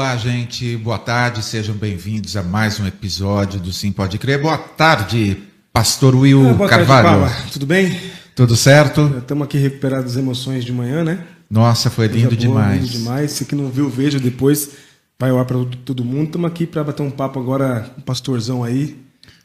Olá, 0.00 0.16
gente. 0.16 0.78
Boa 0.78 0.98
tarde. 0.98 1.44
Sejam 1.44 1.74
bem-vindos 1.74 2.34
a 2.34 2.42
mais 2.42 2.80
um 2.80 2.86
episódio 2.86 3.60
do 3.60 3.70
Sim 3.70 3.92
Pode 3.92 4.16
Crer. 4.16 4.40
Boa 4.40 4.56
tarde, 4.56 5.36
Pastor 5.74 6.16
Will 6.16 6.48
Ah, 6.48 6.54
boa 6.54 6.68
Carvalho. 6.70 7.20
Tarde. 7.28 7.52
Tudo 7.52 7.66
bem? 7.66 8.00
Tudo 8.34 8.56
certo? 8.56 9.14
Estamos 9.18 9.44
aqui 9.44 9.58
recuperados 9.58 10.14
das 10.14 10.22
emoções 10.22 10.64
de 10.64 10.72
manhã, 10.72 11.04
né? 11.04 11.26
Nossa, 11.50 11.90
foi 11.90 12.06
lindo 12.06 12.28
boa, 12.28 12.38
demais. 12.38 12.80
Lindo 12.80 12.92
demais. 12.92 13.32
Se 13.32 13.44
que 13.44 13.54
não 13.54 13.68
viu, 13.68 13.90
veja 13.90 14.18
depois. 14.18 14.70
Vai 15.18 15.32
lá 15.32 15.44
para 15.44 15.58
todo 15.84 16.02
mundo. 16.02 16.28
Estamos 16.28 16.50
aqui 16.50 16.66
para 16.66 16.82
bater 16.82 17.02
um 17.02 17.10
papo 17.10 17.38
agora 17.38 17.90
com 17.94 18.00
o 18.00 18.02
pastorzão 18.02 18.64
aí 18.64 18.96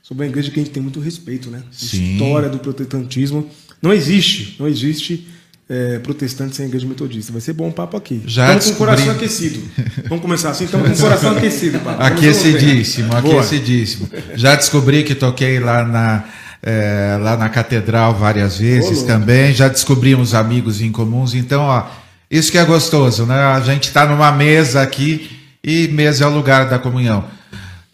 sobre 0.02 0.24
a 0.24 0.30
igreja 0.30 0.50
que 0.52 0.62
a 0.62 0.64
gente 0.64 0.72
tem 0.72 0.82
muito 0.82 1.02
respeito, 1.02 1.52
né? 1.52 1.64
Sim. 1.70 2.14
História 2.14 2.48
do 2.48 2.60
protestantismo. 2.60 3.46
Não 3.82 3.92
existe, 3.92 4.56
não 4.58 4.70
existe 4.70 5.28
é, 5.70 6.00
protestante 6.00 6.56
sem 6.56 6.66
igreja 6.68 6.88
metodista. 6.88 7.32
Vai 7.32 7.42
ser 7.42 7.54
bom 7.54 7.70
o 7.70 7.72
papo 7.74 7.98
aqui. 7.98 8.22
Já 8.26 8.46
Estamos 8.56 8.66
com 8.66 8.72
o 8.72 8.76
coração 8.78 9.06
descobri- 9.18 9.26
aquecido. 9.26 9.64
Vamos 10.08 10.22
começar 10.22 10.50
assim? 10.52 10.66
Estamos 10.66 10.88
com 10.90 10.94
o 10.96 11.00
coração 11.00 11.32
aquecido. 11.32 11.80
Vamos 11.80 12.00
Aquecidíssimo, 12.02 13.16
aquecidíssimo. 13.16 14.10
Já 14.36 14.56
descobri 14.56 15.04
que 15.04 15.16
toquei 15.16 15.60
lá 15.60 15.84
na, 15.84 16.24
eh, 16.62 17.18
lá 17.22 17.36
na 17.38 17.50
catedral 17.50 18.14
várias 18.16 18.58
vezes 18.60 18.92
louco. 19.00 19.08
também. 19.08 19.54
Já 19.54 19.68
descobrimos 19.68 20.34
amigos 20.34 20.82
em 20.82 20.92
comuns. 20.92 21.34
Então, 21.34 21.62
ó, 21.62 21.88
isso 22.30 22.52
que 22.52 22.58
é 22.58 22.64
gostoso, 22.66 23.26
né? 23.26 23.36
A 23.36 23.60
gente 23.62 23.84
está 23.88 24.06
numa 24.06 24.32
mesa 24.32 24.82
aqui 24.82 25.30
e 25.64 25.88
mesa 25.88 26.26
é 26.26 26.28
o 26.28 26.32
lugar 26.34 26.70
da 26.70 26.78
comunhão. 26.78 27.26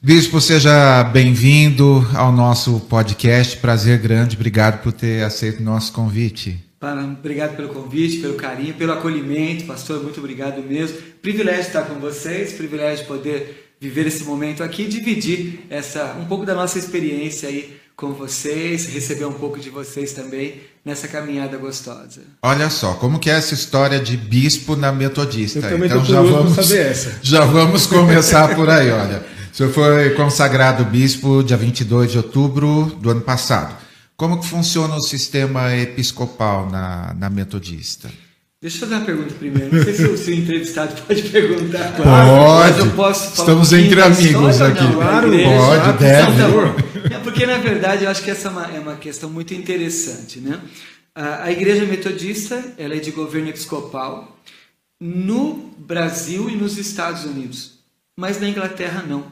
Bispo, 0.03 0.41
seja 0.41 1.03
bem-vindo 1.03 2.05
ao 2.15 2.31
nosso 2.31 2.79
podcast. 2.89 3.55
Prazer 3.57 3.99
grande. 3.99 4.35
Obrigado 4.35 4.81
por 4.81 4.91
ter 4.91 5.23
aceito 5.23 5.59
o 5.59 5.63
nosso 5.63 5.91
convite. 5.93 6.59
Para- 6.81 7.03
Obrigado 7.03 7.55
pelo 7.55 7.69
convite, 7.69 8.17
pelo 8.17 8.33
carinho, 8.33 8.73
pelo 8.73 8.91
acolhimento, 8.91 9.65
pastor, 9.65 10.01
muito 10.01 10.19
obrigado 10.19 10.63
mesmo. 10.63 10.97
Privilégio 11.21 11.61
estar 11.67 11.83
com 11.83 11.99
vocês, 11.99 12.53
privilégio 12.53 13.05
poder 13.05 13.75
viver 13.79 14.07
esse 14.07 14.23
momento 14.23 14.63
aqui, 14.63 14.85
dividir 14.85 15.59
essa 15.69 16.17
um 16.19 16.25
pouco 16.25 16.43
da 16.43 16.55
nossa 16.55 16.79
experiência 16.79 17.47
aí 17.47 17.79
com 17.95 18.13
vocês, 18.13 18.87
receber 18.87 19.25
um 19.25 19.33
pouco 19.33 19.59
de 19.59 19.69
vocês 19.69 20.11
também 20.11 20.55
nessa 20.83 21.07
caminhada 21.07 21.55
gostosa. 21.55 22.21
Olha 22.41 22.67
só, 22.71 22.95
como 22.95 23.19
que 23.19 23.29
é 23.29 23.33
essa 23.33 23.53
história 23.53 23.99
de 23.99 24.17
bispo 24.17 24.75
na 24.75 24.91
metodista? 24.91 25.59
Então 25.59 26.03
já 26.03 26.21
vamos, 26.23 26.55
saber 26.55 26.87
essa. 26.87 27.13
já 27.21 27.45
vamos 27.45 27.85
começar 27.85 28.55
por 28.55 28.67
aí, 28.67 28.89
olha. 28.89 29.23
O 29.53 29.55
senhor 29.55 29.71
foi 29.71 30.09
consagrado 30.11 30.83
bispo 30.85 31.43
dia 31.43 31.57
22 31.57 32.11
de 32.11 32.17
outubro 32.17 32.85
do 32.99 33.11
ano 33.11 33.21
passado. 33.21 33.75
Como 34.21 34.39
que 34.39 34.45
funciona 34.45 34.95
o 34.97 35.01
sistema 35.01 35.75
episcopal 35.75 36.69
na, 36.69 37.11
na 37.15 37.27
metodista? 37.27 38.07
Deixa 38.61 38.77
eu 38.77 38.79
fazer 38.81 38.93
uma 38.93 39.03
pergunta 39.03 39.33
primeiro. 39.33 39.75
Não 39.75 39.83
sei 39.83 39.95
se 39.95 40.03
o, 40.03 40.15
se 40.15 40.29
o 40.29 40.35
entrevistado 40.35 41.01
pode 41.01 41.23
perguntar. 41.23 41.91
Pode. 41.93 42.05
Mas 42.05 42.77
eu 42.77 42.91
posso 42.91 43.31
falar 43.31 43.39
Estamos 43.39 43.71
um 43.71 43.77
entre 43.77 43.99
amigos 43.99 44.61
aqui. 44.61 44.83
não, 44.83 44.93
Claro, 44.93 45.33
igreja. 45.33 45.49
pode, 45.49 45.97
deve. 45.97 47.15
É 47.15 47.17
porque, 47.17 47.47
na 47.47 47.57
verdade, 47.57 48.03
eu 48.03 48.11
acho 48.11 48.21
que 48.21 48.29
essa 48.29 48.49
é 48.49 48.51
uma, 48.51 48.65
é 48.67 48.79
uma 48.79 48.95
questão 48.95 49.27
muito 49.27 49.55
interessante. 49.55 50.39
Né? 50.39 50.59
A, 51.15 51.45
a 51.45 51.51
igreja 51.51 51.83
metodista 51.85 52.63
ela 52.77 52.93
é 52.93 52.99
de 52.99 53.09
governo 53.09 53.49
episcopal 53.49 54.37
no 54.99 55.73
Brasil 55.79 56.47
e 56.47 56.55
nos 56.55 56.77
Estados 56.77 57.25
Unidos, 57.25 57.79
mas 58.15 58.39
na 58.39 58.47
Inglaterra 58.47 59.01
não. 59.01 59.31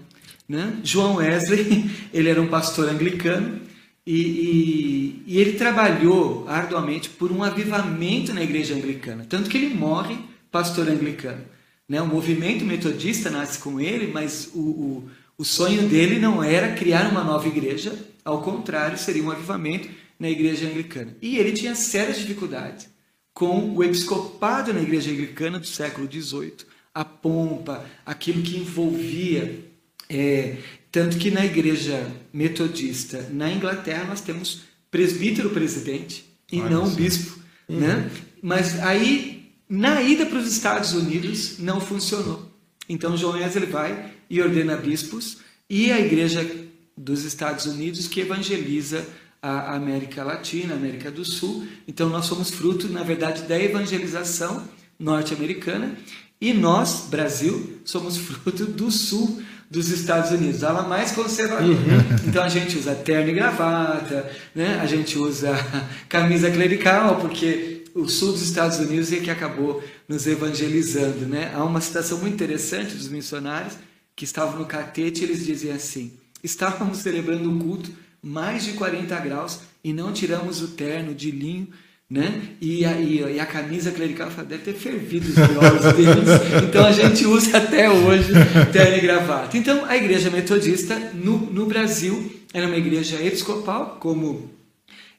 Né? 0.50 0.78
João 0.84 1.18
Wesley, 1.18 1.92
ele 2.12 2.28
era 2.28 2.42
um 2.42 2.48
pastor 2.48 2.90
anglicano 2.90 3.69
e, 4.12 4.22
e- 4.50 5.24
e 5.28 5.38
ele 5.40 5.54
trabalhou 5.54 6.46
arduamente 6.48 7.10
por 7.10 7.32
um 7.32 7.44
avivamento 7.44 8.34
na 8.34 8.42
igreja 8.44 8.74
anglicana, 8.76 9.26
tanto 9.30 9.50
que 9.50 9.58
ele 9.58 9.74
morre 9.74 10.18
pastor 10.52 10.88
anglicano. 10.90 11.44
Né? 11.88 12.02
O 12.02 12.08
movimento 12.08 12.66
metodista 12.66 13.30
nasce 13.30 13.60
com 13.60 13.80
ele, 13.80 14.08
mas 14.12 14.50
o, 14.54 14.60
o, 14.60 15.10
o 15.38 15.46
sonho 15.46 15.88
dele 15.88 16.20
não 16.20 16.44
era 16.44 16.74
criar 16.74 17.10
uma 17.12 17.24
nova 17.24 17.48
igreja, 17.48 17.94
ao 18.26 18.42
contrário, 18.42 18.98
seria 18.98 19.24
um 19.24 19.32
avivamento 19.32 19.88
na 20.20 20.30
igreja 20.30 20.68
anglicana. 20.68 21.16
E 21.22 21.38
ele 21.38 21.52
tinha 21.54 21.76
sérias 21.76 22.18
dificuldades 22.20 22.90
com 23.34 23.74
o 23.76 23.84
episcopado 23.84 24.74
na 24.74 24.82
igreja 24.82 25.12
anglicana 25.12 25.60
do 25.60 25.68
século 25.68 26.08
XVIII, 26.12 26.54
a 26.94 27.06
pompa, 27.06 27.86
aquilo 28.06 28.42
que 28.42 28.58
envolvia. 28.58 29.66
é, 30.10 30.58
tanto 30.92 31.18
que 31.18 31.30
na 31.30 31.46
igreja 31.46 32.12
metodista 32.34 33.30
na 33.32 33.52
Inglaterra 33.52 34.06
nós 34.06 34.22
temos 34.22 34.62
presbítero 34.90 35.52
presidente 35.52 36.26
e 36.52 36.60
Olha 36.60 36.70
não 36.70 36.86
só. 36.88 36.96
bispo. 36.96 37.40
Né? 37.68 38.10
Mas 38.42 38.80
aí, 38.80 39.52
na 39.68 40.02
ida 40.02 40.26
para 40.26 40.40
os 40.40 40.52
Estados 40.52 40.94
Unidos, 40.94 41.60
não 41.60 41.80
funcionou. 41.80 42.52
Então 42.88 43.16
João 43.16 43.34
Wesley 43.34 43.68
vai 43.68 44.14
e 44.30 44.42
ordena 44.42 44.76
bispos 44.76 45.38
e 45.70 45.92
a 45.92 46.00
igreja 46.00 46.50
dos 46.98 47.24
Estados 47.24 47.66
Unidos 47.68 48.08
que 48.08 48.22
evangeliza 48.22 49.06
a 49.42 49.76
América 49.76 50.24
Latina, 50.24 50.74
a 50.74 50.78
América 50.78 51.12
do 51.12 51.24
Sul. 51.24 51.68
Então 51.88 52.10
nós 52.10 52.26
somos 52.26 52.50
fruto, 52.50 52.90
na 52.90 53.04
verdade, 53.04 53.44
da 53.44 53.60
evangelização 53.60 54.68
norte-americana 54.98 55.96
e 56.42 56.54
nós, 56.54 57.08
Brasil, 57.10 57.80
somos 57.86 58.18
fruto 58.20 58.66
do 58.66 58.90
sul 58.90 59.42
dos 59.70 59.90
Estados 59.90 60.32
Unidos, 60.32 60.64
ala 60.64 60.84
mais 60.84 61.12
conservadora. 61.12 61.78
Então 62.28 62.44
a 62.44 62.50
gente 62.50 62.78
usa 62.78 62.96
terno 62.96 63.30
e 63.30 63.34
gravata, 63.34 64.30
né? 64.56 64.80
a 64.82 64.86
gente 64.88 65.18
usa 65.18 65.54
camisa 66.10 66.50
clerical, 66.50 67.20
porque 67.20 67.84
o 67.94 68.08
sul 68.08 68.32
dos 68.32 68.42
Estados 68.42 68.80
Unidos 68.80 69.12
é 69.12 69.18
que 69.18 69.30
acabou 69.30 69.84
nos 70.08 70.26
evangelizando. 70.26 71.26
Né? 71.28 71.52
Há 71.54 71.64
uma 71.64 71.82
citação 71.82 72.18
muito 72.18 72.34
interessante 72.34 72.96
dos 72.96 73.10
missionários 73.10 73.76
que 74.16 74.26
estavam 74.26 74.60
no 74.60 74.66
catete 74.66 75.22
e 75.22 75.24
eles 75.26 75.46
diziam 75.46 75.76
assim: 75.76 76.14
estávamos 76.44 77.00
celebrando 77.00 77.50
um 77.50 77.60
culto 77.60 77.92
mais 78.22 78.64
de 78.64 78.74
40 78.74 79.18
graus 79.20 79.60
e 79.84 79.94
não 79.94 80.12
tiramos 80.12 80.62
o 80.62 80.70
terno 80.70 81.14
de 81.14 81.30
linho. 81.32 81.68
Né? 82.10 82.42
E, 82.60 82.84
a, 82.86 83.00
e 83.00 83.40
a- 83.40 83.46
camisa 83.46 83.92
clerical 83.92 84.30
deve 84.48 84.64
ter 84.64 84.74
fervido 84.74 85.30
os 85.30 85.36
miolos 85.36 85.94
deles. 85.94 86.64
Então 86.68 86.84
a 86.84 86.92
gente 86.92 87.24
usa 87.28 87.58
até 87.58 87.88
hoje 87.88 88.34
terno 88.74 88.98
e 88.98 89.02
gravata. 89.02 89.56
Então 89.56 89.86
a 89.86 89.96
igreja 89.96 90.32
metodista 90.32 90.98
no, 91.14 91.38
no 91.38 91.68
Brasil 91.68 92.32
era 92.52 92.66
uma 92.66 92.78
igreja 92.78 93.22
episcopal, 93.24 93.98
como 94.00 94.50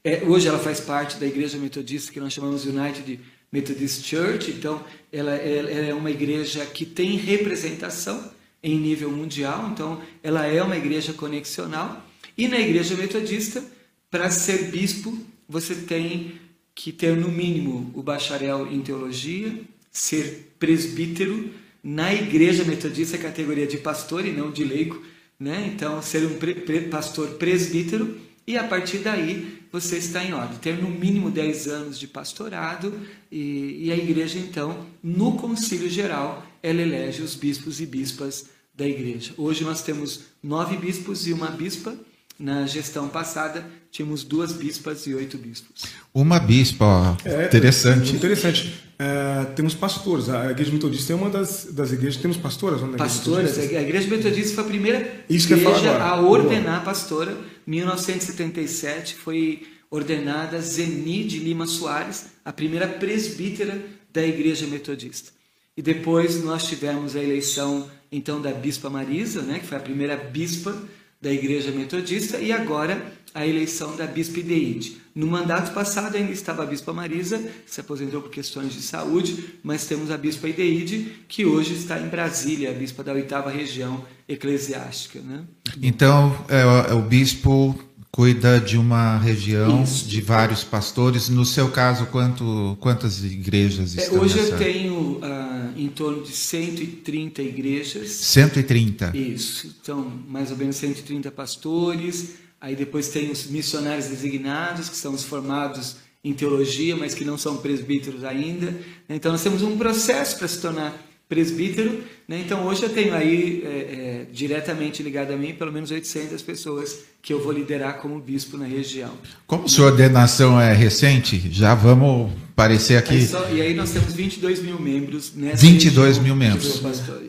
é, 0.03 0.23
hoje 0.27 0.49
ela 0.49 0.59
faz 0.59 0.81
parte 0.81 1.17
da 1.19 1.27
igreja 1.27 1.59
metodista 1.59 2.11
que 2.13 2.19
nós 2.19 2.33
chamamos 2.33 2.65
United 2.65 3.21
Methodist 3.53 4.05
Church, 4.05 4.51
então 4.51 4.83
ela, 5.13 5.35
ela 5.37 5.71
é 5.71 5.95
uma 5.95 6.11
igreja 6.11 6.65
que 6.67 6.85
tem 6.85 7.17
representação 7.17 8.33
em 8.63 8.77
nível 8.79 9.11
mundial, 9.13 9.71
então 9.73 10.01
ela 10.25 10.45
é 10.47 10.61
uma 10.63 10.77
igreja 10.77 11.13
conexional. 11.13 12.05
E 12.37 12.49
na 12.49 12.59
igreja 12.59 12.97
metodista, 12.97 13.63
para 14.11 14.29
ser 14.31 14.71
bispo, 14.71 15.17
você 15.49 15.75
tem 15.75 16.40
que 16.83 16.93
ter 16.93 17.15
no 17.15 17.29
mínimo 17.31 17.91
o 17.95 18.03
bacharel 18.03 18.67
em 18.73 18.81
teologia, 18.81 19.55
ser 19.93 20.55
presbítero. 20.59 21.51
Na 21.85 22.13
igreja 22.15 22.65
metodista, 22.65 23.19
categoria 23.19 23.67
de 23.67 23.77
pastor 23.77 24.25
e 24.25 24.33
não 24.33 24.51
de 24.51 24.65
leigo, 24.65 25.03
né? 25.39 25.71
Então, 25.75 26.01
ser 26.01 26.25
um 26.27 26.39
pre- 26.39 26.55
pre- 26.55 26.89
pastor 26.89 27.29
presbítero 27.35 28.17
e 28.47 28.57
a 28.57 28.65
partir 28.65 28.99
daí 28.99 29.59
você 29.71 29.99
está 29.99 30.25
em 30.25 30.33
ordem. 30.33 30.59
Ter 30.59 30.81
no 30.83 30.91
mínimo 30.91 31.31
10 31.31 31.69
anos 31.69 31.99
de 31.99 32.07
pastorado 32.09 32.99
e, 33.31 33.87
e 33.87 33.93
a 33.93 33.97
igreja, 33.97 34.39
então, 34.39 34.87
no 35.03 35.37
concílio 35.37 35.89
geral, 35.89 36.47
ela 36.63 36.81
elege 36.81 37.21
os 37.23 37.35
bispos 37.35 37.79
e 37.81 37.87
bispas 37.87 38.47
da 38.75 38.89
igreja. 38.89 39.35
Hoje 39.37 39.65
nós 39.65 39.83
temos 39.83 40.21
nove 40.43 40.79
bispos 40.79 41.27
e 41.27 41.33
uma 41.35 41.51
bispa. 41.51 41.95
Na 42.41 42.67
gestão 42.67 43.07
passada, 43.07 43.67
tínhamos 43.91 44.25
duas 44.25 44.51
bispas 44.51 45.07
e 45.07 45.15
oito 45.15 45.37
bispos. 45.37 45.83
Uma 46.15 46.39
bispa, 46.39 46.87
ó, 46.87 47.17
É, 47.23 47.45
interessante. 47.45 48.17
Interessante. 48.17 48.83
É, 48.99 49.45
temos 49.55 49.75
pastores. 49.75 50.31
A 50.31 50.51
igreja 50.51 50.73
metodista 50.73 51.13
é 51.13 51.17
uma 51.17 51.29
das, 51.29 51.67
das 51.71 51.93
igrejas. 51.93 52.19
Temos 52.19 52.39
pastoras? 52.39 52.81
na 52.81 52.89
igreja 52.89 53.05
Pastoras, 53.05 53.59
a 53.59 53.83
igreja 53.83 54.09
metodista 54.09 54.55
foi 54.55 54.65
a 54.65 54.67
primeira 54.67 55.25
Isso 55.29 55.51
ia 55.51 55.59
falar 55.59 55.79
igreja 55.81 56.03
a 56.03 56.19
ordenar 56.19 56.83
pastora. 56.83 57.37
Em 57.67 57.73
1977 57.73 59.17
foi 59.17 59.63
ordenada 59.91 60.59
Zeni 60.63 61.25
de 61.25 61.41
Lima 61.41 61.67
Soares, 61.67 62.27
a 62.43 62.53
primeira 62.53 62.89
presbítera 62.89 63.79
da 64.11 64.27
igreja 64.27 64.67
metodista. 64.67 65.31
E 65.77 65.83
depois 65.83 66.43
nós 66.43 66.67
tivemos 66.67 67.15
a 67.15 67.23
eleição 67.23 67.87
então 68.11 68.41
da 68.41 68.51
bispa 68.51 68.89
Marisa, 68.89 69.43
né, 69.43 69.59
que 69.59 69.67
foi 69.67 69.77
a 69.77 69.81
primeira 69.81 70.17
bispa 70.17 70.75
da 71.21 71.31
igreja 71.33 71.71
metodista, 71.71 72.39
e 72.39 72.51
agora 72.53 73.13
a 73.35 73.47
eleição 73.47 73.95
da 73.97 74.07
bispa 74.07 74.41
Ideide. 74.41 74.97
No 75.15 75.27
mandato 75.27 75.73
passado 75.75 76.17
ainda 76.17 76.33
estava 76.33 76.63
a 76.63 76.67
bispa 76.67 76.93
Marisa, 76.93 77.39
que 77.39 77.51
se 77.67 77.81
aposentou 77.81 78.23
por 78.23 78.31
questões 78.31 78.73
de 78.73 78.81
saúde, 78.81 79.57
mas 79.63 79.85
temos 79.87 80.11
a 80.11 80.17
bispa 80.17 80.49
Ideide, 80.49 81.13
que 81.29 81.45
hoje 81.45 81.75
está 81.75 82.01
em 82.01 82.09
Brasília, 82.09 82.71
a 82.71 82.73
bispa 82.75 83.03
da 83.05 83.13
oitava 83.13 83.51
região 83.51 84.05
eclesiástica. 84.29 85.21
Né? 85.21 85.43
Então, 85.83 86.37
é, 86.49 86.65
o- 86.65 86.93
é 86.93 86.95
o 86.95 87.03
bispo 87.03 87.79
cuida 88.11 88.59
de 88.59 88.77
uma 88.77 89.19
região 89.19 89.85
Isso. 89.85 90.09
de 90.09 90.21
vários 90.21 90.65
pastores. 90.65 91.29
No 91.29 91.45
seu 91.45 91.69
caso, 91.71 92.07
quanto, 92.07 92.77
quantas 92.81 93.23
igrejas 93.23 93.97
É, 93.97 94.03
estão 94.03 94.21
hoje 94.21 94.37
nessa? 94.37 94.53
eu 94.53 94.59
tenho, 94.59 95.19
ah, 95.23 95.60
em 95.81 95.89
torno 95.89 96.23
de 96.23 96.33
130 96.33 97.41
igrejas. 97.41 98.11
130. 98.11 99.17
Isso. 99.17 99.75
Então, 99.81 100.03
mais 100.29 100.51
ou 100.51 100.57
menos 100.57 100.77
130 100.77 101.31
pastores. 101.31 102.35
Aí 102.61 102.77
depois 102.77 103.09
tem 103.09 103.31
os 103.31 103.47
missionários 103.47 104.09
designados, 104.09 104.91
que 104.91 104.97
são 104.97 105.15
os 105.15 105.25
formados 105.25 105.97
em 106.23 106.35
teologia, 106.35 106.95
mas 106.95 107.15
que 107.15 107.25
não 107.25 107.39
são 107.39 107.57
presbíteros 107.57 108.25
ainda. 108.25 108.79
Então, 109.09 109.33
nós 109.33 109.43
temos 109.43 109.63
um 109.63 109.79
processo 109.79 110.37
para 110.39 110.49
se 110.49 110.61
tornar 110.61 111.10
presbítero. 111.31 112.03
Né? 112.29 112.43
Então, 112.45 112.67
hoje 112.67 112.83
eu 112.83 112.89
tenho 112.89 113.15
aí, 113.15 113.63
é, 113.65 113.69
é, 113.69 114.27
diretamente 114.33 115.01
ligado 115.01 115.33
a 115.33 115.37
mim, 115.37 115.55
pelo 115.55 115.73
menos 115.73 115.93
800 115.93 116.43
pessoas 116.43 116.99
que 117.23 117.33
eu 117.33 117.43
vou 117.43 117.53
liderar 117.53 117.99
como 117.99 118.19
bispo 118.19 118.57
na 118.59 118.67
região. 118.67 119.13
Como 119.47 119.69
sua 119.69 119.87
ordenação 119.87 120.61
é 120.61 120.75
recente, 120.75 121.49
já 121.53 121.75
vamos 121.75 122.33
aparecer 122.53 122.97
aqui. 122.97 123.15
Aí 123.15 123.27
só, 123.27 123.49
e 123.49 123.63
aí 123.63 123.75
nós 123.75 123.93
temos 123.93 124.13
22 124.13 124.61
mil 124.61 124.81
membros 124.81 125.33
nessa 125.35 125.59
22 125.59 126.19
mil 126.19 126.35
membros. 126.35 126.83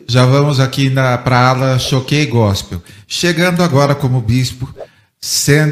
Já 0.08 0.26
vamos 0.26 0.58
aqui 0.58 0.90
para 0.90 1.38
a 1.38 1.48
ala 1.48 1.78
Choquei 1.78 2.26
Gospel. 2.26 2.82
Chegando 3.06 3.62
agora 3.62 3.94
como 3.94 4.20
bispo, 4.20 4.68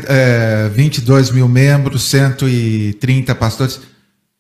é, 0.09 0.69
22 0.69 1.33
mil 1.33 1.49
membros, 1.49 2.05
130 2.05 3.35
pastores. 3.35 3.81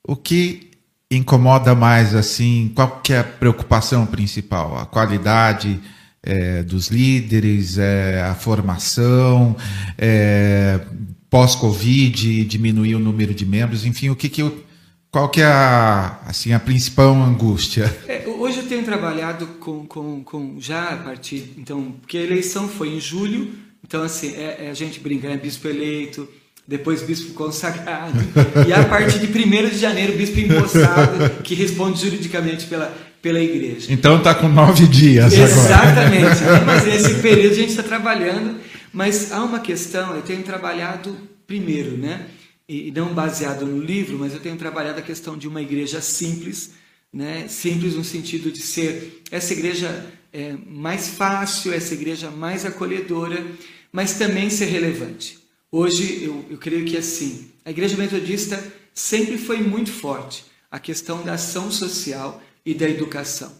O 0.06 0.14
que 0.14 0.69
incomoda 1.10 1.74
mais 1.74 2.14
assim? 2.14 2.70
Qual 2.74 3.00
que 3.00 3.12
é 3.12 3.18
a 3.18 3.24
preocupação 3.24 4.06
principal? 4.06 4.78
A 4.78 4.86
qualidade 4.86 5.80
é, 6.22 6.62
dos 6.62 6.88
líderes, 6.88 7.78
é, 7.78 8.22
a 8.22 8.34
formação, 8.34 9.56
é, 9.98 10.80
pós-Covid, 11.28 12.44
diminuir 12.44 12.94
o 12.94 12.98
número 12.98 13.34
de 13.34 13.44
membros, 13.44 13.84
enfim, 13.84 14.10
o 14.10 14.16
que 14.16 14.28
que 14.28 14.42
eu, 14.42 14.64
qual 15.10 15.28
que 15.28 15.40
é 15.40 15.46
a, 15.46 16.20
assim, 16.26 16.52
a 16.52 16.60
principal 16.60 17.14
angústia? 17.14 17.94
É, 18.06 18.26
hoje 18.28 18.58
eu 18.58 18.68
tenho 18.68 18.84
trabalhado 18.84 19.46
com, 19.58 19.86
com, 19.86 20.22
com 20.22 20.60
já 20.60 20.90
a 20.90 20.96
partir, 20.96 21.54
então, 21.56 21.92
porque 22.00 22.18
a 22.18 22.22
eleição 22.22 22.68
foi 22.68 22.90
em 22.90 23.00
julho, 23.00 23.50
então, 23.84 24.02
assim, 24.02 24.34
é, 24.34 24.66
é, 24.66 24.70
a 24.70 24.74
gente 24.74 25.00
brinca, 25.00 25.28
né? 25.28 25.36
Bispo 25.36 25.66
eleito, 25.66 26.28
depois 26.70 27.02
bispo 27.02 27.32
consagrado, 27.32 28.16
e 28.64 28.72
a 28.72 28.84
partir 28.84 29.18
de 29.18 29.26
1 29.26 29.70
de 29.70 29.78
janeiro, 29.78 30.16
bispo 30.16 30.38
empossado, 30.38 31.42
que 31.42 31.52
responde 31.52 32.00
juridicamente 32.00 32.66
pela, 32.66 32.96
pela 33.20 33.40
igreja. 33.40 33.92
Então 33.92 34.18
está 34.18 34.36
com 34.36 34.48
nove 34.48 34.86
dias 34.86 35.32
Exatamente. 35.32 36.40
Né? 36.40 36.62
Mas 36.64 36.86
nesse 36.86 37.14
período 37.14 37.54
a 37.54 37.56
gente 37.56 37.70
está 37.70 37.82
trabalhando, 37.82 38.60
mas 38.92 39.32
há 39.32 39.42
uma 39.42 39.58
questão, 39.58 40.14
eu 40.14 40.22
tenho 40.22 40.44
trabalhado 40.44 41.16
primeiro, 41.44 41.96
né? 41.96 42.26
E 42.68 42.92
não 42.92 43.12
baseado 43.12 43.66
no 43.66 43.82
livro, 43.82 44.16
mas 44.16 44.32
eu 44.32 44.38
tenho 44.38 44.54
trabalhado 44.54 45.00
a 45.00 45.02
questão 45.02 45.36
de 45.36 45.48
uma 45.48 45.60
igreja 45.60 46.00
simples, 46.00 46.74
né? 47.12 47.46
Simples 47.48 47.96
no 47.96 48.04
sentido 48.04 48.52
de 48.52 48.60
ser 48.60 49.24
essa 49.32 49.52
igreja 49.52 50.06
é, 50.32 50.54
mais 50.68 51.08
fácil, 51.08 51.74
essa 51.74 51.94
igreja 51.94 52.30
mais 52.30 52.64
acolhedora, 52.64 53.44
mas 53.92 54.14
também 54.14 54.48
ser 54.48 54.66
relevante. 54.66 55.39
Hoje 55.72 56.24
eu, 56.24 56.44
eu 56.50 56.58
creio 56.58 56.84
que 56.84 56.96
assim, 56.96 57.48
a 57.64 57.70
igreja 57.70 57.96
metodista 57.96 58.60
sempre 58.92 59.38
foi 59.38 59.58
muito 59.58 59.92
forte 59.92 60.44
a 60.68 60.80
questão 60.80 61.22
da 61.22 61.34
ação 61.34 61.70
social 61.70 62.42
e 62.66 62.74
da 62.74 62.88
educação. 62.88 63.52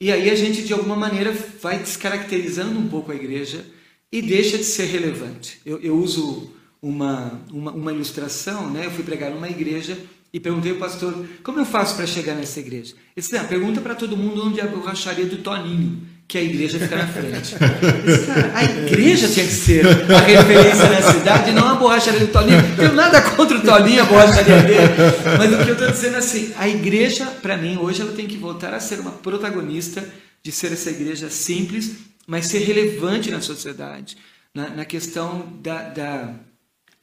E 0.00 0.10
aí 0.10 0.30
a 0.30 0.34
gente 0.36 0.62
de 0.62 0.72
alguma 0.72 0.94
maneira 0.94 1.32
vai 1.60 1.78
descaracterizando 1.78 2.78
um 2.78 2.88
pouco 2.88 3.10
a 3.10 3.14
igreja 3.14 3.66
e 4.10 4.22
deixa 4.22 4.56
de 4.56 4.64
ser 4.64 4.86
relevante. 4.86 5.60
Eu, 5.66 5.80
eu 5.80 5.96
uso 5.96 6.52
uma, 6.80 7.40
uma, 7.50 7.72
uma, 7.72 7.92
ilustração, 7.92 8.70
né? 8.70 8.86
eu 8.86 8.90
fui 8.90 9.04
pregar 9.04 9.30
numa 9.30 9.48
igreja 9.48 9.98
e 10.32 10.38
perguntei 10.38 10.72
ao 10.72 10.78
pastor, 10.78 11.26
como 11.42 11.58
eu 11.58 11.64
faço 11.64 11.96
para 11.96 12.06
chegar 12.06 12.34
nessa 12.34 12.60
igreja? 12.60 12.94
Ele 12.94 13.00
disse, 13.16 13.36
ah, 13.36 13.44
pergunta 13.44 13.80
para 13.80 13.94
todo 13.94 14.16
mundo 14.16 14.46
onde 14.46 14.60
é 14.60 14.62
a 14.62 14.66
borracharia 14.66 15.26
do 15.26 15.38
Toninho, 15.38 16.06
que 16.26 16.38
a 16.38 16.42
igreja 16.42 16.78
fica 16.78 16.96
na 16.96 17.06
frente. 17.06 17.54
Cara, 17.56 18.52
a 18.56 18.64
igreja 18.64 19.28
tinha 19.28 19.46
que 19.46 19.52
ser 19.52 19.86
a 19.86 20.20
referência 20.20 20.88
na 20.88 21.02
cidade, 21.02 21.52
não 21.52 21.68
a 21.68 21.74
borracharia 21.74 22.20
do 22.20 22.28
Toninho. 22.28 22.62
Não 22.62 22.76
tenho 22.76 22.94
nada 22.94 23.20
contra 23.20 23.58
o 23.58 23.62
Toninho, 23.62 24.02
a 24.02 24.06
borracharia 24.06 24.62
dele. 24.62 24.92
Mas 25.38 25.52
o 25.52 25.64
que 25.64 25.70
eu 25.70 25.74
estou 25.74 25.90
dizendo 25.90 26.14
é 26.14 26.18
assim, 26.18 26.52
a 26.56 26.68
igreja, 26.68 27.26
para 27.26 27.56
mim, 27.56 27.76
hoje 27.76 28.00
ela 28.00 28.12
tem 28.12 28.26
que 28.26 28.36
voltar 28.36 28.72
a 28.72 28.80
ser 28.80 29.00
uma 29.00 29.12
protagonista 29.12 30.02
de 30.42 30.50
ser 30.50 30.72
essa 30.72 30.90
igreja 30.90 31.28
simples, 31.28 31.92
mas 32.26 32.46
ser 32.46 32.60
relevante 32.60 33.30
na 33.30 33.40
sociedade, 33.40 34.16
na, 34.54 34.68
na 34.70 34.84
questão 34.84 35.46
da, 35.62 35.82
da, 35.82 36.34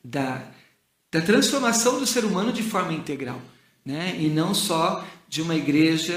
da 0.03 0.41
da 1.11 1.21
transformação 1.21 1.99
do 1.99 2.05
ser 2.05 2.23
humano 2.23 2.53
de 2.53 2.61
forma 2.61 2.93
integral, 2.93 3.41
né? 3.83 4.15
E 4.19 4.27
não 4.27 4.53
só 4.53 5.05
de 5.27 5.41
uma 5.41 5.55
igreja 5.55 6.15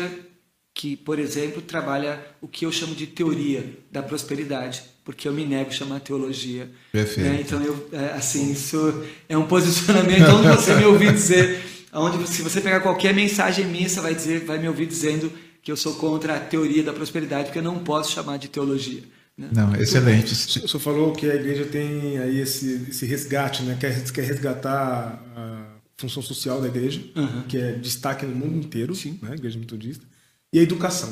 que, 0.75 0.97
por 0.97 1.19
exemplo, 1.19 1.61
trabalha 1.61 2.25
o 2.41 2.49
que 2.49 2.65
eu 2.65 2.73
chamo 2.73 2.95
de 2.95 3.07
teoria 3.07 3.79
da 3.91 4.03
prosperidade, 4.03 4.83
porque 5.05 5.29
eu 5.29 5.33
me 5.33 5.45
nego 5.45 5.71
a 5.71 5.73
chamar 5.73 6.01
teologia. 6.01 6.71
Perfeito. 6.91 7.29
Né? 7.29 7.41
Então, 7.41 7.63
eu, 7.63 7.89
é, 7.93 8.13
assim, 8.13 8.53
isso 8.53 9.05
é 9.29 9.37
um 9.37 9.47
posicionamento 9.47 10.29
onde 10.29 10.49
você 10.49 10.75
me 10.75 10.85
ouvir 10.85 11.13
dizer, 11.13 11.63
onde 11.93 12.27
se 12.27 12.43
você 12.43 12.61
pegar 12.61 12.81
qualquer 12.81 13.15
mensagem 13.15 13.67
minha, 13.67 13.89
você 13.89 14.01
vai 14.01 14.15
dizer, 14.15 14.45
vai 14.45 14.59
me 14.59 14.69
ouvir 14.69 14.87
dizendo 14.87 15.31
que 15.63 15.71
eu 15.71 15.77
sou 15.77 15.95
contra 15.95 16.37
a 16.37 16.41
teoria 16.41 16.83
da 16.83 16.93
prosperidade, 16.93 17.45
porque 17.45 17.59
eu 17.59 17.63
não 17.63 17.79
posso 17.79 18.13
chamar 18.13 18.39
de 18.39 18.49
teologia. 18.49 19.03
Né? 19.37 19.49
Não, 19.53 19.75
excelente. 19.77 20.33
O 20.33 20.69
senhor 20.69 20.81
falou 20.81 21.13
que 21.13 21.31
a 21.31 21.35
igreja 21.35 21.65
tem 21.65 22.19
aí 22.19 22.41
esse, 22.41 22.87
esse 22.89 23.07
resgate, 23.07 23.63
né? 23.63 23.77
Quer, 23.79 24.03
quer 24.11 24.25
resgatar 24.25 25.23
a 25.37 25.77
função 25.97 26.23
social 26.23 26.61
da 26.61 26.69
igreja, 26.69 27.01
uhum. 27.15 27.43
que 27.49 27.57
é 27.57 27.73
destaque 27.73 28.27
no 28.27 28.35
mundo 28.35 28.57
inteiro, 28.59 28.95
Sim. 28.95 29.19
né? 29.23 29.35
Igreja 29.35 29.59
metodista, 29.59 30.05
e 30.52 30.58
a 30.58 30.62
educação. 30.62 31.10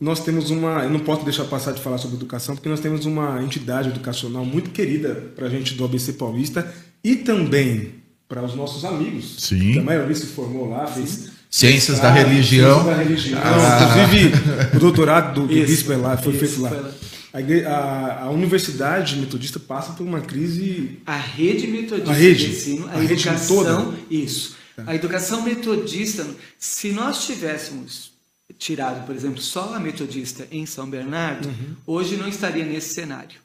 Nós 0.00 0.20
temos 0.20 0.50
uma, 0.50 0.84
eu 0.84 0.90
não 0.90 1.00
posso 1.00 1.24
deixar 1.24 1.44
passar 1.44 1.72
de 1.72 1.80
falar 1.80 1.98
sobre 1.98 2.16
educação, 2.16 2.54
porque 2.54 2.68
nós 2.68 2.80
temos 2.80 3.04
uma 3.04 3.42
entidade 3.42 3.88
educacional 3.88 4.44
muito 4.44 4.70
querida 4.70 5.32
para 5.34 5.46
a 5.46 5.50
gente 5.50 5.74
do 5.74 5.84
ABC 5.84 6.12
Paulista 6.12 6.72
e 7.02 7.16
também 7.16 7.94
para 8.28 8.44
os 8.44 8.54
nossos 8.54 8.84
amigos. 8.84 9.36
Sim. 9.38 9.72
Que 9.72 9.78
a 9.78 9.82
maioria 9.82 10.14
se 10.14 10.26
formou 10.26 10.68
lá, 10.68 10.86
fez 10.86 11.30
Ciências 11.50 11.98
da 11.98 12.10
religião. 12.12 12.84
Ciências 12.84 12.96
da 12.96 13.02
religião. 13.02 13.40
Ah. 13.42 14.06
Inclusive, 14.06 14.76
o 14.76 14.78
doutorado 14.78 15.40
do, 15.40 15.46
do 15.46 15.66
bispo 15.66 15.92
é 15.92 15.96
lá, 15.96 16.16
foi 16.16 16.34
isso, 16.34 16.46
feito 16.46 16.60
lá. 16.60 16.68
Foi 16.68 16.80
lá. 16.80 16.90
A, 17.32 17.70
a, 17.70 18.22
a, 18.24 18.30
universidade 18.30 19.16
metodista 19.16 19.58
passa 19.58 19.92
por 19.92 20.06
uma 20.06 20.20
crise. 20.20 20.98
A 21.06 21.16
rede 21.16 21.66
metodista 21.66 22.10
a 22.10 22.14
rede, 22.14 22.46
de 22.46 22.52
ensino, 22.52 22.88
a, 22.88 22.98
a 22.98 23.04
educação, 23.04 23.64
toda. 23.84 23.98
isso. 24.10 24.56
É. 24.76 24.82
A 24.86 24.94
educação 24.94 25.42
metodista, 25.42 26.26
se 26.58 26.92
nós 26.92 27.24
tivéssemos 27.24 28.12
tirado, 28.58 29.06
por 29.06 29.14
exemplo, 29.14 29.40
só 29.40 29.74
a 29.74 29.80
metodista 29.80 30.46
em 30.50 30.66
São 30.66 30.90
Bernardo, 30.90 31.48
uhum. 31.48 31.76
hoje 31.86 32.16
não 32.16 32.28
estaria 32.28 32.64
nesse 32.64 32.92
cenário. 32.94 33.40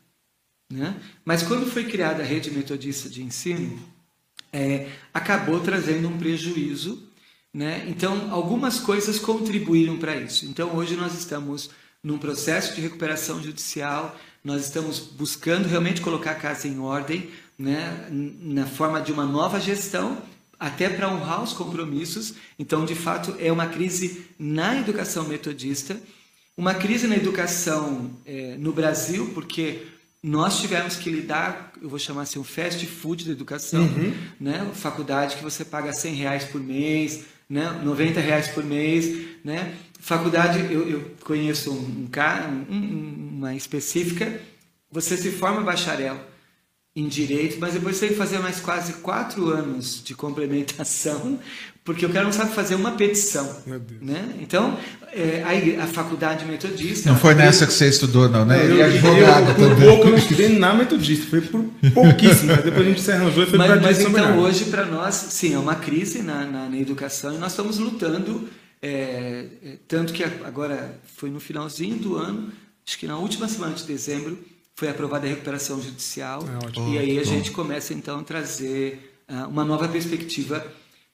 Né? 0.72 1.00
Mas 1.24 1.44
quando 1.44 1.70
foi 1.70 1.86
criada 1.86 2.24
a 2.24 2.26
rede 2.26 2.50
metodista 2.50 3.08
de 3.08 3.22
ensino, 3.22 3.80
é, 4.52 4.90
acabou 5.14 5.60
trazendo 5.60 6.08
um 6.08 6.18
prejuízo. 6.18 7.08
Né? 7.54 7.86
Então, 7.88 8.32
algumas 8.32 8.80
coisas 8.80 9.20
contribuíram 9.20 9.98
para 9.98 10.16
isso. 10.16 10.46
Então, 10.46 10.76
hoje 10.76 10.96
nós 10.96 11.14
estamos 11.14 11.70
num 12.04 12.18
processo 12.18 12.74
de 12.74 12.82
recuperação 12.82 13.42
judicial. 13.42 14.18
Nós 14.44 14.66
estamos 14.66 15.00
buscando 15.00 15.68
realmente 15.68 16.02
colocar 16.02 16.32
a 16.32 16.36
casa 16.36 16.68
em 16.68 16.80
ordem, 16.80 17.30
né, 17.58 18.08
na 18.10 18.66
forma 18.66 19.00
de 19.00 19.12
uma 19.12 19.26
nova 19.26 19.60
gestão, 19.60 20.22
até 20.60 20.90
para 20.90 21.10
honrar 21.10 21.44
os 21.44 21.54
compromissos. 21.54 22.36
Então, 22.58 22.86
de 22.86 22.96
fato, 22.96 23.36
é 23.40 23.52
uma 23.52 23.68
crise 23.68 24.26
na 24.40 24.80
educação 24.80 25.28
metodista, 25.28 26.00
uma 26.56 26.74
crise 26.74 27.08
na 27.08 27.16
educação 27.16 28.12
é, 28.26 28.56
no 28.58 28.72
Brasil, 28.72 29.32
porque 29.34 29.88
nós 30.22 30.62
tivemos 30.62 30.96
que 30.96 31.10
lidar, 31.10 31.74
eu 31.82 31.90
vou 31.90 32.00
chamar 32.00 32.22
assim, 32.22 32.40
um 32.40 32.44
fast 32.44 32.86
food 32.86 33.26
da 33.26 33.32
educação, 33.32 33.84
uhum. 33.84 34.14
né? 34.40 34.72
Faculdade 34.74 35.36
que 35.36 35.44
você 35.44 35.66
paga 35.66 35.92
100 35.92 36.14
reais 36.14 36.44
por 36.46 36.62
mês, 36.62 37.26
né? 37.50 37.82
90 37.84 38.22
reais 38.22 38.48
por 38.48 38.64
mês, 38.64 39.28
né? 39.44 39.76
Faculdade, 40.00 40.60
eu, 40.72 40.88
eu 40.90 41.12
conheço 41.24 41.72
um, 41.72 42.08
um, 42.70 43.30
uma 43.38 43.56
específica, 43.56 44.40
você 44.92 45.18
se 45.18 45.32
forma 45.32 45.62
bacharel 45.62 46.33
em 46.96 47.08
direito, 47.08 47.58
mas 47.60 47.74
depois 47.74 48.00
tem 48.00 48.10
que 48.10 48.16
fazer 48.16 48.38
mais 48.38 48.60
quase 48.60 48.94
quatro 48.94 49.50
anos 49.50 50.02
de 50.04 50.14
complementação, 50.14 51.40
porque 51.84 52.06
o 52.06 52.10
cara 52.10 52.26
não 52.26 52.32
sabe 52.32 52.54
fazer 52.54 52.76
uma 52.76 52.92
petição. 52.92 53.64
Né? 54.00 54.36
Então, 54.40 54.78
é, 55.12 55.44
a, 55.44 55.84
a, 55.84 55.88
faculdade 55.88 56.46
metodista. 56.46 57.10
Não 57.10 57.18
foi 57.18 57.34
nessa 57.34 57.66
que 57.66 57.74
você 57.74 57.90
estudou, 57.90 58.30
não, 58.30 58.46
né? 58.46 58.64
Ele 58.64 58.80
é 58.80 58.86
advogado 58.86 59.50
eu, 59.50 59.56
também. 59.56 59.70
Por 59.76 59.86
pouco 59.86 60.04
eu 60.06 60.12
não 60.12 60.18
estudei 60.18 60.50
na 60.50 60.74
metodista, 60.76 61.26
foi 61.26 61.42
por 61.42 61.64
pouquíssimo, 61.94 62.54
mas 62.54 62.64
depois 62.64 62.86
a 62.86 62.90
gente 62.90 63.02
se 63.02 63.12
arranjou 63.12 63.44
e 63.44 63.48
foi 63.48 63.58
para 63.58 63.76
Mas 63.82 64.00
então, 64.00 64.40
hoje, 64.40 64.66
para 64.66 64.86
nós, 64.86 65.16
sim, 65.16 65.56
é 65.56 65.58
uma 65.58 65.76
crise 65.76 66.22
na, 66.22 66.46
na, 66.46 66.70
na 66.70 66.78
educação 66.78 67.34
e 67.34 67.38
nós 67.38 67.54
estamos 67.54 67.80
lutando 67.80 68.48
é, 68.84 69.48
é, 69.64 69.78
tanto 69.88 70.12
que 70.12 70.26
agora 70.26 71.00
foi 71.16 71.30
no 71.30 71.40
finalzinho 71.40 71.96
do 71.96 72.18
ano, 72.18 72.52
acho 72.86 73.00
que 73.00 73.08
na 73.08 73.18
última 73.18 73.48
semana 73.48 73.74
de 73.74 73.86
dezembro, 73.86 74.38
foi 74.76 74.90
aprovada 74.90 75.26
a 75.26 75.30
recuperação 75.30 75.82
judicial. 75.82 76.42
É 76.44 76.80
e 76.90 76.98
aí 76.98 77.20
a 77.20 77.24
gente 77.24 77.52
começa 77.52 77.94
então 77.94 78.20
a 78.20 78.24
trazer 78.24 79.16
uh, 79.30 79.48
uma 79.48 79.64
nova 79.64 79.88
perspectiva, 79.88 80.66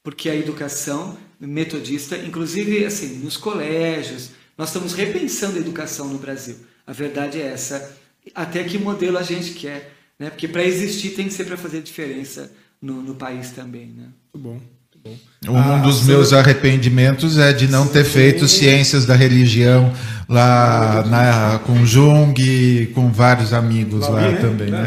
porque 0.03 0.29
a 0.29 0.35
educação 0.35 1.17
metodista, 1.39 2.17
inclusive 2.17 2.85
assim, 2.85 3.17
nos 3.19 3.37
colégios, 3.37 4.31
Nós 4.57 4.69
estamos 4.69 4.93
repensando 4.93 5.57
a 5.57 5.61
educação 5.61 6.09
no 6.09 6.19
Brasil. 6.19 6.57
A 6.85 6.91
verdade 6.91 7.39
é 7.41 7.45
essa. 7.45 7.97
Até 8.35 8.61
que 8.65 8.77
modelo 8.77 9.17
a 9.17 9.23
gente 9.23 9.53
quer. 9.53 9.93
Né? 10.19 10.29
Porque 10.29 10.49
para 10.49 10.65
existir 10.65 11.11
tem 11.11 11.27
que 11.27 11.33
ser 11.33 11.45
para 11.45 11.55
fazer 11.55 11.81
diferença 11.81 12.51
no, 12.81 13.01
no 13.01 13.15
país 13.15 13.51
também. 13.51 13.87
Né? 13.87 14.09
Muito 14.33 14.37
bom. 14.37 14.78
Um 15.47 15.57
ah, 15.57 15.77
dos 15.77 16.03
meus 16.03 16.33
arrependimentos 16.33 17.37
é 17.37 17.53
de 17.53 17.67
não 17.67 17.85
sim. 17.85 17.93
ter 17.93 18.03
feito 18.03 18.47
ciências 18.47 19.05
da 19.05 19.15
religião 19.15 19.93
lá 20.27 21.03
na, 21.07 21.59
com 21.59 21.85
Jung, 21.85 22.91
com 22.93 23.09
vários 23.09 23.53
amigos 23.53 24.01
Lauri, 24.01 24.25
lá 24.25 24.31
né? 24.31 24.37
também, 24.37 24.69
né? 24.69 24.85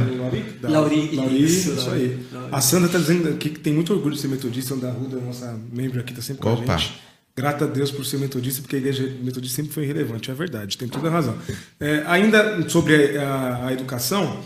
Lauri, 0.63 1.17
Lauri, 1.17 1.43
isso, 1.43 1.73
isso 1.73 1.91
aí. 1.91 2.19
A 2.53 2.61
Sandra 2.61 2.87
está 2.87 2.99
dizendo 2.99 3.31
aqui 3.31 3.49
que 3.49 3.61
tem 3.61 3.73
muito 3.73 3.93
orgulho 3.95 4.15
de 4.15 4.21
ser 4.21 4.29
metodista, 4.29 4.77
da 4.77 4.91
Ruda, 4.91 5.19
nossa 5.21 5.59
membro 5.73 6.01
aqui, 6.01 6.13
está 6.13 6.23
sempre 6.23 6.43
com 6.43 6.53
Opa. 6.53 6.75
a 6.75 6.77
gente. 6.77 7.01
Grata 7.35 7.65
a 7.65 7.69
Deus 7.69 7.91
por 7.91 8.05
ser 8.05 8.19
metodista, 8.19 8.61
porque 8.61 8.77
a 8.77 8.79
igreja 8.79 9.11
metodista 9.23 9.57
sempre 9.57 9.73
foi 9.73 9.87
relevante, 9.87 10.31
é 10.31 10.35
verdade, 10.35 10.77
tem 10.77 10.87
toda 10.87 11.09
a 11.09 11.11
razão. 11.11 11.35
É, 11.81 12.03
ainda 12.07 12.69
sobre 12.69 13.17
a, 13.17 13.69
a 13.69 13.73
educação, 13.73 14.39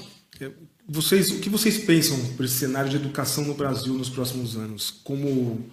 vocês, 0.88 1.31
o 1.31 1.38
que 1.38 1.50
vocês 1.50 1.78
pensam 1.78 2.19
para 2.37 2.47
esse 2.47 2.55
cenário 2.55 2.88
de 2.88 2.97
educação 2.97 3.45
no 3.45 3.55
Brasil 3.55 3.95
nos 3.95 4.09
próximos 4.09 4.57
anos? 4.57 4.90
Como 5.02 5.64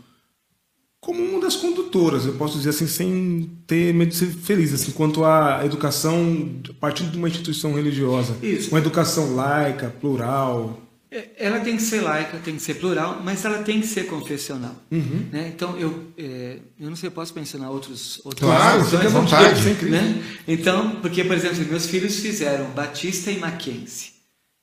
como 1.03 1.21
uma 1.21 1.41
das 1.41 1.57
condutoras, 1.57 2.25
eu 2.25 2.33
posso 2.35 2.57
dizer 2.57 2.69
assim, 2.69 2.87
sem 2.87 3.51
ter 3.67 3.93
medo 3.93 4.09
de 4.09 4.15
ser 4.15 4.27
feliz, 4.27 4.73
assim, 4.73 4.91
quanto 4.91 5.25
à 5.25 5.61
educação 5.65 6.61
a 6.69 6.73
partir 6.75 7.03
de 7.03 7.17
uma 7.17 7.27
instituição 7.27 7.73
religiosa. 7.73 8.37
Isso. 8.41 8.69
Uma 8.69 8.79
educação 8.79 9.35
laica, 9.35 9.89
plural. 9.89 10.81
É, 11.11 11.27
ela 11.37 11.59
tem 11.59 11.75
que 11.75 11.83
ser 11.83 11.99
laica, 11.99 12.39
tem 12.39 12.55
que 12.55 12.61
ser 12.61 12.75
plural, 12.75 13.21
mas 13.21 13.43
ela 13.43 13.61
tem 13.63 13.81
que 13.81 13.87
ser 13.87 14.05
confessional. 14.07 14.73
Uhum. 14.89 15.25
Né? 15.29 15.51
Então, 15.53 15.77
eu, 15.77 16.05
é, 16.17 16.59
eu 16.79 16.89
não 16.89 16.95
sei, 16.95 17.09
eu 17.09 17.11
posso 17.11 17.35
mencionar 17.35 17.69
outros 17.69 18.21
outros 18.23 18.49
Claro, 18.49 18.85
fique 18.85 19.05
à 19.05 19.09
vontade. 19.09 19.73
Né? 19.83 20.23
Então, 20.47 21.01
porque, 21.01 21.21
por 21.25 21.35
exemplo, 21.35 21.65
meus 21.65 21.85
filhos 21.85 22.15
fizeram 22.19 22.69
Batista 22.71 23.29
e 23.29 23.37
Mackenzie. 23.39 24.12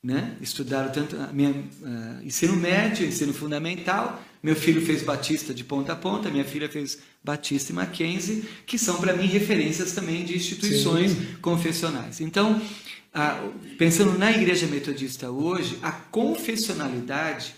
Né? 0.02 0.34
Estudaram 0.40 0.90
tanto 0.90 1.14
a 1.16 1.26
minha 1.26 1.50
uh, 1.50 2.24
ensino 2.24 2.56
médio, 2.56 3.06
ensino 3.06 3.34
fundamental, 3.34 4.22
meu 4.42 4.56
filho 4.56 4.80
fez 4.80 5.02
Batista 5.02 5.52
de 5.52 5.62
ponta 5.62 5.92
a 5.92 5.96
ponta, 5.96 6.30
minha 6.30 6.44
filha 6.44 6.70
fez 6.70 6.98
Batista 7.22 7.72
e 7.72 7.74
Mackenzie, 7.74 8.44
que 8.64 8.78
são 8.78 8.98
para 8.98 9.14
mim 9.14 9.26
referências 9.26 9.92
também 9.92 10.24
de 10.24 10.34
instituições 10.34 11.10
Sim. 11.10 11.36
confessionais. 11.42 12.18
Então, 12.22 12.60
pensando 13.76 14.18
na 14.18 14.30
igreja 14.30 14.66
metodista 14.66 15.30
hoje, 15.30 15.78
a 15.82 15.92
confessionalidade 15.92 17.54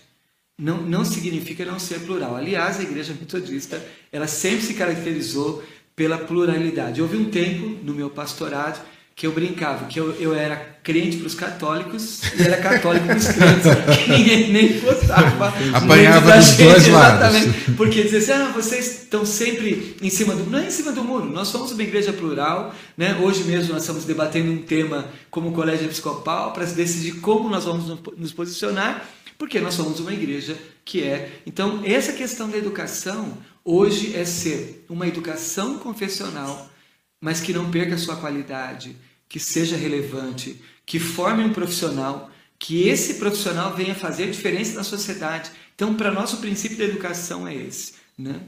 não, 0.57 0.81
não 0.81 1.05
significa 1.05 1.63
não 1.63 1.79
ser 1.79 2.01
plural. 2.01 2.35
Aliás, 2.35 2.79
a 2.79 2.83
igreja 2.83 3.15
metodista 3.17 3.81
ela 4.11 4.27
sempre 4.27 4.65
se 4.65 4.73
caracterizou 4.73 5.63
pela 5.95 6.17
pluralidade. 6.17 7.01
Houve 7.01 7.17
um 7.17 7.29
tempo 7.29 7.79
no 7.83 7.93
meu 7.93 8.09
pastorado 8.09 8.83
que 9.15 9.27
eu 9.27 9.31
brincava, 9.31 9.85
que 9.85 9.99
eu, 9.99 10.11
eu 10.19 10.33
era 10.33 10.55
crente 10.83 11.17
para 11.17 11.27
os 11.27 11.35
católicos 11.35 12.21
e 12.37 12.41
era 12.41 12.57
católico 12.57 13.05
para 13.05 13.17
os 13.17 13.27
crentes, 13.27 13.67
que 13.95 14.09
ninguém 14.09 14.51
nem 14.51 14.79
gostava. 14.79 15.53
Apanhava 15.73 16.31
dos 16.31 16.45
gente, 16.47 16.63
dois 16.63 16.87
lados. 16.87 17.37
Porque 17.77 18.03
dizia 18.03 18.19
assim, 18.19 18.31
ah, 18.31 18.51
vocês 18.53 19.03
estão 19.03 19.23
sempre 19.25 19.95
em 20.01 20.09
cima 20.09 20.35
do... 20.35 20.49
Não 20.49 20.59
é 20.59 20.67
em 20.67 20.71
cima 20.71 20.91
do 20.91 21.03
muro, 21.03 21.25
nós 21.25 21.47
somos 21.49 21.71
uma 21.71 21.83
igreja 21.83 22.11
plural, 22.11 22.73
né? 22.97 23.17
hoje 23.21 23.43
mesmo 23.43 23.73
nós 23.73 23.83
estamos 23.83 24.03
debatendo 24.03 24.51
um 24.51 24.57
tema 24.57 25.05
como 25.29 25.51
colégio 25.51 25.85
episcopal 25.85 26.51
para 26.51 26.65
decidir 26.65 27.19
como 27.21 27.47
nós 27.49 27.65
vamos 27.65 27.99
nos 28.17 28.33
posicionar, 28.33 29.07
porque 29.37 29.59
nós 29.59 29.75
somos 29.75 29.99
uma 29.99 30.11
igreja 30.11 30.57
que 30.83 31.03
é... 31.03 31.41
Então, 31.45 31.81
essa 31.85 32.13
questão 32.13 32.49
da 32.49 32.57
educação 32.57 33.37
hoje 33.63 34.15
é 34.15 34.25
ser 34.25 34.85
uma 34.89 35.07
educação 35.07 35.77
confessional 35.77 36.72
mas 37.23 37.39
que 37.39 37.53
não 37.53 37.71
perca 37.71 37.95
a 37.95 37.97
sua 37.97 38.17
qualidade, 38.17 38.97
que 39.29 39.39
seja 39.39 39.77
relevante, 39.77 40.61
que 40.85 40.99
forme 40.99 41.41
um 41.41 41.53
profissional, 41.53 42.29
que 42.59 42.89
esse 42.89 43.13
profissional 43.13 43.73
venha 43.73 43.95
fazer 43.95 44.29
diferença 44.29 44.75
na 44.75 44.83
sociedade. 44.83 45.49
Então, 45.73 45.95
para 45.95 46.11
nós, 46.11 46.33
o 46.33 46.37
princípio 46.37 46.77
da 46.77 46.83
educação 46.83 47.47
é 47.47 47.55
esse. 47.55 47.93
Né? 48.17 48.41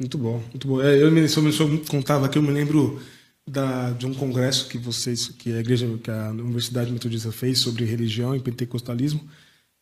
Muito 0.00 0.16
bom, 0.16 0.42
muito 0.48 0.66
bom. 0.66 0.80
É, 0.80 1.02
eu 1.02 1.12
me, 1.12 1.28
se 1.28 1.36
eu 1.38 1.84
contava 1.86 2.24
aqui, 2.24 2.38
eu 2.38 2.42
me 2.42 2.50
lembro 2.50 2.98
da, 3.46 3.90
de 3.90 4.06
um 4.06 4.14
congresso 4.14 4.68
que 4.68 4.78
vocês, 4.78 5.28
que 5.28 5.52
a 5.52 5.60
igreja, 5.60 5.86
que 6.02 6.10
a 6.10 6.30
Universidade 6.30 6.90
Metodista 6.90 7.30
fez 7.30 7.58
sobre 7.58 7.84
religião 7.84 8.34
e 8.34 8.40
pentecostalismo. 8.40 9.20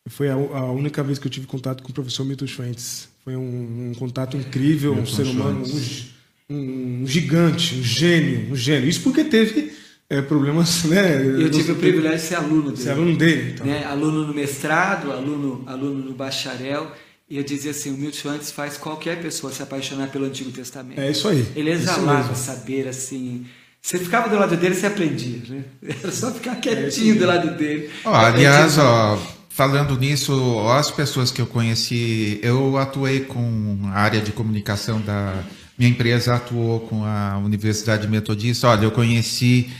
Foi 0.09 0.29
a, 0.29 0.35
a 0.35 0.73
única 0.73 1.01
vez 1.05 1.21
que 1.21 1.29
eu 1.29 1.31
tive 1.31 1.47
contato 1.47 1.81
com 1.81 1.91
o 1.91 1.95
professor 1.95 2.25
Milton 2.25 2.49
Schwentz. 2.49 3.09
Foi 3.23 3.37
um, 3.37 3.91
um 3.91 3.95
contato 3.95 4.37
incrível, 4.37 4.97
Milton 4.97 5.13
um 5.13 5.15
ser 5.15 5.27
humano, 5.29 5.65
um, 6.51 6.57
um 6.57 6.92
gigante, 7.13 7.75
um 7.75 7.83
gênio, 7.83 8.53
um 8.53 8.57
gênio. 8.57 8.89
Isso 8.89 9.01
porque 9.01 9.25
teve 9.25 9.73
é, 10.09 10.23
problemas, 10.23 10.85
né? 10.85 11.25
Eu 11.25 11.51
tive 11.51 11.73
o 11.73 11.77
privilégio 11.77 12.19
de 12.19 12.25
ser 12.25 12.35
aluno 12.37 12.71
dele. 12.71 12.83
Ser 12.83 12.91
aluno 12.91 13.17
dele, 13.17 13.53
então. 13.53 13.67
né? 13.67 13.85
Aluno 13.85 14.27
no 14.27 14.35
mestrado, 14.35 15.13
aluno, 15.13 15.63
aluno 15.67 16.05
no 16.05 16.15
bacharel. 16.15 16.91
E 17.29 17.37
eu 17.37 17.43
dizia 17.43 17.71
assim, 17.71 17.91
o 17.95 17.97
Milton 17.97 18.29
antes 18.29 18.51
faz 18.51 18.77
qualquer 18.77 19.21
pessoa 19.23 19.53
se 19.53 19.63
apaixonar 19.63 20.09
pelo 20.09 20.27
Antigo 20.27 20.51
Testamento. 20.51 21.01
É 21.01 21.11
isso 21.11 21.29
aí. 21.29 21.47
Ele 21.57 21.71
exalava 21.71 22.35
saber 22.35 22.89
assim. 22.89 23.47
Você 23.81 23.99
ficava 23.99 24.29
do 24.29 24.37
lado 24.37 24.57
dele, 24.57 24.75
você 24.75 24.87
aprendia, 24.87 25.43
né? 25.49 25.65
Era 26.03 26.13
só 26.13 26.31
ficar 26.31 26.57
quietinho 26.57 27.17
é 27.17 27.19
do 27.19 27.27
lado 27.27 27.57
dele. 27.57 27.91
Oh, 28.05 28.11
aliás, 28.11 28.79
ó, 28.79 29.19
falando 29.49 29.99
nisso, 29.99 30.61
as 30.69 30.91
pessoas 30.91 31.31
que 31.31 31.41
eu 31.41 31.47
conheci, 31.47 32.39
eu 32.43 32.77
atuei 32.77 33.21
com 33.21 33.81
a 33.87 33.99
área 33.99 34.21
de 34.21 34.31
comunicação 34.31 35.01
da 35.01 35.43
minha 35.79 35.91
empresa 35.91 36.35
atuou 36.35 36.81
com 36.81 37.05
a 37.05 37.39
Universidade 37.39 38.07
Metodista. 38.09 38.69
Olha, 38.69 38.85
eu 38.85 38.91
conheci 38.91 39.71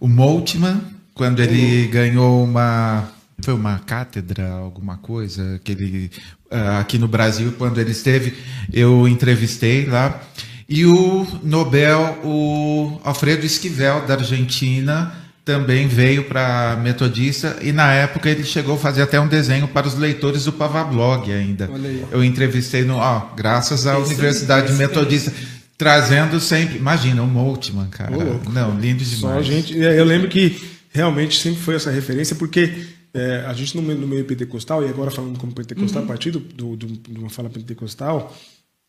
o 0.00 0.08
Moltmann 0.08 0.80
quando 1.14 1.40
ele 1.40 1.86
ganhou 1.88 2.42
uma 2.42 3.08
foi 3.44 3.54
uma 3.54 3.78
cátedra, 3.80 4.52
alguma 4.52 4.96
coisa 4.98 5.60
que 5.64 5.72
ele 5.72 6.10
uh, 6.50 6.78
aqui 6.78 6.96
no 6.96 7.08
Brasil 7.08 7.52
quando 7.58 7.80
ele 7.80 7.90
esteve, 7.90 8.34
eu 8.72 9.08
entrevistei 9.08 9.86
lá. 9.86 10.20
E 10.68 10.86
o 10.86 11.26
Nobel, 11.42 12.20
o 12.24 13.00
Alfredo 13.04 13.44
Esquivel 13.44 14.06
da 14.06 14.14
Argentina, 14.14 15.12
também 15.44 15.88
veio 15.88 16.24
para 16.24 16.78
Metodista 16.82 17.58
e 17.62 17.72
na 17.72 17.92
época 17.92 18.30
ele 18.30 18.44
chegou 18.44 18.76
a 18.76 18.78
fazer 18.78 19.02
até 19.02 19.20
um 19.20 19.26
desenho 19.26 19.66
para 19.66 19.88
os 19.88 19.96
leitores 19.96 20.44
do 20.44 20.52
Pavablog 20.52 21.32
ainda. 21.32 21.68
Eu 22.10 22.22
entrevistei 22.22 22.84
no, 22.84 22.96
ó, 22.96 23.32
graças 23.36 23.86
à 23.86 23.98
esse, 23.98 24.12
Universidade 24.12 24.68
esse, 24.68 24.78
Metodista. 24.78 25.32
Trazendo 25.76 26.38
sempre, 26.38 26.76
imagina, 26.78 27.22
o 27.22 27.26
Moltmann, 27.26 27.88
cara. 27.88 28.12
Não, 28.52 28.78
lindo 28.78 29.02
demais. 29.02 29.18
Só 29.18 29.32
a 29.32 29.42
gente, 29.42 29.76
eu 29.76 30.04
lembro 30.04 30.28
que 30.28 30.62
realmente 30.90 31.40
sempre 31.40 31.60
foi 31.60 31.74
essa 31.74 31.90
referência, 31.90 32.36
porque 32.36 32.86
é, 33.12 33.44
a 33.46 33.52
gente 33.52 33.74
no 33.74 33.82
meio, 33.82 33.98
no 33.98 34.06
meio 34.06 34.24
pentecostal, 34.24 34.86
e 34.86 34.88
agora 34.88 35.10
falando 35.10 35.36
como 35.40 35.52
pentecostal, 35.52 36.02
uhum. 36.02 36.06
a 36.06 36.08
partir 36.08 36.30
do, 36.30 36.38
do, 36.38 36.76
do, 36.76 36.86
de 36.86 37.18
uma 37.18 37.30
fala 37.30 37.50
pentecostal, 37.50 38.32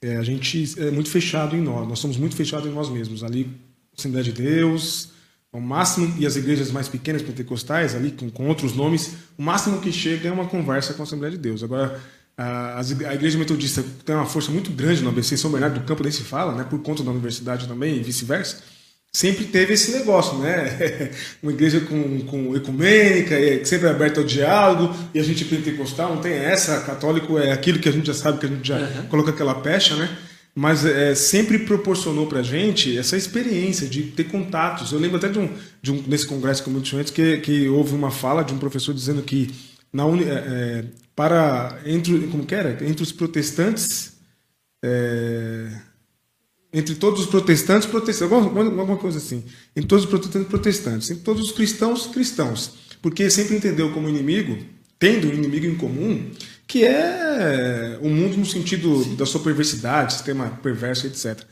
é, 0.04 0.18
a 0.18 0.24
gente 0.24 0.72
é 0.78 0.92
muito 0.92 1.10
fechado 1.10 1.56
em 1.56 1.62
nós, 1.62 1.88
nós 1.88 1.98
somos 1.98 2.18
muito 2.18 2.36
fechados 2.36 2.70
em 2.70 2.74
nós 2.74 2.90
mesmos. 2.90 3.24
Ali, 3.24 3.50
Assembleia 3.98 4.24
de 4.24 4.32
Deus, 4.34 5.10
o 5.54 5.62
máximo, 5.62 6.16
e 6.18 6.26
as 6.26 6.36
igrejas 6.36 6.72
mais 6.72 6.90
pequenas 6.90 7.22
pentecostais, 7.22 7.96
ali 7.96 8.12
com, 8.12 8.30
com 8.30 8.48
outros 8.48 8.76
nomes, 8.76 9.14
o 9.38 9.44
máximo 9.44 9.80
que 9.80 9.92
chega 9.92 10.28
é 10.28 10.32
uma 10.32 10.48
conversa 10.48 10.96
com 10.96 11.04
a 11.04 11.06
Assembleia 11.06 11.32
de 11.32 11.38
Deus. 11.38 11.64
Agora, 11.64 12.02
a, 12.36 12.80
a 12.80 13.14
igreja 13.14 13.38
metodista 13.38 13.84
tem 14.04 14.16
uma 14.16 14.26
força 14.26 14.52
muito 14.52 14.72
grande 14.72 15.04
no 15.04 15.10
ABC 15.10 15.38
São 15.38 15.52
Bernardo 15.52 15.80
do 15.80 15.86
Campo, 15.86 16.02
nem 16.02 16.12
se 16.12 16.24
fala, 16.24 16.56
né, 16.56 16.66
por 16.68 16.80
conta 16.82 17.04
da 17.04 17.12
universidade 17.12 17.68
também 17.68 17.96
e 17.96 18.04
vice-versa. 18.04 18.64
Sempre 19.16 19.46
teve 19.46 19.74
esse 19.74 19.92
negócio, 19.92 20.40
né? 20.40 21.12
uma 21.44 21.52
igreja 21.52 21.80
com, 21.82 22.22
com 22.22 22.56
ecumênica, 22.56 23.36
sempre 23.64 23.88
aberta 23.88 24.22
ao 24.22 24.26
diálogo, 24.26 24.92
e 25.14 25.20
a 25.20 25.24
gente 25.24 25.46
pentecostal 25.46 26.16
não 26.16 26.22
tem 26.22 26.34
essa, 26.34 26.82
católico 26.82 27.38
é 27.38 27.52
aquilo 27.52 27.78
que 27.78 27.88
a 27.88 27.92
gente 27.92 28.08
já 28.08 28.14
sabe, 28.16 28.40
que 28.40 28.48
a 28.48 28.50
gente 28.50 28.68
já 28.68 28.80
uhum. 28.80 29.06
coloca 29.06 29.30
aquela 29.30 29.54
pecha, 29.54 29.96
né? 29.96 30.10
Mas 30.56 30.86
é, 30.86 31.16
sempre 31.16 31.60
proporcionou 31.60 32.28
para 32.28 32.40
a 32.40 32.44
gente 32.44 32.96
essa 32.98 33.18
experiência 33.18 33.88
de 33.88 34.04
ter 34.04 34.26
contatos. 34.26 34.92
Eu 34.92 35.00
lembro 35.00 35.18
até 35.18 35.28
de 35.28 35.40
um, 35.40 35.50
de 35.82 35.92
um 35.92 36.04
nesse 36.08 36.28
congresso 36.28 36.64
que 36.64 36.70
eu 36.70 37.00
antes 37.00 37.12
que, 37.12 37.38
que 37.38 37.68
houve 37.68 37.96
uma 37.96 38.12
fala 38.12 38.44
de 38.44 38.54
um 38.54 38.60
professor 38.60 38.94
dizendo 38.94 39.24
que 39.24 39.50
na 39.92 40.06
uni, 40.06 40.24
é, 40.26 40.28
é 40.32 40.86
para 41.16 41.80
entre 41.86 42.28
como 42.28 42.46
que 42.46 42.54
era? 42.56 42.72
Entre 42.86 43.02
os 43.02 43.12
protestantes 43.12 44.14
é, 44.84 45.70
entre 46.72 46.96
todos 46.96 47.22
os 47.22 47.26
protestantes 47.28 47.88
protestantes 47.88 48.34
alguma, 48.34 48.64
alguma 48.64 48.98
coisa 48.98 49.18
assim. 49.18 49.44
Entre 49.76 49.88
todos 49.88 50.06
os 50.06 50.10
protestantes 50.10 50.50
protestantes. 50.50 51.10
Entre 51.10 51.24
todos 51.24 51.44
os 51.44 51.52
cristãos 51.52 52.08
cristãos. 52.08 52.74
Porque 53.02 53.30
sempre 53.30 53.56
entendeu 53.56 53.92
como 53.92 54.10
inimigo 54.10 54.58
tendo 55.04 55.28
um 55.28 55.34
inimigo 55.34 55.66
em 55.66 55.76
comum 55.76 56.32
que 56.68 56.86
é 56.86 57.98
o 58.02 58.10
mundo 58.10 58.38
no 58.38 58.46
sentido 58.46 59.04
Sim. 59.04 59.16
da 59.16 59.26
sua 59.26 59.42
perversidade, 59.42 60.14
sistema 60.14 60.60
perverso, 60.62 61.08
etc. 61.08 61.44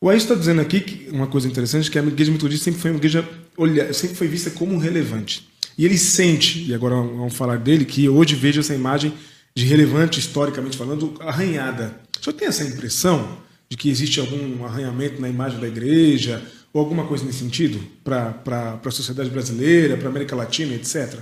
O 0.00 0.08
Ayrton 0.08 0.24
está 0.24 0.34
dizendo 0.34 0.60
aqui 0.60 0.80
que 0.80 1.10
uma 1.10 1.26
coisa 1.26 1.46
interessante 1.46 1.90
que 1.90 1.98
a 1.98 2.02
igreja 2.02 2.32
metodista 2.32 2.64
sempre 2.64 2.80
foi 2.80 2.90
uma 2.90 2.98
igreja 2.98 3.28
olha, 3.56 3.92
sempre 3.92 4.16
foi 4.16 4.26
vista 4.26 4.50
como 4.50 4.78
relevante. 4.78 5.48
E 5.76 5.84
ele 5.84 5.96
sente, 5.96 6.64
e 6.64 6.74
agora 6.74 6.94
vamos 6.96 7.34
falar 7.34 7.58
dele, 7.58 7.84
que 7.84 8.08
hoje 8.08 8.34
vejo 8.34 8.60
essa 8.60 8.74
imagem 8.74 9.14
de 9.54 9.64
relevante 9.64 10.18
historicamente 10.18 10.76
falando 10.76 11.14
arranhada. 11.20 12.00
O 12.20 12.24
senhor 12.24 12.34
tem 12.34 12.48
essa 12.48 12.64
impressão 12.64 13.38
de 13.68 13.76
que 13.76 13.88
existe 13.88 14.20
algum 14.20 14.64
arranhamento 14.64 15.20
na 15.20 15.28
imagem 15.28 15.60
da 15.60 15.68
igreja 15.68 16.42
ou 16.72 16.80
alguma 16.80 17.06
coisa 17.06 17.24
nesse 17.24 17.38
sentido 17.38 17.80
para 18.02 18.80
a 18.84 18.90
sociedade 18.90 19.30
brasileira, 19.30 19.96
para 19.96 20.08
a 20.08 20.10
América 20.10 20.36
Latina, 20.36 20.74
etc? 20.74 21.20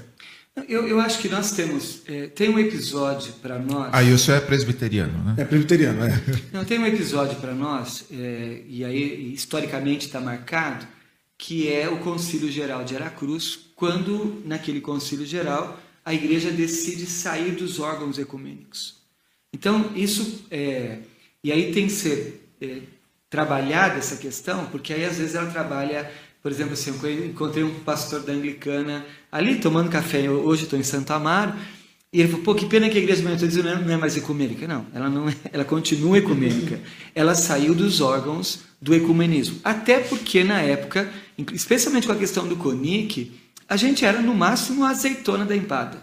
Eu, 0.69 0.87
eu 0.87 1.01
acho 1.01 1.19
que 1.19 1.29
nós 1.29 1.53
temos. 1.53 2.03
É, 2.07 2.27
tem 2.29 2.49
um 2.49 2.59
episódio 2.59 3.33
para 3.35 3.59
nós. 3.59 3.91
Ah, 3.93 4.03
isso 4.03 4.31
é 4.33 4.41
presbiteriano, 4.41 5.25
né? 5.25 5.35
É 5.39 5.45
presbiteriano, 5.45 6.05
é. 6.05 6.23
Não, 6.53 6.65
tem 6.65 6.79
um 6.79 6.87
episódio 6.87 7.37
para 7.39 7.55
nós, 7.55 8.05
é, 8.11 8.63
e 8.69 8.85
aí 8.85 9.33
historicamente 9.33 10.07
está 10.07 10.21
marcado, 10.21 10.87
que 11.37 11.73
é 11.73 11.89
o 11.89 11.99
Concílio 11.99 12.51
Geral 12.51 12.85
de 12.85 12.97
Aracruz, 12.97 13.59
quando, 13.75 14.43
naquele 14.45 14.81
Concílio 14.81 15.27
Geral, 15.27 15.81
a 16.05 16.13
igreja 16.13 16.51
decide 16.51 17.07
sair 17.07 17.53
dos 17.53 17.79
órgãos 17.79 18.19
ecumênicos. 18.19 18.97
Então, 19.53 19.91
isso. 19.95 20.45
É, 20.51 20.99
e 21.43 21.51
aí 21.51 21.73
tem 21.73 21.87
que 21.87 21.93
ser 21.93 22.49
é, 22.61 22.81
trabalhada 23.29 23.99
essa 23.99 24.17
questão, 24.17 24.67
porque 24.67 24.93
aí 24.93 25.05
às 25.05 25.17
vezes 25.17 25.35
ela 25.35 25.51
trabalha 25.51 26.11
por 26.43 26.51
exemplo, 26.51 26.73
assim, 26.73 26.99
eu 27.03 27.27
encontrei 27.27 27.63
um 27.63 27.81
pastor 27.81 28.23
da 28.23 28.33
Anglicana 28.33 29.05
ali 29.31 29.57
tomando 29.57 29.91
café, 29.91 30.29
hoje 30.31 30.65
estou 30.65 30.79
em 30.79 30.83
Santo 30.83 31.13
Amaro, 31.13 31.55
e 32.13 32.21
ele 32.21 32.29
falou, 32.29 32.45
pô, 32.45 32.55
que 32.57 32.67
pena 32.67 32.89
que 32.89 32.99
a 32.99 33.01
igreja 33.01 33.23
metodista 33.23 33.63
não 33.63 33.93
é 33.93 33.97
mais 33.97 34.17
ecumênica. 34.17 34.67
Não, 34.67 34.85
ela 34.93 35.09
não 35.09 35.29
é, 35.29 35.35
ela 35.53 35.65
continua 35.65 36.19
ecumênica. 36.19 36.81
Ela 37.15 37.37
saiu 37.37 37.73
dos 37.73 38.01
órgãos 38.01 38.63
do 38.83 38.93
ecumenismo. 38.93 39.61
Até 39.63 40.01
porque 40.01 40.43
na 40.43 40.61
época, 40.61 41.09
especialmente 41.53 42.09
com 42.09 42.13
a 42.13 42.17
questão 42.17 42.49
do 42.49 42.57
CONIC, 42.57 43.31
a 43.69 43.77
gente 43.77 44.05
era 44.05 44.21
no 44.21 44.35
máximo 44.35 44.85
a 44.85 44.91
azeitona 44.91 45.45
da 45.45 45.55
empada. 45.55 45.99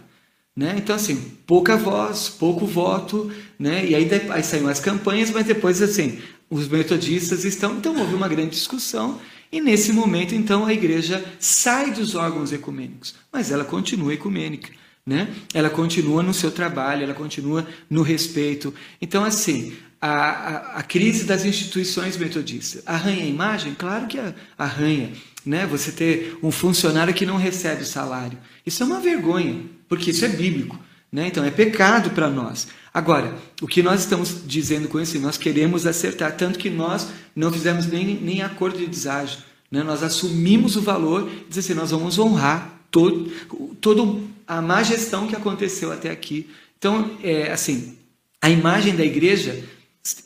Né? 0.56 0.76
Então, 0.78 0.96
assim, 0.96 1.34
pouca 1.46 1.76
voz, 1.76 2.30
pouco 2.30 2.66
voto, 2.66 3.30
né? 3.60 3.86
e 3.86 3.94
aí, 3.94 4.10
aí 4.30 4.44
saíram 4.44 4.70
as 4.70 4.80
campanhas, 4.80 5.30
mas 5.30 5.46
depois, 5.46 5.82
assim, 5.82 6.20
os 6.50 6.70
metodistas 6.70 7.44
estão. 7.44 7.76
Então, 7.76 7.96
houve 8.00 8.16
uma 8.16 8.30
grande 8.30 8.52
discussão 8.52 9.20
e 9.52 9.62
nesse 9.62 9.94
momento, 9.94 10.36
então, 10.36 10.66
a 10.66 10.74
igreja 10.74 11.24
sai 11.40 11.92
dos 11.92 12.16
órgãos 12.16 12.52
ecumênicos, 12.52 13.16
mas 13.32 13.52
ela 13.52 13.64
continua 13.64 14.14
ecumênica. 14.14 14.70
Né? 15.06 15.34
Ela 15.54 15.70
continua 15.70 16.22
no 16.22 16.34
seu 16.34 16.52
trabalho, 16.52 17.04
ela 17.04 17.14
continua 17.14 17.66
no 17.90 18.02
respeito. 18.02 18.74
Então, 19.02 19.24
assim, 19.24 19.74
a, 20.02 20.10
a, 20.10 20.80
a 20.80 20.84
crise 20.84 21.24
das 21.24 21.46
instituições 21.46 22.18
metodistas 22.18 22.84
arranha 22.86 23.24
a 23.24 23.28
imagem? 23.28 23.74
Claro 23.74 24.08
que 24.08 24.20
arranha. 24.58 25.14
Né? 25.46 25.66
Você 25.66 25.94
ter 25.94 26.38
um 26.44 26.52
funcionário 26.52 27.14
que 27.14 27.26
não 27.26 27.38
recebe 27.38 27.86
salário. 27.86 28.38
Isso 28.66 28.84
é 28.84 28.86
uma 28.86 29.00
vergonha, 29.00 29.64
porque 29.88 30.12
isso 30.12 30.26
é 30.26 30.28
bíblico. 30.28 30.78
Né? 31.12 31.28
Então, 31.28 31.44
é 31.44 31.52
pecado 31.52 32.12
para 32.12 32.30
nós. 32.30 32.68
Agora, 32.94 33.36
o 33.62 33.68
que 33.68 33.82
nós 33.84 34.02
estamos 34.02 34.42
dizendo 34.46 34.88
com 34.88 35.00
isso? 35.00 35.20
Nós 35.20 35.38
queremos 35.38 35.86
acertar, 35.86 36.36
tanto 36.36 36.60
que 36.60 36.70
nós 36.70 37.08
não 37.36 37.52
fizemos 37.52 37.86
nem, 37.86 38.16
nem 38.16 38.42
acordo 38.42 38.78
de 38.78 38.88
deságio. 38.88 39.40
Né? 39.72 39.84
Nós 39.84 40.04
assumimos 40.04 40.76
o 40.76 40.82
valor 40.82 41.30
e 41.54 41.60
assim, 41.60 41.74
nós 41.74 41.92
vamos 41.92 42.18
honrar 42.18 42.82
todo, 42.90 43.32
toda 43.80 44.20
a 44.48 44.62
má 44.62 44.82
gestão 44.84 45.28
que 45.28 45.36
aconteceu 45.36 45.92
até 45.92 46.10
aqui. 46.10 46.50
Então, 46.78 47.18
é, 47.24 47.52
assim, 47.52 47.98
a 48.42 48.50
imagem 48.50 48.96
da 48.96 49.06
igreja, 49.06 49.64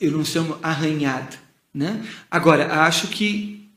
eu 0.00 0.12
não 0.12 0.24
chamo 0.24 0.56
arranhada. 0.62 1.36
Né? 1.74 2.04
Agora, 2.30 2.84
acho 2.84 3.08
que 3.08 3.68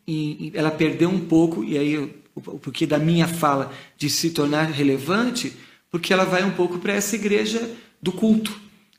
ela 0.53 0.69
perdeu 0.71 1.09
um 1.09 1.19
pouco, 1.19 1.63
e 1.63 1.77
aí, 1.77 2.15
porque 2.61 2.85
da 2.85 2.99
minha 2.99 3.27
fala 3.27 3.73
de 3.97 4.09
se 4.09 4.29
tornar 4.29 4.65
relevante, 4.65 5.53
porque 5.95 6.11
ela 6.11 6.25
vai 6.25 6.43
um 6.43 6.51
pouco 6.51 6.77
para 6.77 6.91
essa 6.91 7.15
igreja 7.15 7.71
do 8.01 8.11
culto 8.11 8.53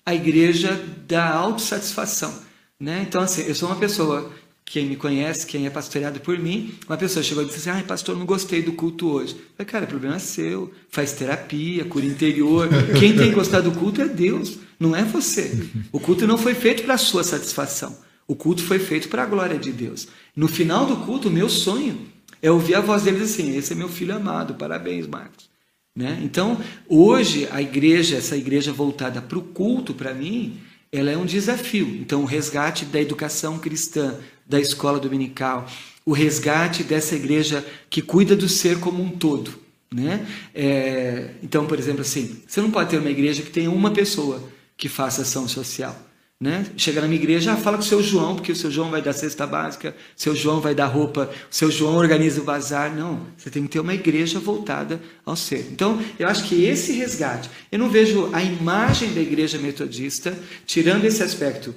a 0.07 0.15
igreja 0.15 0.83
da 1.07 1.29
autossatisfação. 1.31 2.33
Né? 2.81 3.05
Então, 3.07 3.21
assim, 3.21 3.43
eu 3.43 3.55
sou 3.55 3.69
uma 3.69 3.77
pessoa, 3.77 4.33
quem 4.65 4.87
me 4.87 4.97
conhece, 4.97 5.47
quem 5.47 5.67
é 5.67 5.71
pastoreado 5.71 6.21
por 6.21 6.39
mim, 6.39 6.75
uma 6.89 6.97
pessoa 6.97 7.23
chegou 7.23 7.43
e 7.43 7.47
disse 7.47 7.59
assim: 7.59 7.71
ai, 7.79 7.83
pastor, 7.83 8.17
não 8.17 8.25
gostei 8.25 8.63
do 8.63 8.73
culto 8.73 9.09
hoje. 9.11 9.35
Eu 9.35 9.41
falei, 9.57 9.71
cara, 9.71 9.85
o 9.85 9.89
problema 9.89 10.17
é 10.17 10.19
seu, 10.19 10.73
faz 10.89 11.13
terapia, 11.13 11.85
cura 11.85 12.07
interior. 12.07 12.71
Quem 12.99 13.15
tem 13.15 13.29
que 13.29 13.35
gostar 13.35 13.61
do 13.61 13.73
culto 13.73 14.01
é 14.01 14.09
Deus, 14.09 14.59
não 14.81 14.97
é 14.97 15.05
você. 15.05 15.69
O 15.93 16.01
culto 16.01 16.27
não 16.27 16.39
foi 16.39 16.55
feito 16.55 16.83
para 16.83 16.95
a 16.95 16.99
sua 16.99 17.23
satisfação. 17.23 17.95
O 18.27 18.35
culto 18.35 18.63
foi 18.63 18.79
feito 18.79 19.11
para 19.11 19.25
a 19.25 19.27
glória 19.27 19.59
de 19.59 19.71
Deus. 19.71 20.09
No 20.35 20.49
final 20.49 20.87
do 20.87 20.97
culto, 21.05 21.29
o 21.29 21.33
meu 21.33 21.51
sonho 21.51 22.07
é 22.41 22.51
ouvir 22.51 22.75
a 22.75 22.81
voz 22.81 23.03
deles 23.03 23.23
assim: 23.23 23.55
esse 23.55 23.75
é 23.75 23.77
meu 23.77 23.89
filho 23.91 24.17
amado, 24.17 24.55
parabéns, 24.55 25.07
Marcos. 25.07 25.56
Né? 25.97 26.21
Então, 26.23 26.61
hoje, 26.87 27.49
a 27.51 27.63
igreja, 27.63 28.17
essa 28.17 28.37
igreja 28.37 28.71
voltada 28.71 29.23
para 29.23 29.39
o 29.39 29.43
culto, 29.43 29.95
para 29.95 30.13
mim, 30.13 30.61
ela 30.93 31.11
é 31.11 31.17
um 31.17 31.25
desafio. 31.25 31.87
Então, 32.01 32.21
o 32.21 32.27
resgate 32.27 32.85
da 32.85 33.01
educação 33.01 33.59
cristã, 33.59 34.19
da 34.47 34.61
escola 34.61 35.01
dominical, 35.01 35.67
o 36.05 36.13
resgate 36.13 36.85
dessa 36.85 37.17
igreja 37.17 37.67
que 37.89 38.03
cuida 38.03 38.37
do 38.37 38.49
ser 38.49 38.79
como 38.79 39.03
um 39.03 39.09
todo. 39.09 39.59
Né? 39.93 40.27
É, 40.55 41.31
então, 41.43 41.67
por 41.67 41.79
exemplo, 41.79 42.03
assim, 42.03 42.43
você 42.47 42.61
não 42.61 42.71
pode 42.71 42.91
ter 42.91 42.99
uma 42.99 43.11
igreja 43.11 43.43
que 43.43 43.51
tenha 43.51 43.71
uma 43.71 43.91
pessoa 43.91 44.43
que 44.77 44.91
faça 44.91 45.23
ação 45.23 45.49
social. 45.49 46.06
Né? 46.39 46.67
Chega 46.77 47.01
na 47.01 47.09
minha 47.09 47.19
igreja, 47.19 47.55
ah, 47.55 47.57
fala 47.57 47.79
com 47.79 47.83
o 47.83 47.87
seu 47.87 48.03
João, 48.03 48.35
porque 48.35 48.53
o 48.53 48.57
seu 48.57 48.71
João 48.71 48.91
vai 48.91 49.01
dar 49.01 49.15
cesta 49.15 49.47
básica, 49.47 49.97
o 50.15 50.21
seu 50.21 50.37
João 50.37 50.61
vai 50.61 50.75
dar 50.75 50.85
roupa, 50.85 51.31
o 51.51 51.55
seu 51.55 51.71
João 51.71 51.97
organiza 51.97 52.43
o 52.43 52.45
bazar. 52.45 52.95
Não, 52.95 53.27
você 53.39 53.49
tem 53.49 53.63
que 53.63 53.71
ter 53.71 53.81
uma 53.81 53.95
igreja 53.95 54.39
voltada 54.39 55.01
ao 55.25 55.35
ser. 55.35 55.67
Então, 55.73 55.99
eu 56.19 56.29
acho 56.29 56.45
que 56.45 56.65
esse 56.65 56.93
resgate, 56.93 57.49
eu 57.73 57.79
não 57.79 57.89
vejo 57.89 58.29
a 58.35 58.43
imagem 58.43 59.15
da 59.15 59.21
igreja 59.23 59.57
metodista, 59.59 60.39
tirando 60.67 61.07
esse 61.07 61.23
aspecto 61.23 61.75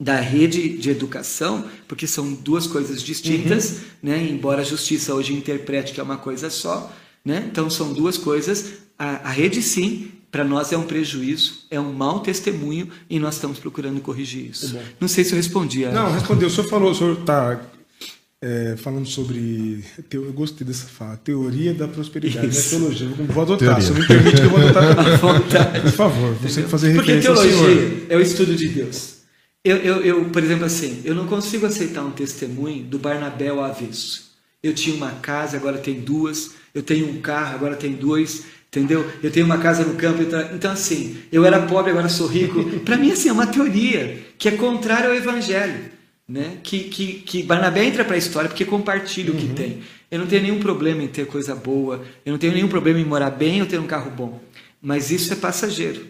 da 0.00 0.16
rede 0.16 0.78
de 0.78 0.88
educação, 0.88 1.68
porque 1.86 2.06
são 2.06 2.32
duas 2.32 2.66
coisas 2.66 3.02
distintas, 3.02 3.70
uhum. 3.70 3.78
né? 4.04 4.26
embora 4.30 4.62
a 4.62 4.64
justiça 4.64 5.14
hoje 5.14 5.34
interprete 5.34 5.92
que 5.92 6.00
é 6.00 6.02
uma 6.02 6.16
coisa 6.16 6.48
só. 6.48 6.90
Né? 7.22 7.46
Então, 7.50 7.68
são 7.68 7.92
duas 7.92 8.16
coisas. 8.16 8.72
A, 8.98 9.28
a 9.28 9.30
rede, 9.30 9.62
sim, 9.62 10.10
para 10.30 10.44
nós 10.44 10.72
é 10.72 10.76
um 10.76 10.84
prejuízo, 10.84 11.64
é 11.70 11.80
um 11.80 11.92
mau 11.92 12.20
testemunho 12.20 12.88
e 13.08 13.18
nós 13.18 13.34
estamos 13.34 13.58
procurando 13.58 14.00
corrigir 14.00 14.50
isso. 14.50 14.74
Tá 14.74 14.80
Não 15.00 15.08
sei 15.08 15.24
se 15.24 15.32
eu 15.32 15.36
respondi. 15.36 15.84
A... 15.84 15.90
Não, 15.90 16.12
respondeu. 16.12 16.48
O 16.48 16.50
senhor 16.50 16.68
falou, 16.68 16.92
o 16.92 16.94
senhor 16.94 17.18
está 17.18 17.60
é, 18.42 18.74
falando 18.76 19.06
sobre. 19.06 19.84
Eu 20.10 20.32
gostei 20.32 20.66
dessa 20.66 20.86
fala, 20.86 21.16
teoria 21.16 21.74
da 21.74 21.88
prosperidade, 21.88 22.46
né? 22.46 22.62
teologia. 22.70 23.08
Vou 23.08 23.42
adotar, 23.42 23.76
teoria. 23.76 23.84
se 23.84 23.92
me 23.92 24.06
permite 24.06 24.36
que 24.36 24.42
eu 24.42 24.50
vou 24.50 24.60
adotar. 24.60 25.82
Por 25.82 25.92
favor, 25.92 26.34
você 26.34 26.62
fazer 26.62 26.94
Porque 26.94 27.18
teologia 27.18 28.06
é 28.08 28.16
o 28.16 28.20
estudo 28.20 28.54
de 28.54 28.68
Deus. 28.68 29.20
Eu, 29.62 29.76
eu, 29.76 30.00
eu, 30.02 30.24
por 30.30 30.42
exemplo, 30.42 30.64
assim, 30.64 31.02
eu 31.04 31.14
não 31.14 31.26
consigo 31.26 31.66
aceitar 31.66 32.02
um 32.02 32.12
testemunho 32.12 32.82
do 32.84 32.98
Barnabé 32.98 33.48
ao 33.48 33.62
avesso. 33.62 34.30
Eu 34.62 34.74
tinha 34.74 34.96
uma 34.96 35.10
casa, 35.10 35.58
agora 35.58 35.76
tem 35.76 36.00
duas. 36.00 36.52
Eu 36.74 36.82
tenho 36.82 37.10
um 37.10 37.20
carro, 37.20 37.56
agora 37.56 37.76
tem 37.76 37.92
dois. 37.92 38.44
Entendeu? 38.70 39.04
Eu 39.20 39.32
tenho 39.32 39.46
uma 39.46 39.58
casa 39.58 39.84
no 39.84 39.96
campo, 39.96 40.22
então 40.54 40.70
assim, 40.70 41.18
eu 41.32 41.44
era 41.44 41.60
pobre, 41.66 41.90
agora 41.90 42.08
sou 42.08 42.28
rico. 42.28 42.62
Para 42.86 42.96
mim, 42.96 43.10
assim, 43.10 43.28
é 43.28 43.32
uma 43.32 43.48
teoria 43.48 44.22
que 44.38 44.48
é 44.48 44.52
contrária 44.52 45.08
ao 45.08 45.14
evangelho. 45.14 45.90
Né? 46.28 46.58
Que, 46.62 46.84
que, 46.84 47.14
que 47.14 47.42
Barnabé 47.42 47.84
entra 47.84 48.04
para 48.04 48.14
a 48.14 48.18
história 48.18 48.48
porque 48.48 48.64
compartilha 48.64 49.32
uhum. 49.32 49.36
o 49.36 49.40
que 49.40 49.48
uhum. 49.48 49.54
tem. 49.54 49.82
Eu 50.08 50.20
não 50.20 50.26
tenho 50.28 50.42
nenhum 50.42 50.60
problema 50.60 51.02
em 51.02 51.08
ter 51.08 51.26
coisa 51.26 51.56
boa, 51.56 52.04
eu 52.24 52.30
não 52.30 52.38
tenho 52.38 52.52
nenhum 52.52 52.68
problema 52.68 53.00
em 53.00 53.04
morar 53.04 53.30
bem 53.30 53.60
ou 53.60 53.66
ter 53.66 53.80
um 53.80 53.86
carro 53.88 54.12
bom. 54.12 54.40
Mas 54.80 55.10
isso 55.10 55.32
é 55.32 55.36
passageiro. 55.36 56.06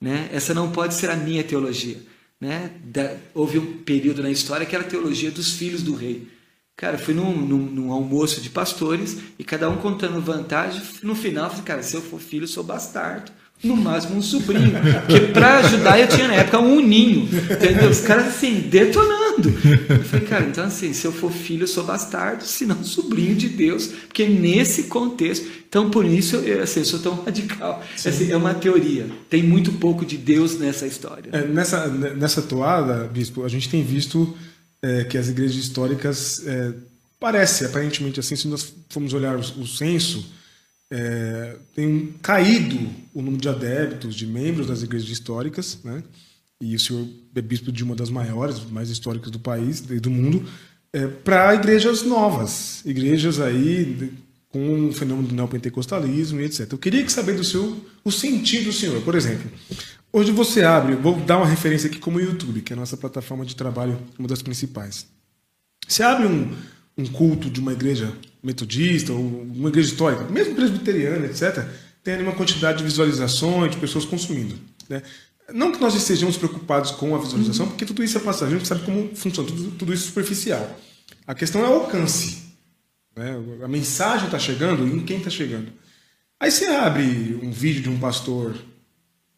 Né? 0.00 0.28
Essa 0.32 0.52
não 0.52 0.72
pode 0.72 0.94
ser 0.94 1.10
a 1.10 1.16
minha 1.16 1.44
teologia. 1.44 1.98
Né? 2.40 2.72
Da, 2.82 3.14
houve 3.32 3.60
um 3.60 3.78
período 3.84 4.20
na 4.20 4.30
história 4.30 4.66
que 4.66 4.74
era 4.74 4.84
a 4.84 4.88
teologia 4.88 5.30
dos 5.30 5.52
filhos 5.52 5.84
do 5.84 5.94
rei. 5.94 6.26
Cara, 6.80 6.96
fui 6.96 7.12
num, 7.12 7.36
num, 7.36 7.58
num, 7.58 7.92
almoço 7.92 8.40
de 8.40 8.48
pastores 8.48 9.18
e 9.38 9.44
cada 9.44 9.68
um 9.68 9.76
contando 9.76 10.18
vantagem. 10.18 10.80
No 11.02 11.14
final, 11.14 11.50
falei, 11.50 11.62
cara, 11.62 11.82
se 11.82 11.94
eu 11.94 12.00
for 12.00 12.18
filho, 12.18 12.44
eu 12.44 12.48
sou 12.48 12.64
bastardo. 12.64 13.30
No 13.62 13.76
máximo 13.76 14.16
um 14.16 14.22
sobrinho. 14.22 14.72
Porque 15.06 15.20
para 15.26 15.58
ajudar 15.58 16.00
eu 16.00 16.08
tinha 16.08 16.26
na 16.26 16.36
época 16.36 16.58
um 16.58 16.80
ninho. 16.80 17.28
Entendeu? 17.50 17.90
Os 17.90 18.00
caras 18.00 18.28
assim, 18.28 18.60
detonando. 18.60 19.50
Eu 19.90 20.04
falei, 20.04 20.26
cara, 20.26 20.46
então 20.46 20.64
assim, 20.64 20.94
se 20.94 21.06
eu 21.06 21.12
for 21.12 21.30
filho, 21.30 21.64
eu 21.64 21.68
sou 21.68 21.84
bastardo, 21.84 22.44
se 22.44 22.64
não 22.64 22.82
sobrinho 22.82 23.34
de 23.34 23.50
Deus. 23.50 23.88
Porque 23.88 24.26
nesse 24.26 24.84
contexto. 24.84 25.46
Então, 25.68 25.90
por 25.90 26.06
isso, 26.06 26.36
eu, 26.36 26.62
assim, 26.62 26.80
eu 26.80 26.86
sou 26.86 27.00
tão 27.00 27.14
radical. 27.22 27.84
Assim, 27.94 28.32
é 28.32 28.36
uma 28.38 28.54
teoria. 28.54 29.06
Tem 29.28 29.42
muito 29.42 29.72
pouco 29.72 30.06
de 30.06 30.16
Deus 30.16 30.58
nessa 30.58 30.86
história. 30.86 31.28
É, 31.30 31.42
nessa, 31.46 31.86
nessa 31.88 32.40
toada, 32.40 33.06
Bispo, 33.12 33.44
a 33.44 33.48
gente 33.48 33.68
tem 33.68 33.84
visto 33.84 34.34
é, 34.82 35.04
que 35.04 35.18
as 35.18 35.28
igrejas 35.28 35.56
históricas 35.56 36.46
é, 36.46 36.74
parece 37.18 37.64
aparentemente 37.64 38.18
assim, 38.18 38.34
se 38.36 38.48
nós 38.48 38.72
formos 38.88 39.12
olhar 39.12 39.36
o, 39.36 39.40
o 39.40 39.66
censo, 39.66 40.24
é, 40.90 41.56
tem 41.74 42.14
caído 42.20 42.78
o 43.14 43.22
número 43.22 43.40
de 43.40 43.48
adeptos, 43.48 44.14
de 44.14 44.26
membros 44.26 44.66
das 44.66 44.82
igrejas 44.82 45.08
históricas, 45.08 45.78
né? 45.84 46.02
E 46.60 46.74
o 46.74 46.80
senhor 46.80 47.06
é 47.34 47.40
bispo 47.40 47.72
de 47.72 47.82
uma 47.82 47.94
das 47.94 48.10
maiores, 48.10 48.62
mais 48.70 48.90
históricas 48.90 49.30
do 49.30 49.38
país 49.38 49.82
e 49.88 50.00
do 50.00 50.10
mundo, 50.10 50.46
é, 50.92 51.06
para 51.06 51.54
igrejas 51.54 52.02
novas, 52.02 52.84
igrejas 52.84 53.40
aí 53.40 54.12
com 54.48 54.88
o 54.88 54.92
fenômeno 54.92 55.28
do 55.28 55.34
neopentecostalismo 55.34 56.40
e 56.40 56.44
etc. 56.44 56.72
Eu 56.72 56.78
queria 56.78 57.08
saber 57.08 57.34
do 57.34 57.44
seu 57.44 57.80
o 58.04 58.10
sentido 58.10 58.64
do 58.64 58.72
senhor, 58.72 59.00
por 59.02 59.14
exemplo. 59.14 59.48
Hoje 60.12 60.32
você 60.32 60.64
abre, 60.64 60.96
vou 60.96 61.14
dar 61.20 61.36
uma 61.36 61.46
referência 61.46 61.88
aqui 61.88 62.00
como 62.00 62.18
o 62.18 62.20
YouTube, 62.20 62.62
que 62.62 62.72
é 62.72 62.76
a 62.76 62.80
nossa 62.80 62.96
plataforma 62.96 63.44
de 63.44 63.54
trabalho, 63.54 63.96
uma 64.18 64.26
das 64.26 64.42
principais. 64.42 65.06
Você 65.86 66.02
abre 66.02 66.26
um, 66.26 66.52
um 66.98 67.06
culto 67.06 67.48
de 67.48 67.60
uma 67.60 67.72
igreja 67.72 68.12
metodista 68.42 69.12
ou 69.12 69.20
uma 69.20 69.68
igreja 69.68 69.90
histórica, 69.90 70.24
mesmo 70.24 70.56
presbiteriana, 70.56 71.26
etc., 71.26 71.64
tem 72.02 72.14
ali 72.14 72.24
uma 72.24 72.32
quantidade 72.32 72.78
de 72.78 72.84
visualizações, 72.84 73.70
de 73.70 73.76
pessoas 73.76 74.04
consumindo. 74.04 74.58
Né? 74.88 75.00
Não 75.52 75.70
que 75.70 75.80
nós 75.80 75.94
estejamos 75.94 76.36
preocupados 76.36 76.90
com 76.90 77.14
a 77.14 77.18
visualização, 77.18 77.68
porque 77.68 77.86
tudo 77.86 78.02
isso 78.02 78.18
é 78.18 78.20
passagem, 78.20 78.54
a 78.54 78.58
gente 78.58 78.66
sabe 78.66 78.82
como 78.82 79.14
funciona, 79.14 79.48
tudo, 79.48 79.70
tudo 79.72 79.94
isso 79.94 80.04
é 80.04 80.08
superficial. 80.08 80.80
A 81.24 81.34
questão 81.36 81.64
é 81.64 81.68
o 81.68 81.74
alcance. 81.74 82.42
Né? 83.14 83.36
A 83.62 83.68
mensagem 83.68 84.26
está 84.26 84.40
chegando 84.40 84.88
e 84.88 84.92
em 84.92 85.04
quem 85.04 85.18
está 85.18 85.30
chegando. 85.30 85.70
Aí 86.40 86.50
você 86.50 86.66
abre 86.66 87.38
um 87.40 87.52
vídeo 87.52 87.82
de 87.82 87.90
um 87.90 87.98
pastor 88.00 88.56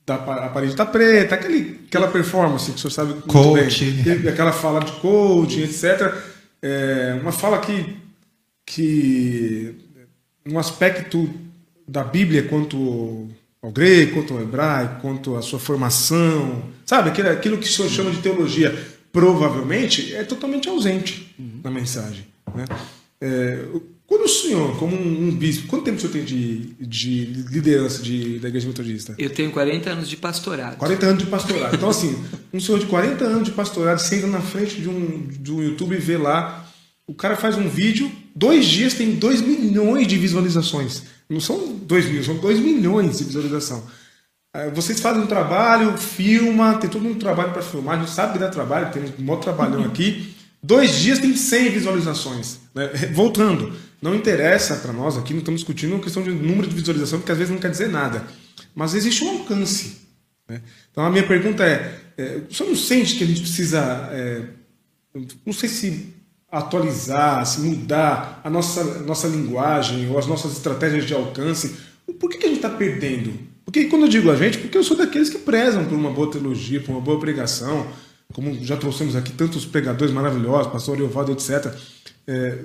da 0.04 0.16
a 0.16 0.48
parede 0.48 0.74
tá 0.74 0.84
preta, 0.84 1.34
aquele, 1.34 1.80
aquela 1.86 2.08
performance 2.08 2.70
que 2.70 2.76
o 2.76 2.80
senhor 2.80 2.90
sabe 2.90 3.22
coach. 3.22 3.84
bem, 3.84 4.28
aquela 4.28 4.52
fala 4.52 4.80
de 4.80 4.92
coaching, 4.92 5.62
etc. 5.62 6.12
É 6.60 7.18
uma 7.20 7.32
fala 7.32 7.58
que, 7.58 7.96
que 8.66 9.74
um 10.46 10.58
aspecto 10.58 11.28
da 11.86 12.02
Bíblia 12.02 12.42
quanto 12.44 13.28
ao 13.62 13.70
grego, 13.70 14.14
quanto 14.14 14.34
ao 14.34 14.42
hebraico, 14.42 15.00
quanto 15.00 15.36
à 15.36 15.42
sua 15.42 15.58
formação, 15.58 16.64
sabe? 16.84 17.10
Aquilo, 17.10 17.28
aquilo 17.30 17.58
que 17.58 17.66
o 17.66 17.72
senhor 17.72 17.88
chama 17.88 18.10
de 18.10 18.18
teologia, 18.18 18.76
provavelmente 19.12 20.14
é 20.14 20.24
totalmente 20.24 20.68
ausente 20.68 21.32
uhum. 21.38 21.60
na 21.62 21.70
mensagem. 21.70 22.26
Né? 22.54 22.64
É, 23.20 23.64
quando 24.06 24.24
o 24.24 24.28
senhor, 24.28 24.76
como 24.78 24.94
um, 24.94 25.28
um, 25.28 25.30
bispo, 25.30 25.68
quanto 25.68 25.84
tempo 25.84 25.96
o 25.96 26.00
senhor 26.00 26.12
tem 26.12 26.24
de, 26.24 26.74
de 26.80 27.24
liderança 27.50 28.02
de, 28.02 28.38
da 28.38 28.48
Igreja 28.48 28.66
Metodista? 28.66 29.14
Eu 29.18 29.30
tenho 29.30 29.50
40 29.50 29.90
anos 29.90 30.08
de 30.08 30.16
pastorado. 30.16 30.76
40 30.76 31.06
anos 31.06 31.24
de 31.24 31.30
pastorado. 31.30 31.74
Então, 31.74 31.88
assim, 31.88 32.22
um 32.52 32.60
senhor 32.60 32.78
de 32.78 32.86
40 32.86 33.24
anos 33.24 33.44
de 33.44 33.52
pastorado 33.52 33.98
senta 33.98 34.26
na 34.26 34.40
frente 34.40 34.80
de 34.80 34.88
um, 34.88 35.26
de 35.28 35.52
um 35.52 35.62
YouTube 35.62 35.94
e 35.94 35.98
vê 35.98 36.18
lá, 36.18 36.68
o 37.06 37.14
cara 37.14 37.36
faz 37.36 37.56
um 37.56 37.68
vídeo, 37.68 38.10
dois 38.34 38.66
dias 38.66 38.94
tem 38.94 39.14
2 39.14 39.40
milhões 39.40 40.06
de 40.06 40.18
visualizações. 40.18 41.04
Não 41.28 41.40
são 41.40 41.76
2 41.78 42.06
mil, 42.10 42.22
são 42.22 42.36
2 42.36 42.60
milhões 42.60 43.18
de 43.18 43.24
visualização. 43.24 43.82
É, 44.54 44.68
vocês 44.70 45.00
fazem 45.00 45.22
um 45.22 45.26
trabalho, 45.26 45.96
filma, 45.96 46.74
tem 46.74 46.90
todo 46.90 47.06
um 47.06 47.14
trabalho 47.14 47.52
para 47.52 47.62
filmar, 47.62 47.96
a 47.96 48.00
gente 48.00 48.10
sabe 48.10 48.34
que 48.34 48.38
dá 48.38 48.50
trabalho, 48.50 48.92
tem 48.92 49.02
um 49.02 49.22
maior 49.24 49.40
trabalhão 49.40 49.84
aqui. 49.84 50.34
Dois 50.62 50.98
dias 51.00 51.18
tem 51.18 51.34
100 51.34 51.70
visualizações. 51.70 52.58
Né? 52.74 52.88
Voltando, 53.14 53.72
não 54.02 54.16
interessa 54.16 54.76
para 54.76 54.92
nós 54.92 55.16
aqui, 55.16 55.32
não 55.32 55.38
estamos 55.38 55.60
discutindo 55.60 55.94
uma 55.94 56.02
questão 56.02 56.22
de 56.22 56.30
número 56.30 56.66
de 56.66 56.74
visualização, 56.74 57.20
porque 57.20 57.30
às 57.30 57.38
vezes 57.38 57.52
não 57.52 57.60
quer 57.60 57.70
dizer 57.70 57.88
nada. 57.88 58.26
Mas 58.74 58.94
existe 58.94 59.22
um 59.22 59.38
alcance. 59.38 59.98
Né? 60.48 60.60
Então 60.90 61.04
a 61.04 61.10
minha 61.10 61.26
pergunta 61.26 61.64
é: 61.64 62.00
é 62.18 62.42
o 62.50 62.52
senhor 62.52 62.70
não 62.70 62.76
sente 62.76 63.16
que 63.16 63.22
a 63.22 63.26
gente 63.26 63.40
precisa, 63.40 63.80
é, 64.12 64.42
não 65.46 65.52
sei 65.52 65.68
se 65.68 66.14
atualizar, 66.50 67.46
se 67.46 67.60
mudar 67.60 68.40
a 68.44 68.50
nossa, 68.50 68.82
nossa 69.02 69.28
linguagem 69.28 70.10
ou 70.10 70.18
as 70.18 70.26
nossas 70.26 70.52
estratégias 70.52 71.06
de 71.06 71.14
alcance? 71.14 71.76
Por 72.18 72.28
que, 72.28 72.38
que 72.38 72.44
a 72.44 72.48
gente 72.48 72.58
está 72.58 72.68
perdendo? 72.68 73.32
Porque 73.64 73.84
quando 73.84 74.02
eu 74.02 74.08
digo 74.08 74.30
a 74.30 74.36
gente, 74.36 74.58
porque 74.58 74.76
eu 74.76 74.84
sou 74.84 74.96
daqueles 74.96 75.30
que 75.30 75.38
prezam 75.38 75.84
por 75.84 75.94
uma 75.94 76.10
boa 76.10 76.30
teologia, 76.30 76.80
por 76.80 76.90
uma 76.90 77.00
boa 77.00 77.18
pregação, 77.18 77.86
como 78.32 78.52
já 78.62 78.76
trouxemos 78.76 79.14
aqui 79.14 79.32
tantos 79.32 79.64
pregadores 79.64 80.12
maravilhosos, 80.12 80.72
pastor 80.72 80.98
Eovaldo, 80.98 81.32
etc. 81.32 81.72
É, 82.26 82.58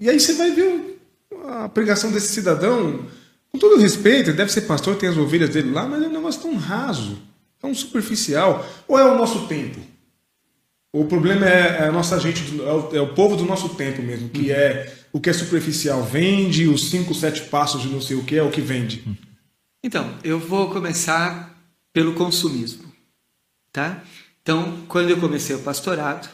e 0.00 0.08
aí 0.08 0.18
você 0.18 0.34
vai 0.34 0.50
ver 0.52 1.00
a 1.48 1.68
pregação 1.68 2.10
desse 2.10 2.28
cidadão, 2.28 3.06
com 3.50 3.58
todo 3.58 3.80
respeito, 3.80 4.30
ele 4.30 4.36
deve 4.36 4.52
ser 4.52 4.62
pastor, 4.62 4.96
tem 4.96 5.08
as 5.08 5.16
ovelhas 5.16 5.50
dele 5.50 5.70
lá, 5.70 5.86
mas 5.86 6.02
é 6.02 6.06
um 6.06 6.12
negócio 6.12 6.42
tão 6.42 6.56
raso, 6.56 7.18
tão 7.58 7.74
superficial. 7.74 8.64
Ou 8.86 8.98
é 8.98 9.04
o 9.04 9.16
nosso 9.16 9.46
tempo? 9.48 9.80
O 10.92 11.04
problema 11.04 11.48
é, 11.48 11.82
é 11.82 11.88
a 11.88 11.92
nossa 11.92 12.18
gente, 12.18 12.60
é 12.60 12.72
o, 12.72 12.96
é 12.96 13.00
o, 13.00 13.14
povo 13.14 13.36
do 13.36 13.44
nosso 13.44 13.70
tempo 13.70 14.02
mesmo, 14.02 14.28
que 14.28 14.50
é 14.50 14.96
o 15.12 15.20
que 15.20 15.30
é 15.30 15.32
superficial 15.32 16.02
vende, 16.02 16.66
os 16.66 16.90
cinco, 16.90 17.14
sete 17.14 17.42
passos 17.42 17.82
de 17.82 17.88
não 17.88 18.00
sei 18.00 18.16
o 18.16 18.24
que 18.24 18.36
é 18.36 18.42
o 18.42 18.50
que 18.50 18.60
vende. 18.60 19.04
Então, 19.82 20.16
eu 20.22 20.38
vou 20.38 20.70
começar 20.70 21.56
pelo 21.92 22.14
consumismo, 22.14 22.92
tá? 23.72 24.02
Então, 24.42 24.84
quando 24.88 25.10
eu 25.10 25.18
comecei 25.18 25.54
o 25.54 25.60
pastorado, 25.60 26.28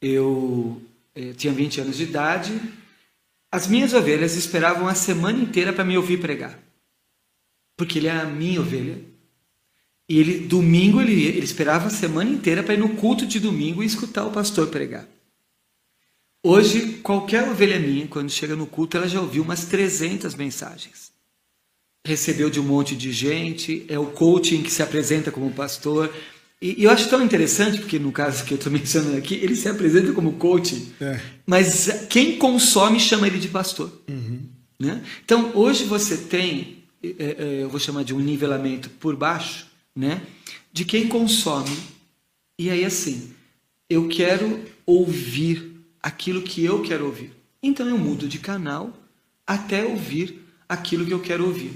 eu 0.00 0.82
eu 1.14 1.34
tinha 1.34 1.52
20 1.52 1.80
anos 1.80 1.96
de 1.96 2.04
idade, 2.04 2.60
as 3.50 3.66
minhas 3.66 3.92
ovelhas 3.92 4.34
esperavam 4.34 4.88
a 4.88 4.94
semana 4.94 5.38
inteira 5.38 5.72
para 5.72 5.84
me 5.84 5.96
ouvir 5.96 6.18
pregar. 6.20 6.58
Porque 7.76 7.98
ele 7.98 8.08
era 8.08 8.22
a 8.22 8.26
minha 8.26 8.60
ovelha. 8.60 8.98
E 10.08 10.18
ele, 10.18 10.38
domingo, 10.40 11.00
ele, 11.00 11.24
ele 11.24 11.44
esperava 11.44 11.86
a 11.86 11.90
semana 11.90 12.30
inteira 12.30 12.62
para 12.62 12.74
ir 12.74 12.78
no 12.78 12.96
culto 12.96 13.26
de 13.26 13.38
domingo 13.38 13.82
e 13.82 13.86
escutar 13.86 14.24
o 14.24 14.32
pastor 14.32 14.68
pregar. 14.68 15.06
Hoje, 16.44 16.98
qualquer 17.02 17.48
ovelha 17.48 17.78
minha, 17.78 18.08
quando 18.08 18.30
chega 18.30 18.56
no 18.56 18.66
culto, 18.66 18.96
ela 18.96 19.08
já 19.08 19.20
ouviu 19.20 19.42
umas 19.42 19.66
300 19.66 20.34
mensagens. 20.34 21.12
Recebeu 22.04 22.50
de 22.50 22.58
um 22.58 22.64
monte 22.64 22.96
de 22.96 23.12
gente, 23.12 23.86
é 23.88 23.98
o 23.98 24.06
coaching 24.06 24.62
que 24.62 24.70
se 24.70 24.82
apresenta 24.82 25.30
como 25.30 25.52
pastor, 25.52 26.12
e, 26.62 26.84
eu 26.84 26.90
acho 26.90 27.10
tão 27.10 27.20
interessante, 27.20 27.80
porque 27.80 27.98
no 27.98 28.12
caso 28.12 28.44
que 28.44 28.54
eu 28.54 28.56
estou 28.56 28.70
mencionando 28.72 29.16
aqui, 29.16 29.34
ele 29.34 29.56
se 29.56 29.68
apresenta 29.68 30.12
como 30.12 30.34
coach, 30.34 30.94
é. 31.00 31.20
mas 31.44 32.06
quem 32.08 32.38
consome 32.38 33.00
chama 33.00 33.26
ele 33.26 33.38
de 33.38 33.48
pastor. 33.48 33.92
Uhum. 34.08 34.42
Né? 34.78 35.02
Então, 35.24 35.50
hoje 35.54 35.84
você 35.84 36.16
tem, 36.16 36.84
é, 37.02 37.08
é, 37.18 37.62
eu 37.62 37.68
vou 37.68 37.80
chamar 37.80 38.04
de 38.04 38.14
um 38.14 38.20
nivelamento 38.20 38.88
por 38.90 39.16
baixo, 39.16 39.66
né? 39.94 40.22
de 40.72 40.84
quem 40.84 41.08
consome. 41.08 41.76
E 42.58 42.70
aí, 42.70 42.84
assim, 42.84 43.30
eu 43.90 44.08
quero 44.08 44.60
ouvir 44.86 45.72
aquilo 46.00 46.42
que 46.42 46.64
eu 46.64 46.82
quero 46.82 47.06
ouvir. 47.06 47.32
Então, 47.62 47.88
eu 47.88 47.98
mudo 47.98 48.26
de 48.28 48.38
canal 48.38 48.96
até 49.46 49.84
ouvir 49.84 50.40
aquilo 50.68 51.04
que 51.04 51.12
eu 51.12 51.20
quero 51.20 51.44
ouvir. 51.44 51.72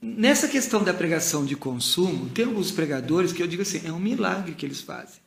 Nessa 0.00 0.46
questão 0.46 0.84
da 0.84 0.92
pregação 0.92 1.44
de 1.44 1.56
consumo, 1.56 2.28
tem 2.28 2.44
alguns 2.44 2.70
pregadores 2.70 3.32
que 3.32 3.42
eu 3.42 3.46
digo 3.46 3.62
assim, 3.62 3.80
é 3.84 3.92
um 3.92 3.98
milagre 3.98 4.54
que 4.54 4.64
eles 4.64 4.80
fazem. 4.80 5.26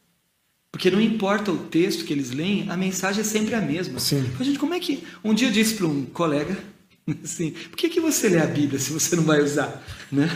Porque 0.71 0.91
não 0.91 1.01
importa 1.01 1.51
o 1.51 1.58
texto 1.58 2.05
que 2.05 2.13
eles 2.13 2.32
leem, 2.32 2.69
a 2.69 2.77
mensagem 2.77 3.21
é 3.21 3.23
sempre 3.23 3.55
a 3.55 3.62
mesma. 3.62 3.99
Sim. 3.99 4.23
Então, 4.34 4.45
gente, 4.45 4.60
como 4.60 4.73
é 4.73 4.79
que. 4.79 5.03
Um 5.23 5.34
dia 5.34 5.47
eu 5.47 5.51
disse 5.51 5.73
para 5.73 5.88
um 5.88 6.05
colega 6.05 6.55
assim: 7.23 7.51
por 7.51 7.75
que, 7.75 7.89
que 7.89 7.99
você 7.99 8.29
lê 8.29 8.39
a 8.39 8.45
Bíblia 8.45 8.79
se 8.79 8.93
você 8.93 9.15
não 9.15 9.23
vai 9.23 9.41
usar? 9.41 9.84
Né? 10.12 10.27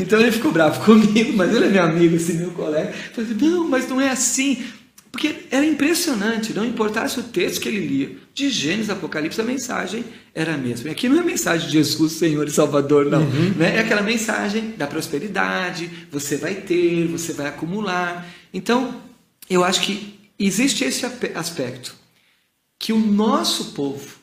Então 0.00 0.18
ele 0.18 0.32
ficou 0.32 0.50
bravo 0.50 0.84
comigo, 0.84 1.36
mas 1.36 1.54
ele 1.54 1.66
é 1.66 1.68
meu 1.68 1.84
amigo, 1.84 2.16
assim, 2.16 2.38
meu 2.38 2.50
colega. 2.50 2.92
Eu 3.16 3.24
falei, 3.24 3.48
não, 3.48 3.68
mas 3.68 3.88
não 3.88 4.00
é 4.00 4.10
assim. 4.10 4.64
Porque 5.12 5.44
era 5.50 5.66
impressionante, 5.66 6.54
não 6.54 6.64
importasse 6.64 7.20
o 7.20 7.22
texto 7.22 7.60
que 7.60 7.68
ele 7.68 7.86
lia, 7.86 8.16
de 8.32 8.48
Gênesis, 8.48 8.88
Apocalipse, 8.88 9.38
a 9.38 9.44
mensagem 9.44 10.06
era 10.34 10.54
a 10.54 10.56
mesma. 10.56 10.88
E 10.88 10.92
aqui 10.92 11.06
não 11.06 11.18
é 11.18 11.20
a 11.20 11.24
mensagem 11.24 11.66
de 11.66 11.74
Jesus, 11.74 12.12
Senhor 12.12 12.48
e 12.48 12.50
Salvador, 12.50 13.04
não. 13.04 13.20
Uhum. 13.20 13.50
Né? 13.50 13.76
É 13.76 13.80
aquela 13.80 14.00
mensagem 14.00 14.70
da 14.70 14.86
prosperidade, 14.86 16.08
você 16.10 16.38
vai 16.38 16.54
ter, 16.54 17.06
você 17.08 17.34
vai 17.34 17.46
acumular. 17.46 18.26
Então, 18.54 19.02
eu 19.50 19.62
acho 19.62 19.82
que 19.82 20.18
existe 20.38 20.82
esse 20.82 21.04
aspecto, 21.34 21.94
que 22.78 22.90
o 22.90 22.98
nosso 22.98 23.72
povo, 23.72 24.16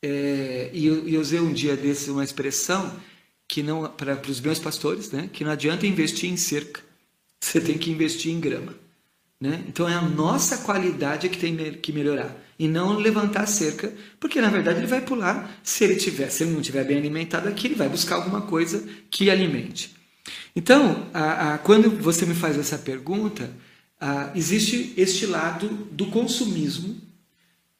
é, 0.00 0.70
e 0.72 0.86
eu, 0.86 1.08
eu 1.08 1.20
usei 1.20 1.40
um 1.40 1.52
dia 1.52 1.76
desse 1.76 2.08
uma 2.08 2.22
expressão 2.22 2.96
que 3.48 3.64
não 3.64 3.90
para 3.90 4.16
os 4.28 4.40
meus 4.40 4.60
pastores, 4.60 5.10
né, 5.10 5.28
que 5.32 5.42
não 5.42 5.50
adianta 5.50 5.88
investir 5.88 6.30
em 6.30 6.36
cerca, 6.36 6.80
você 7.40 7.60
tem 7.60 7.76
que 7.76 7.90
investir 7.90 8.32
em 8.32 8.38
grama. 8.38 8.74
Né? 9.40 9.64
Então 9.66 9.88
é 9.88 9.94
a 9.94 10.02
nossa 10.02 10.58
qualidade 10.58 11.30
que 11.30 11.38
tem 11.38 11.56
que 11.72 11.92
melhorar 11.92 12.36
e 12.58 12.68
não 12.68 12.98
levantar 12.98 13.44
a 13.44 13.46
cerca, 13.46 13.90
porque 14.18 14.38
na 14.38 14.50
verdade 14.50 14.80
ele 14.80 14.86
vai 14.86 15.00
pular 15.00 15.58
se 15.62 15.82
ele 15.82 15.96
tiver, 15.96 16.28
se 16.28 16.42
ele 16.42 16.52
não 16.52 16.60
tiver 16.60 16.84
bem 16.84 16.98
alimentado 16.98 17.48
aqui, 17.48 17.68
ele 17.68 17.74
vai 17.74 17.88
buscar 17.88 18.16
alguma 18.16 18.42
coisa 18.42 18.86
que 19.10 19.30
alimente. 19.30 19.96
Então, 20.54 21.08
a, 21.14 21.54
a, 21.54 21.58
quando 21.58 21.90
você 22.02 22.26
me 22.26 22.34
faz 22.34 22.58
essa 22.58 22.76
pergunta, 22.76 23.50
a, 23.98 24.30
existe 24.34 24.92
este 24.98 25.24
lado 25.24 25.68
do 25.90 26.06
consumismo 26.08 27.00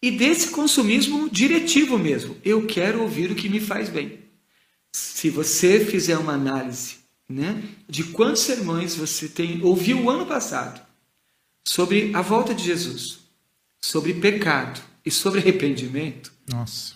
e 0.01 0.11
desse 0.11 0.49
consumismo 0.49 1.29
diretivo 1.29 1.99
mesmo. 1.99 2.39
Eu 2.43 2.67
quero 2.67 3.03
ouvir 3.03 3.31
o 3.31 3.35
que 3.35 3.51
me 3.51 3.61
faz 3.61 3.91
bem. 3.91 4.21
Se 4.93 5.29
você 5.29 5.85
fizer 5.85 6.17
uma 6.17 6.33
análise 6.33 7.01
né, 7.29 7.63
de 7.87 8.05
quantos 8.05 8.43
sermões 8.43 8.97
você 8.97 9.29
tem 9.29 9.63
ouviu 9.63 10.01
o 10.05 10.11
ano 10.11 10.25
passado 10.25 10.90
sobre 11.65 12.15
a 12.15 12.23
volta 12.23 12.55
de 12.55 12.65
Jesus, 12.65 13.21
sobre 13.81 14.15
pecado 14.15 14.81
e 15.05 15.11
sobre 15.11 15.41
arrependimento. 15.41 16.33
Nossa. 16.49 16.95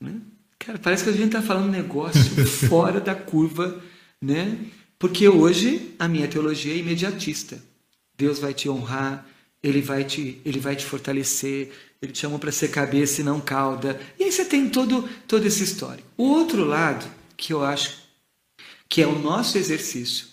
Né? 0.00 0.20
Cara, 0.58 0.78
parece 0.78 1.04
que 1.04 1.10
a 1.10 1.12
gente 1.12 1.26
está 1.26 1.42
falando 1.42 1.68
um 1.68 1.70
negócio 1.70 2.22
fora 2.68 3.00
da 3.00 3.14
curva, 3.14 3.82
né? 4.20 4.58
Porque 4.98 5.28
hoje 5.28 5.94
a 5.98 6.08
minha 6.08 6.26
teologia 6.26 6.74
é 6.74 6.78
imediatista. 6.78 7.62
Deus 8.16 8.38
vai 8.38 8.52
te 8.52 8.68
honrar, 8.68 9.26
ele 9.62 9.80
vai 9.80 10.04
te, 10.04 10.40
ele 10.44 10.58
vai 10.58 10.74
te 10.74 10.84
fortalecer, 10.84 11.70
ele 12.02 12.12
te 12.12 12.18
chamou 12.18 12.38
para 12.38 12.50
ser 12.50 12.68
cabeça 12.68 13.20
e 13.20 13.24
não 13.24 13.40
cauda. 13.40 14.00
E 14.18 14.24
aí 14.24 14.32
você 14.32 14.44
tem 14.44 14.68
todo, 14.68 15.08
toda 15.26 15.46
essa 15.46 15.62
história. 15.62 16.02
O 16.16 16.24
outro 16.24 16.64
lado, 16.64 17.06
que 17.36 17.52
eu 17.52 17.64
acho 17.64 17.98
que 18.88 19.02
é 19.02 19.06
o 19.06 19.18
nosso 19.18 19.58
exercício, 19.58 20.26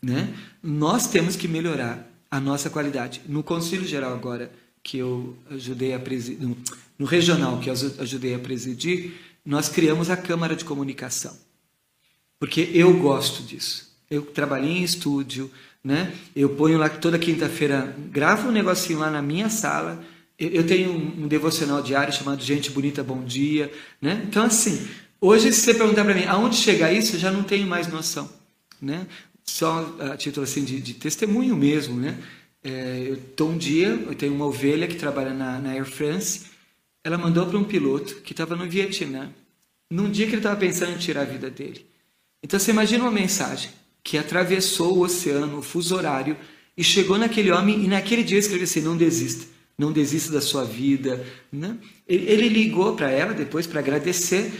né? 0.00 0.32
Nós 0.62 1.08
temos 1.08 1.34
que 1.34 1.48
melhorar 1.48 2.11
a 2.32 2.40
nossa 2.40 2.70
qualidade. 2.70 3.20
No 3.28 3.42
Conselho 3.42 3.86
Geral 3.86 4.14
agora 4.14 4.50
que 4.82 4.96
eu 4.96 5.36
ajudei 5.50 5.92
a 5.92 5.98
presidir, 5.98 6.48
no, 6.98 7.04
regional 7.04 7.58
que 7.58 7.68
eu 7.68 7.74
ajudei 7.98 8.34
a 8.34 8.38
presidir, 8.38 9.12
nós 9.44 9.68
criamos 9.68 10.08
a 10.08 10.16
Câmara 10.16 10.56
de 10.56 10.64
Comunicação. 10.64 11.36
Porque 12.40 12.70
eu 12.72 12.96
gosto 12.98 13.42
disso. 13.42 13.92
Eu 14.10 14.22
trabalhei 14.22 14.78
em 14.78 14.82
estúdio, 14.82 15.50
né? 15.84 16.14
Eu 16.34 16.48
ponho 16.48 16.78
lá 16.78 16.88
toda 16.88 17.18
quinta-feira, 17.18 17.94
gravo 18.10 18.48
um 18.48 18.52
negocinho 18.52 18.98
lá 18.98 19.10
na 19.10 19.20
minha 19.20 19.50
sala. 19.50 20.02
Eu 20.38 20.66
tenho 20.66 20.90
um 20.90 21.28
devocional 21.28 21.82
diário 21.82 22.14
chamado 22.14 22.42
Gente 22.42 22.70
Bonita 22.70 23.04
Bom 23.04 23.22
Dia, 23.22 23.70
né? 24.00 24.24
Então 24.26 24.42
assim, 24.42 24.88
hoje 25.20 25.52
se 25.52 25.60
você 25.60 25.74
perguntar 25.74 26.02
para 26.02 26.14
mim 26.14 26.24
aonde 26.24 26.56
chegar 26.56 26.90
isso, 26.92 27.16
eu 27.16 27.20
já 27.20 27.30
não 27.30 27.42
tenho 27.42 27.66
mais 27.66 27.88
noção, 27.88 28.28
né? 28.80 29.06
Só 29.52 29.94
a 30.00 30.16
título 30.16 30.44
assim 30.44 30.64
de, 30.64 30.80
de 30.80 30.94
testemunho 30.94 31.54
mesmo, 31.54 32.00
né? 32.00 32.18
É, 32.64 33.04
eu 33.06 33.16
estou 33.16 33.50
um 33.50 33.58
dia, 33.58 33.88
eu 33.88 34.14
tenho 34.14 34.32
uma 34.32 34.46
ovelha 34.46 34.86
que 34.86 34.94
trabalha 34.94 35.34
na, 35.34 35.58
na 35.58 35.72
Air 35.72 35.84
France, 35.84 36.46
ela 37.04 37.18
mandou 37.18 37.44
para 37.44 37.58
um 37.58 37.64
piloto 37.64 38.22
que 38.22 38.32
estava 38.32 38.56
no 38.56 38.66
Vietnã, 38.66 39.30
num 39.90 40.10
dia 40.10 40.24
que 40.24 40.32
ele 40.32 40.38
estava 40.38 40.58
pensando 40.58 40.92
em 40.92 40.96
tirar 40.96 41.20
a 41.20 41.24
vida 41.26 41.50
dele. 41.50 41.84
Então 42.42 42.58
você 42.58 42.70
imagina 42.70 43.04
uma 43.04 43.10
mensagem 43.10 43.70
que 44.02 44.16
atravessou 44.16 44.96
o 44.96 45.00
oceano, 45.02 45.58
o 45.58 45.62
fuso 45.62 45.96
horário, 45.96 46.34
e 46.74 46.82
chegou 46.82 47.18
naquele 47.18 47.50
homem, 47.50 47.84
e 47.84 47.88
naquele 47.88 48.22
dia 48.22 48.38
escreveu 48.38 48.64
assim: 48.64 48.80
não 48.80 48.96
desista, 48.96 49.44
não 49.76 49.92
desista 49.92 50.32
da 50.32 50.40
sua 50.40 50.64
vida. 50.64 51.26
Né? 51.52 51.76
Ele 52.08 52.48
ligou 52.48 52.96
para 52.96 53.10
ela 53.10 53.34
depois 53.34 53.66
para 53.66 53.80
agradecer, 53.80 54.50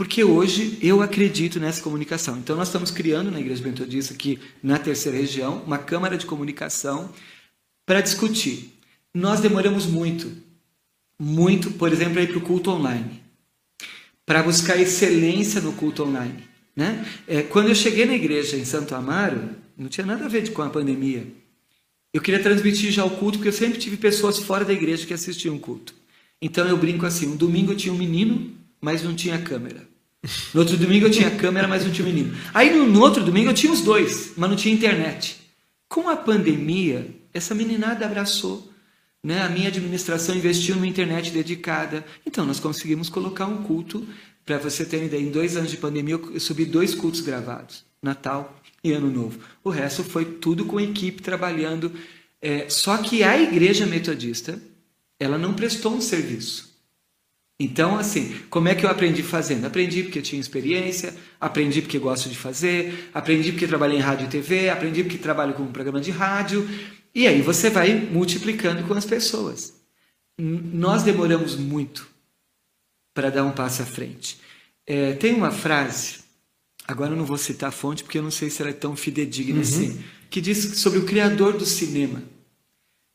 porque 0.00 0.24
hoje 0.24 0.78
eu 0.80 1.02
acredito 1.02 1.60
nessa 1.60 1.82
comunicação. 1.82 2.38
Então 2.38 2.56
nós 2.56 2.68
estamos 2.68 2.90
criando 2.90 3.30
na 3.30 3.38
Igreja 3.38 3.62
Metodista, 3.62 4.14
aqui 4.14 4.40
na 4.62 4.78
terceira 4.78 5.18
região, 5.18 5.62
uma 5.66 5.76
câmara 5.76 6.16
de 6.16 6.24
comunicação 6.24 7.12
para 7.84 8.00
discutir. 8.00 8.72
Nós 9.12 9.40
demoramos 9.40 9.84
muito, 9.84 10.32
muito, 11.18 11.72
por 11.72 11.92
exemplo, 11.92 12.18
a 12.18 12.22
ir 12.22 12.28
para 12.28 12.38
o 12.38 12.40
culto 12.40 12.70
online, 12.70 13.22
para 14.24 14.42
buscar 14.42 14.78
excelência 14.80 15.60
no 15.60 15.74
culto 15.74 16.02
online. 16.02 16.44
Né? 16.74 17.04
É, 17.28 17.42
quando 17.42 17.68
eu 17.68 17.74
cheguei 17.74 18.06
na 18.06 18.14
igreja 18.14 18.56
em 18.56 18.64
Santo 18.64 18.94
Amaro, 18.94 19.50
não 19.76 19.90
tinha 19.90 20.06
nada 20.06 20.24
a 20.24 20.28
ver 20.28 20.50
com 20.54 20.62
a 20.62 20.70
pandemia. 20.70 21.26
Eu 22.10 22.22
queria 22.22 22.42
transmitir 22.42 22.90
já 22.90 23.04
o 23.04 23.18
culto, 23.18 23.36
porque 23.36 23.48
eu 23.48 23.52
sempre 23.52 23.78
tive 23.78 23.98
pessoas 23.98 24.38
fora 24.38 24.64
da 24.64 24.72
igreja 24.72 25.06
que 25.06 25.12
assistiam 25.12 25.56
o 25.56 25.60
culto. 25.60 25.94
Então 26.40 26.66
eu 26.66 26.78
brinco 26.78 27.04
assim: 27.04 27.26
um 27.26 27.36
domingo 27.36 27.74
tinha 27.74 27.92
um 27.92 27.98
menino, 27.98 28.50
mas 28.80 29.02
não 29.02 29.14
tinha 29.14 29.38
câmera. 29.38 29.89
No 30.52 30.60
outro 30.60 30.76
domingo 30.76 31.06
eu 31.06 31.10
tinha 31.10 31.30
câmera, 31.30 31.66
mas 31.66 31.84
não 31.84 31.92
tinha 31.92 32.06
menino. 32.06 32.36
Aí 32.52 32.74
no 32.74 33.00
outro 33.00 33.24
domingo 33.24 33.50
eu 33.50 33.54
tinha 33.54 33.72
os 33.72 33.80
dois, 33.80 34.32
mas 34.36 34.50
não 34.50 34.56
tinha 34.56 34.74
internet. 34.74 35.40
Com 35.88 36.08
a 36.08 36.16
pandemia, 36.16 37.08
essa 37.32 37.54
meninada 37.54 38.04
abraçou. 38.04 38.70
Né? 39.22 39.42
A 39.42 39.48
minha 39.48 39.68
administração 39.68 40.34
investiu 40.34 40.74
numa 40.74 40.86
internet 40.86 41.30
dedicada. 41.30 42.04
Então, 42.26 42.46
nós 42.46 42.60
conseguimos 42.60 43.08
colocar 43.08 43.46
um 43.46 43.62
culto. 43.62 44.06
Para 44.44 44.58
você 44.58 44.84
ter 44.84 44.96
uma 44.96 45.06
ideia, 45.06 45.22
em 45.22 45.30
dois 45.30 45.56
anos 45.56 45.70
de 45.70 45.76
pandemia, 45.76 46.14
eu 46.14 46.40
subi 46.40 46.64
dois 46.64 46.94
cultos 46.94 47.20
gravados: 47.20 47.84
Natal 48.02 48.60
e 48.82 48.92
Ano 48.92 49.10
Novo. 49.10 49.38
O 49.62 49.70
resto 49.70 50.02
foi 50.02 50.24
tudo 50.24 50.64
com 50.64 50.80
equipe 50.80 51.22
trabalhando. 51.22 51.92
É, 52.40 52.68
só 52.68 52.96
que 52.96 53.22
a 53.22 53.40
igreja 53.40 53.86
metodista, 53.86 54.60
ela 55.18 55.36
não 55.36 55.52
prestou 55.52 55.94
um 55.94 56.00
serviço. 56.00 56.69
Então, 57.62 57.98
assim, 57.98 58.34
como 58.48 58.68
é 58.68 58.74
que 58.74 58.86
eu 58.86 58.90
aprendi 58.90 59.22
fazendo? 59.22 59.66
Aprendi 59.66 60.02
porque 60.02 60.22
tinha 60.22 60.40
experiência, 60.40 61.14
aprendi 61.38 61.82
porque 61.82 61.98
gosto 61.98 62.30
de 62.30 62.34
fazer, 62.34 63.10
aprendi 63.12 63.52
porque 63.52 63.66
trabalhei 63.66 63.98
em 63.98 64.00
rádio 64.00 64.24
e 64.24 64.30
TV, 64.30 64.70
aprendi 64.70 65.02
porque 65.04 65.18
trabalho 65.18 65.52
com 65.52 65.64
um 65.64 65.70
programa 65.70 66.00
de 66.00 66.10
rádio, 66.10 66.66
e 67.14 67.26
aí 67.26 67.42
você 67.42 67.68
vai 67.68 67.94
multiplicando 67.94 68.82
com 68.84 68.94
as 68.94 69.04
pessoas. 69.04 69.74
Nós 70.38 71.02
demoramos 71.02 71.54
muito 71.54 72.08
para 73.12 73.28
dar 73.28 73.44
um 73.44 73.52
passo 73.52 73.82
à 73.82 73.84
frente. 73.84 74.38
É, 74.86 75.12
tem 75.12 75.34
uma 75.34 75.50
frase, 75.50 76.20
agora 76.88 77.12
eu 77.12 77.16
não 77.16 77.26
vou 77.26 77.36
citar 77.36 77.68
a 77.68 77.72
fonte 77.72 78.02
porque 78.02 78.16
eu 78.16 78.22
não 78.22 78.30
sei 78.30 78.48
se 78.48 78.62
ela 78.62 78.70
é 78.70 78.74
tão 78.74 78.96
fidedigna 78.96 79.56
uhum. 79.56 79.60
assim, 79.60 80.02
que 80.30 80.40
diz 80.40 80.78
sobre 80.78 80.98
o 80.98 81.04
criador 81.04 81.58
do 81.58 81.66
cinema, 81.66 82.22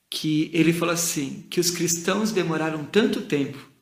que 0.08 0.52
ele 0.54 0.72
falou 0.72 0.94
assim, 0.94 1.44
que 1.50 1.60
os 1.60 1.72
cristãos 1.72 2.32
demoraram 2.32 2.86
tanto 2.86 3.22
tempo 3.22 3.74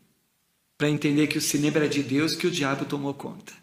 para 0.83 0.89
entender 0.89 1.27
que 1.27 1.37
o 1.37 1.41
cinema 1.41 1.77
era 1.77 1.87
de 1.87 2.03
Deus 2.03 2.35
que 2.35 2.45
o 2.45 2.51
diabo 2.51 2.83
tomou 2.83 3.13
conta. 3.13 3.53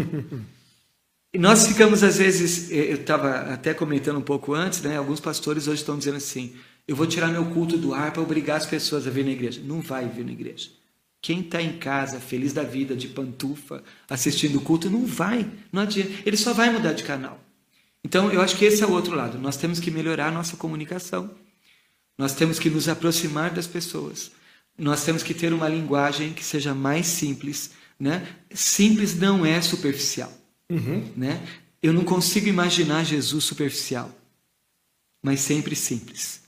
e 1.34 1.38
nós 1.38 1.66
ficamos, 1.66 2.02
às 2.02 2.16
vezes, 2.16 2.70
eh, 2.70 2.92
eu 2.92 2.96
estava 2.96 3.52
até 3.52 3.74
comentando 3.74 4.16
um 4.16 4.22
pouco 4.22 4.54
antes, 4.54 4.80
né? 4.80 4.96
alguns 4.96 5.20
pastores 5.20 5.68
hoje 5.68 5.82
estão 5.82 5.98
dizendo 5.98 6.16
assim: 6.16 6.54
eu 6.88 6.96
vou 6.96 7.06
tirar 7.06 7.28
meu 7.28 7.44
culto 7.50 7.76
do 7.76 7.92
ar 7.92 8.10
para 8.10 8.22
obrigar 8.22 8.56
as 8.56 8.64
pessoas 8.64 9.06
a 9.06 9.10
vir 9.10 9.22
na 9.22 9.32
igreja. 9.32 9.60
Não 9.62 9.82
vai 9.82 10.08
vir 10.08 10.24
na 10.24 10.32
igreja. 10.32 10.70
Quem 11.20 11.40
está 11.40 11.60
em 11.60 11.76
casa, 11.76 12.18
feliz 12.18 12.54
da 12.54 12.62
vida, 12.62 12.96
de 12.96 13.08
pantufa, 13.08 13.84
assistindo 14.08 14.56
o 14.56 14.62
culto, 14.62 14.88
não 14.88 15.04
vai. 15.04 15.46
Não 15.70 15.82
adianta. 15.82 16.10
Ele 16.24 16.38
só 16.38 16.54
vai 16.54 16.70
mudar 16.70 16.94
de 16.94 17.04
canal. 17.04 17.38
Então, 18.02 18.32
eu 18.32 18.40
acho 18.40 18.56
que 18.56 18.64
esse 18.64 18.82
é 18.82 18.86
o 18.86 18.92
outro 18.92 19.14
lado. 19.14 19.38
Nós 19.38 19.58
temos 19.58 19.78
que 19.78 19.90
melhorar 19.90 20.28
a 20.28 20.32
nossa 20.32 20.56
comunicação. 20.56 21.30
Nós 22.16 22.32
temos 22.32 22.58
que 22.58 22.70
nos 22.70 22.88
aproximar 22.88 23.50
das 23.50 23.66
pessoas 23.66 24.39
nós 24.78 25.04
temos 25.04 25.22
que 25.22 25.34
ter 25.34 25.52
uma 25.52 25.68
linguagem 25.68 26.32
que 26.32 26.44
seja 26.44 26.74
mais 26.74 27.06
simples. 27.06 27.72
Né? 27.98 28.26
Simples 28.52 29.14
não 29.14 29.44
é 29.44 29.60
superficial. 29.60 30.32
Uhum. 30.70 31.12
Né? 31.16 31.42
Eu 31.82 31.92
não 31.92 32.04
consigo 32.04 32.48
imaginar 32.48 33.04
Jesus 33.04 33.44
superficial, 33.44 34.10
mas 35.22 35.40
sempre 35.40 35.74
simples. 35.74 36.40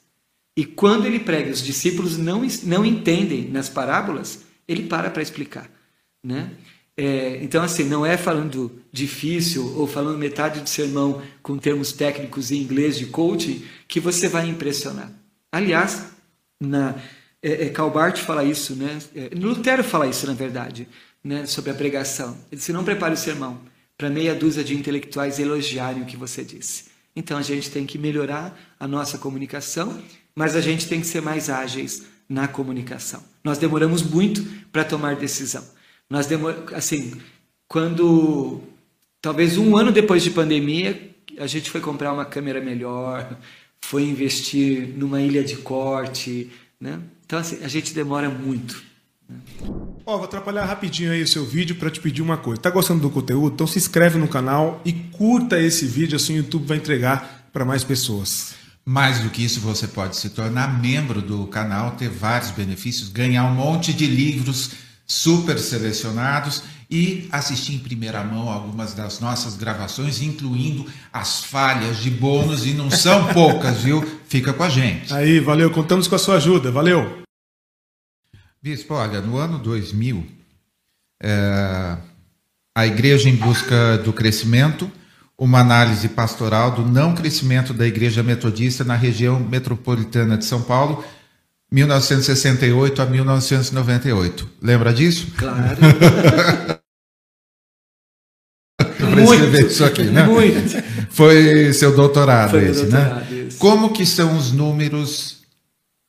E 0.57 0.65
quando 0.65 1.07
ele 1.07 1.21
prega, 1.21 1.51
os 1.51 1.63
discípulos 1.63 2.19
não, 2.19 2.43
não 2.65 2.85
entendem 2.85 3.49
nas 3.49 3.69
parábolas, 3.69 4.43
ele 4.69 4.85
para 4.85 5.11
para 5.11 5.23
explicar. 5.23 5.71
Né? 6.23 6.51
É, 6.97 7.43
então, 7.43 7.63
assim, 7.63 7.85
não 7.85 8.05
é 8.05 8.19
falando 8.19 8.71
difícil 8.93 9.79
ou 9.79 9.87
falando 9.87 10.19
metade 10.19 10.61
do 10.61 10.69
sermão 10.69 11.23
com 11.43 11.57
termos 11.57 11.93
técnicos 11.93 12.51
em 12.51 12.61
inglês 12.61 12.99
de 12.99 13.07
coaching 13.07 13.65
que 13.89 13.99
você 13.99 14.29
vai 14.29 14.49
impressionar. 14.49 15.11
Aliás, 15.51 16.07
na, 16.61 16.95
é, 17.43 17.67
é, 17.67 18.17
fala 18.17 18.45
isso, 18.45 18.77
né? 18.77 18.99
É, 19.15 19.31
Lutero 19.35 19.83
fala 19.83 20.07
isso, 20.07 20.27
na 20.27 20.35
verdade, 20.35 20.89
né? 21.25 21.45
sobre 21.47 21.71
a 21.71 21.75
pregação. 21.75 22.37
Ele 22.51 22.59
disse: 22.59 22.73
não 22.73 22.85
prepare 22.85 23.15
o 23.15 23.17
sermão 23.17 23.61
para 23.99 24.09
meia 24.09 24.35
dúzia 24.35 24.65
de 24.65 24.75
intelectuais 24.75 25.39
elogiarem 25.39 26.03
o 26.03 26.07
que 26.07 26.17
você 26.17 26.45
disse. 26.45 26.91
Então 27.15 27.37
a 27.37 27.43
gente 27.43 27.71
tem 27.71 27.85
que 27.85 27.99
melhorar 27.99 28.59
a 28.79 28.89
nossa 28.89 29.19
comunicação, 29.19 30.03
mas 30.35 30.57
a 30.57 30.61
gente 30.61 30.89
tem 30.89 31.01
que 31.01 31.07
ser 31.07 31.21
mais 31.21 31.51
ágeis 31.51 32.07
na 32.29 32.49
comunicação. 32.49 33.23
Nós 33.45 33.59
demoramos 33.59 34.03
muito 34.03 34.43
para 34.71 34.85
tomar 34.85 35.17
decisão. 35.17 35.65
Nós 36.09 36.27
demor... 36.27 36.73
assim, 36.75 37.21
quando 37.69 38.61
talvez 39.21 39.59
um 39.59 39.77
ano 39.77 39.93
depois 39.93 40.23
de 40.23 40.31
pandemia, 40.31 41.11
a 41.39 41.47
gente 41.47 41.71
foi 41.71 41.81
comprar 41.81 42.13
uma 42.13 42.25
câmera 42.25 42.61
melhor, 42.61 43.39
foi 43.81 44.05
investir 44.05 44.89
numa 44.97 45.21
ilha 45.21 45.45
de 45.45 45.57
corte, 45.57 46.51
né? 46.81 47.01
Então, 47.33 47.40
assim, 47.40 47.64
a 47.64 47.68
gente 47.68 47.95
demora 47.95 48.29
muito. 48.29 48.83
Né? 49.27 49.37
Ó, 50.05 50.16
vou 50.18 50.25
atrapalhar 50.27 50.66
rapidinho 50.66 51.11
aí 51.11 51.23
o 51.23 51.27
seu 51.27 51.47
vídeo 51.47 51.77
para 51.77 51.90
te 51.90 51.99
pedir 51.99 52.21
uma 52.21 52.37
coisa. 52.37 52.61
Tá 52.61 52.68
gostando 52.68 53.01
do 53.01 53.09
conteúdo? 53.09 53.55
Então 53.55 53.66
se 53.66 53.79
inscreve 53.79 54.18
no 54.18 54.29
canal 54.29 54.83
e 54.85 54.92
curta 54.92 55.59
esse 55.59 55.87
vídeo, 55.87 56.16
assim 56.16 56.35
o 56.35 56.37
YouTube 56.37 56.66
vai 56.66 56.77
entregar 56.77 57.49
para 57.51 57.64
mais 57.64 57.85
pessoas. 57.85 58.53
Mais 58.85 59.21
do 59.21 59.31
que 59.31 59.42
isso, 59.42 59.61
você 59.61 59.88
pode 59.88 60.18
se 60.18 60.29
tornar 60.29 60.79
membro 60.79 61.23
do 61.23 61.47
canal, 61.47 61.92
ter 61.92 62.11
vários 62.11 62.51
benefícios, 62.51 63.09
ganhar 63.09 63.45
um 63.45 63.55
monte 63.55 63.95
de 63.95 64.07
livros 64.07 64.73
super 65.07 65.59
selecionados 65.59 66.62
e 66.90 67.27
assistir 67.33 67.77
em 67.77 67.79
primeira 67.79 68.23
mão 68.23 68.51
algumas 68.51 68.92
das 68.92 69.21
nossas 69.21 69.57
gravações, 69.57 70.21
incluindo 70.21 70.85
as 71.11 71.42
falhas 71.42 71.97
de 71.97 72.11
bônus, 72.11 72.66
e 72.66 72.75
não 72.75 72.90
são 72.90 73.29
poucas, 73.33 73.79
viu? 73.79 74.05
Fica 74.29 74.53
com 74.53 74.62
a 74.62 74.68
gente. 74.68 75.14
Aí, 75.14 75.40
valeu, 75.40 75.71
contamos 75.71 76.07
com 76.07 76.14
a 76.14 76.18
sua 76.18 76.37
ajuda, 76.37 76.71
valeu. 76.71 77.22
Bispo, 78.62 78.94
olha, 78.94 79.20
no 79.20 79.38
ano 79.38 79.59
2000, 79.59 80.25
é, 81.20 81.96
a 82.77 82.87
Igreja 82.87 83.29
em 83.29 83.35
Busca 83.35 83.98
do 83.98 84.12
Crescimento, 84.12 84.88
uma 85.37 85.59
análise 85.59 86.09
pastoral 86.09 86.70
do 86.70 86.87
não 86.87 87.12
crescimento 87.12 87.75
da 87.75 87.85
Igreja 87.85 88.22
Metodista 88.22 88.85
na 88.85 88.94
região 88.94 89.40
metropolitana 89.40 90.38
de 90.38 90.44
São 90.44 90.62
Paulo, 90.62 91.05
1968 91.72 93.03
a 93.03 93.07
1998. 93.07 94.48
Lembra 94.62 94.94
disso? 94.94 95.27
Claro. 95.37 95.79
escrever 99.25 99.66
isso 99.66 99.85
aqui, 99.85 100.05
né? 100.05 100.22
Muito. 100.22 100.83
Foi 101.11 101.72
seu 101.72 101.96
doutorado 101.96 102.51
Foi 102.51 102.68
esse, 102.68 102.85
né? 102.85 103.01
doutorado, 103.01 103.31
né? 103.31 103.46
Esse. 103.48 103.59
Como 103.59 103.92
que 103.92 104.07
são 104.07 104.37
os 104.37 104.53
números 104.53 105.38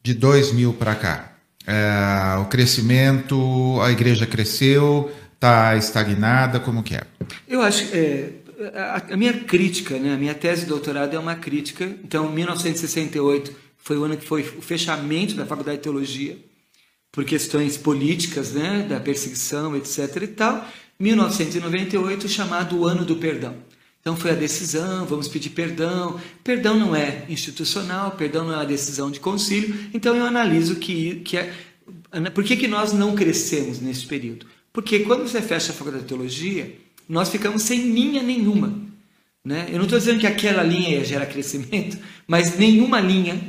de 0.04 0.14
2000 0.14 0.74
para 0.74 0.94
cá? 0.94 1.33
É, 1.66 2.38
o 2.40 2.46
crescimento, 2.46 3.80
a 3.82 3.92
igreja 3.92 4.26
cresceu, 4.26 5.12
está 5.34 5.76
estagnada, 5.76 6.60
como 6.60 6.84
que 6.84 6.96
é? 6.96 7.04
Eu 7.48 7.62
acho 7.62 7.86
é, 7.94 8.30
a, 8.74 9.14
a, 9.14 9.18
minha 9.18 9.34
crítica, 9.34 9.98
né, 9.98 10.14
a 10.14 10.18
minha 10.18 10.34
tese 10.34 10.62
de 10.62 10.68
doutorado 10.68 11.16
é 11.16 11.20
uma 11.20 11.36
crítica. 11.36 11.86
Então, 12.04 12.32
1968 12.32 13.54
foi 13.78 13.98
o 13.98 14.04
ano 14.04 14.18
que 14.18 14.26
foi 14.26 14.42
o 14.42 14.62
fechamento 14.62 15.36
da 15.36 15.46
Faculdade 15.46 15.78
de 15.78 15.84
Teologia 15.84 16.38
por 17.12 17.24
questões 17.26 17.78
políticas, 17.78 18.54
né, 18.54 18.86
da 18.88 19.00
perseguição, 19.00 19.76
etc. 19.76 20.24
e 20.24 20.28
tal. 20.28 20.68
1998, 21.00 22.28
chamado 22.30 22.86
Ano 22.88 23.04
do 23.04 23.18
Perdão. 23.18 23.56
Então 24.04 24.18
foi 24.18 24.32
a 24.32 24.36
decisão, 24.36 25.06
vamos 25.06 25.30
pedir 25.30 25.52
perdão. 25.52 26.20
Perdão 26.44 26.78
não 26.78 26.94
é 26.94 27.24
institucional, 27.30 28.12
perdão 28.12 28.44
não 28.44 28.54
é 28.54 28.58
uma 28.58 28.66
decisão 28.66 29.10
de 29.10 29.22
concílio. 29.22 29.74
Então 29.94 30.14
eu 30.14 30.26
analiso 30.26 30.76
que, 30.76 31.22
que 31.22 31.38
é. 31.38 31.54
Por 32.36 32.44
que, 32.44 32.58
que 32.58 32.68
nós 32.68 32.92
não 32.92 33.16
crescemos 33.16 33.80
nesse 33.80 34.06
período? 34.06 34.46
Porque 34.74 35.00
quando 35.00 35.26
você 35.26 35.42
fecha 35.42 35.72
a 35.72 35.76
faculdade 35.76 36.04
de 36.04 36.10
teologia, 36.10 36.76
nós 37.08 37.30
ficamos 37.30 37.62
sem 37.62 37.94
linha 37.94 38.22
nenhuma. 38.22 38.78
Né? 39.44 39.68
Eu 39.70 39.78
não 39.78 39.84
estou 39.84 39.98
dizendo 39.98 40.20
que 40.20 40.28
aquela 40.28 40.64
linha 40.64 40.98
ia 40.98 41.06
gerar 41.06 41.26
crescimento, 41.26 41.98
mas 42.28 42.58
nenhuma 42.58 43.00
linha 43.00 43.42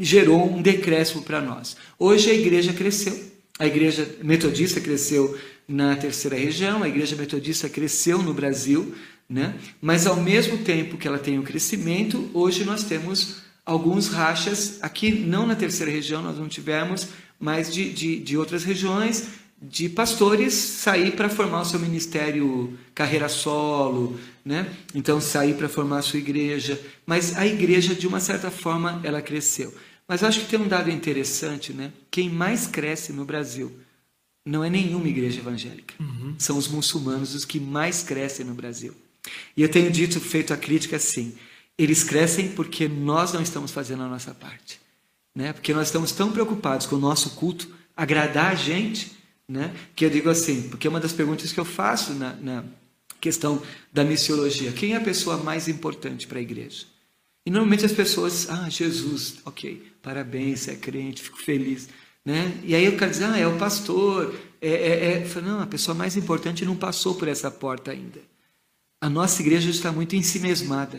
gerou 0.00 0.56
um 0.56 0.62
decréscimo 0.62 1.22
para 1.22 1.42
nós. 1.42 1.76
Hoje 1.98 2.30
a 2.30 2.34
igreja 2.34 2.72
cresceu. 2.72 3.36
A 3.58 3.66
igreja 3.66 4.08
metodista 4.22 4.80
cresceu 4.80 5.38
na 5.68 5.96
terceira 5.96 6.36
região, 6.36 6.82
a 6.82 6.88
igreja 6.88 7.16
metodista 7.16 7.68
cresceu 7.68 8.22
no 8.22 8.32
Brasil, 8.32 8.94
né? 9.28 9.58
mas 9.80 10.06
ao 10.06 10.16
mesmo 10.16 10.58
tempo 10.58 10.96
que 10.96 11.06
ela 11.06 11.18
tem 11.18 11.38
um 11.38 11.42
crescimento, 11.42 12.30
hoje 12.32 12.64
nós 12.64 12.84
temos 12.84 13.42
alguns 13.64 14.08
rachas, 14.08 14.78
aqui 14.80 15.10
não 15.10 15.46
na 15.46 15.56
terceira 15.56 15.90
região 15.90 16.22
nós 16.22 16.38
não 16.38 16.48
tivemos, 16.48 17.08
mas 17.38 17.72
de, 17.72 17.92
de, 17.92 18.18
de 18.20 18.38
outras 18.38 18.64
regiões, 18.64 19.28
de 19.60 19.88
pastores 19.88 20.54
sair 20.54 21.12
para 21.12 21.28
formar 21.28 21.62
o 21.62 21.64
seu 21.64 21.80
ministério 21.80 22.78
carreira 22.94 23.28
solo, 23.28 24.18
né? 24.44 24.70
Então 24.94 25.20
sair 25.20 25.54
para 25.54 25.68
formar 25.68 25.98
a 25.98 26.02
sua 26.02 26.18
igreja, 26.18 26.80
mas 27.04 27.36
a 27.36 27.46
igreja 27.46 27.94
de 27.94 28.06
uma 28.06 28.20
certa 28.20 28.50
forma 28.50 29.00
ela 29.02 29.22
cresceu. 29.22 29.74
Mas 30.06 30.22
acho 30.22 30.40
que 30.40 30.46
tem 30.46 30.60
um 30.60 30.68
dado 30.68 30.90
interessante, 30.90 31.72
né? 31.72 31.92
Quem 32.10 32.30
mais 32.30 32.66
cresce 32.66 33.12
no 33.12 33.24
Brasil 33.24 33.72
não 34.44 34.62
é 34.62 34.70
nenhuma 34.70 35.08
igreja 35.08 35.40
evangélica. 35.40 35.94
Uhum. 35.98 36.36
São 36.38 36.56
os 36.56 36.68
muçulmanos 36.68 37.34
os 37.34 37.44
que 37.44 37.58
mais 37.58 38.02
crescem 38.02 38.46
no 38.46 38.54
Brasil. 38.54 38.94
E 39.56 39.62
eu 39.62 39.68
tenho 39.68 39.90
dito, 39.90 40.20
feito 40.20 40.52
a 40.52 40.56
crítica 40.56 40.96
assim, 40.96 41.36
eles 41.78 42.04
crescem 42.04 42.48
porque 42.48 42.88
nós 42.88 43.32
não 43.32 43.42
estamos 43.42 43.70
fazendo 43.70 44.02
a 44.02 44.08
nossa 44.08 44.34
parte, 44.34 44.80
né? 45.34 45.52
Porque 45.52 45.74
nós 45.74 45.88
estamos 45.88 46.12
tão 46.12 46.32
preocupados 46.32 46.86
com 46.86 46.96
o 46.96 47.00
nosso 47.00 47.30
culto 47.30 47.68
agradar 47.96 48.52
a 48.52 48.54
gente, 48.54 49.12
né? 49.48 49.74
Que 49.94 50.04
eu 50.04 50.10
digo 50.10 50.28
assim, 50.28 50.68
porque 50.68 50.86
é 50.86 50.90
uma 50.90 51.00
das 51.00 51.12
perguntas 51.12 51.52
que 51.52 51.60
eu 51.60 51.64
faço 51.64 52.14
na, 52.14 52.32
na 52.34 52.64
questão 53.20 53.62
da 53.92 54.04
missiologia, 54.04 54.72
quem 54.72 54.92
é 54.92 54.96
a 54.96 55.00
pessoa 55.00 55.36
mais 55.38 55.68
importante 55.68 56.26
para 56.26 56.38
a 56.38 56.42
igreja? 56.42 56.86
E 57.44 57.50
normalmente 57.50 57.86
as 57.86 57.92
pessoas, 57.92 58.50
ah, 58.50 58.68
Jesus, 58.68 59.36
ok, 59.44 59.80
parabéns, 60.02 60.66
é 60.66 60.74
crente, 60.74 61.22
fico 61.22 61.38
feliz. 61.38 61.88
Né? 62.24 62.60
E 62.64 62.74
aí 62.74 62.88
o 62.88 62.96
cara 62.96 63.12
diz, 63.12 63.22
ah, 63.22 63.38
é 63.38 63.46
o 63.46 63.56
pastor. 63.56 64.34
É, 64.60 64.68
é, 64.68 65.12
é. 65.12 65.24
Falo, 65.24 65.46
não, 65.46 65.60
a 65.60 65.66
pessoa 65.66 65.94
mais 65.94 66.16
importante 66.16 66.64
não 66.64 66.74
passou 66.74 67.14
por 67.14 67.28
essa 67.28 67.48
porta 67.48 67.92
ainda. 67.92 68.20
A 69.06 69.08
nossa 69.08 69.40
igreja 69.40 69.70
está 69.70 69.92
muito 69.92 70.16
ensimesmada. 70.16 70.98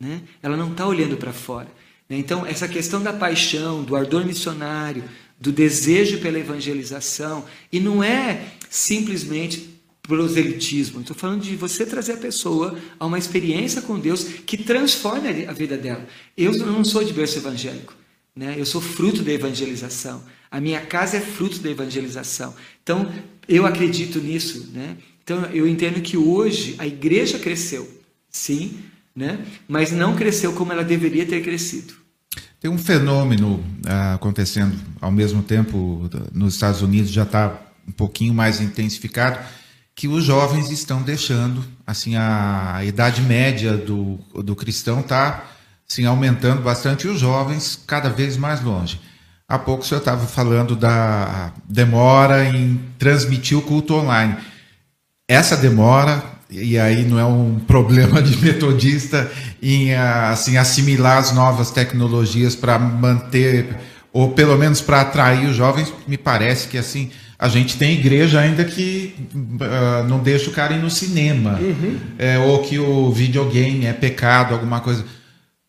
Né? 0.00 0.22
Ela 0.42 0.56
não 0.56 0.70
está 0.70 0.86
olhando 0.86 1.18
para 1.18 1.34
fora. 1.34 1.68
Né? 2.08 2.16
Então, 2.16 2.46
essa 2.46 2.66
questão 2.66 3.02
da 3.02 3.12
paixão, 3.12 3.84
do 3.84 3.94
ardor 3.94 4.24
missionário, 4.24 5.04
do 5.38 5.52
desejo 5.52 6.18
pela 6.20 6.38
evangelização, 6.38 7.44
e 7.70 7.78
não 7.78 8.02
é 8.02 8.42
simplesmente 8.70 9.68
proselitismo. 10.00 11.02
Estou 11.02 11.14
falando 11.14 11.42
de 11.42 11.54
você 11.54 11.84
trazer 11.84 12.12
a 12.12 12.16
pessoa 12.16 12.74
a 12.98 13.04
uma 13.04 13.18
experiência 13.18 13.82
com 13.82 14.00
Deus 14.00 14.24
que 14.24 14.56
transforme 14.56 15.44
a 15.44 15.52
vida 15.52 15.76
dela. 15.76 16.08
Eu 16.34 16.56
não 16.56 16.82
sou 16.82 17.04
de 17.04 17.12
berço 17.12 17.36
evangélico. 17.36 17.94
Né? 18.34 18.54
Eu 18.56 18.64
sou 18.64 18.80
fruto 18.80 19.22
da 19.22 19.30
evangelização. 19.30 20.24
A 20.50 20.58
minha 20.58 20.80
casa 20.80 21.18
é 21.18 21.20
fruto 21.20 21.58
da 21.58 21.70
evangelização. 21.70 22.54
Então, 22.82 23.12
eu 23.46 23.66
acredito 23.66 24.20
nisso. 24.20 24.70
Né? 24.72 24.96
Então, 25.22 25.44
eu 25.46 25.68
entendo 25.68 26.00
que 26.00 26.16
hoje 26.16 26.74
a 26.78 26.86
igreja 26.86 27.38
cresceu, 27.38 27.88
sim, 28.30 28.80
né? 29.14 29.44
mas 29.68 29.92
não 29.92 30.16
cresceu 30.16 30.52
como 30.52 30.72
ela 30.72 30.82
deveria 30.82 31.24
ter 31.26 31.42
crescido. 31.42 31.94
Tem 32.60 32.70
um 32.70 32.78
fenômeno 32.78 33.62
ah, 33.86 34.14
acontecendo 34.14 34.76
ao 35.00 35.10
mesmo 35.10 35.42
tempo 35.42 36.08
nos 36.32 36.54
Estados 36.54 36.80
Unidos, 36.82 37.10
já 37.10 37.24
está 37.24 37.60
um 37.86 37.92
pouquinho 37.92 38.32
mais 38.32 38.60
intensificado, 38.60 39.38
que 39.94 40.08
os 40.08 40.24
jovens 40.24 40.70
estão 40.70 41.02
deixando, 41.02 41.64
assim, 41.86 42.16
a, 42.16 42.76
a 42.76 42.84
idade 42.84 43.20
média 43.20 43.76
do, 43.76 44.18
do 44.42 44.56
cristão 44.56 45.00
está 45.00 45.44
sim, 45.86 46.06
aumentando 46.06 46.62
bastante 46.62 47.06
e 47.06 47.10
os 47.10 47.20
jovens 47.20 47.78
cada 47.86 48.08
vez 48.08 48.36
mais 48.36 48.62
longe. 48.62 48.98
Há 49.46 49.58
pouco 49.58 49.82
o 49.82 49.86
senhor 49.86 49.98
estava 49.98 50.26
falando 50.26 50.74
da 50.74 51.52
demora 51.68 52.46
em 52.46 52.80
transmitir 52.98 53.58
o 53.58 53.62
culto 53.62 53.94
online. 53.94 54.36
Essa 55.28 55.56
demora, 55.56 56.22
e 56.50 56.78
aí 56.78 57.04
não 57.04 57.18
é 57.18 57.24
um 57.24 57.58
problema 57.66 58.22
de 58.22 58.36
metodista 58.38 59.30
em 59.62 59.94
assim, 59.94 60.56
assimilar 60.56 61.18
as 61.18 61.32
novas 61.32 61.70
tecnologias 61.70 62.54
para 62.54 62.78
manter, 62.78 63.66
ou 64.12 64.32
pelo 64.32 64.56
menos 64.58 64.80
para 64.80 65.00
atrair 65.00 65.48
os 65.48 65.56
jovens, 65.56 65.92
me 66.06 66.18
parece 66.18 66.68
que 66.68 66.76
assim 66.76 67.10
a 67.42 67.48
gente 67.48 67.76
tem 67.76 67.94
igreja 67.94 68.38
ainda 68.38 68.64
que 68.64 69.16
uh, 69.34 70.06
não 70.06 70.20
deixa 70.20 70.48
o 70.48 70.52
cara 70.52 70.74
ir 70.74 70.78
no 70.78 70.88
cinema, 70.88 71.58
uhum. 71.60 71.98
é, 72.16 72.38
ou 72.38 72.62
que 72.62 72.78
o 72.78 73.10
videogame 73.10 73.84
é 73.84 73.92
pecado, 73.92 74.54
alguma 74.54 74.78
coisa. 74.78 75.04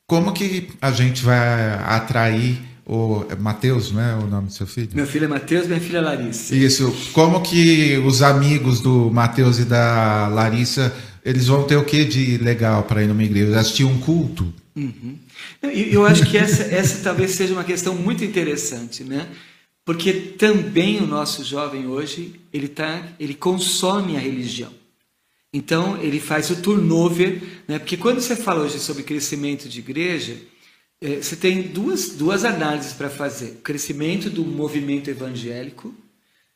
Como 0.05 0.31
que 0.33 0.69
a 0.79 0.91
gente 0.91 1.23
vai 1.23 1.73
atrair 1.83 2.61
o 2.85 3.25
é 3.29 3.35
Mateus, 3.35 3.91
não 3.91 4.01
é 4.01 4.15
o 4.15 4.27
nome 4.27 4.47
do 4.47 4.53
seu 4.53 4.67
filho? 4.67 4.89
Meu 4.93 5.07
filho 5.07 5.25
é 5.25 5.27
Mateus, 5.27 5.67
minha 5.67 5.79
filha 5.79 5.99
é 5.99 6.01
Larissa. 6.01 6.55
Isso. 6.55 6.93
Como 7.13 7.41
que 7.41 7.97
os 7.99 8.21
amigos 8.21 8.81
do 8.81 9.09
Mateus 9.09 9.59
e 9.59 9.65
da 9.65 10.27
Larissa, 10.27 10.93
eles 11.23 11.47
vão 11.47 11.63
ter 11.63 11.77
o 11.77 11.85
que 11.85 12.03
de 12.03 12.37
legal 12.37 12.83
para 12.83 13.01
ir 13.01 13.07
numa 13.07 13.23
igreja? 13.23 13.59
Assistir 13.59 13.85
um 13.85 13.99
culto? 13.99 14.53
Uhum. 14.75 15.17
Eu 15.61 16.05
acho 16.05 16.25
que 16.25 16.37
essa, 16.37 16.63
essa 16.63 17.03
talvez 17.03 17.31
seja 17.31 17.53
uma 17.53 17.63
questão 17.63 17.95
muito 17.95 18.23
interessante, 18.23 19.03
né? 19.03 19.27
Porque 19.85 20.13
também 20.13 21.01
o 21.01 21.07
nosso 21.07 21.43
jovem 21.43 21.87
hoje, 21.87 22.39
ele, 22.53 22.67
tá, 22.67 23.03
ele 23.19 23.33
consome 23.33 24.15
a 24.15 24.19
religião. 24.19 24.71
Então, 25.53 26.01
ele 26.01 26.19
faz 26.19 26.49
o 26.49 26.55
turnover, 26.55 27.41
né? 27.67 27.77
porque 27.77 27.95
quando 27.95 28.19
você 28.19 28.35
fala 28.35 28.63
hoje 28.63 28.79
sobre 28.79 29.03
crescimento 29.03 29.69
de 29.69 29.79
igreja, 29.79 30.35
você 31.21 31.35
tem 31.35 31.63
duas, 31.63 32.11
duas 32.11 32.45
análises 32.45 32.93
para 32.93 33.09
fazer: 33.09 33.57
o 33.57 33.61
crescimento 33.61 34.29
do 34.29 34.45
movimento 34.45 35.09
evangélico 35.09 35.93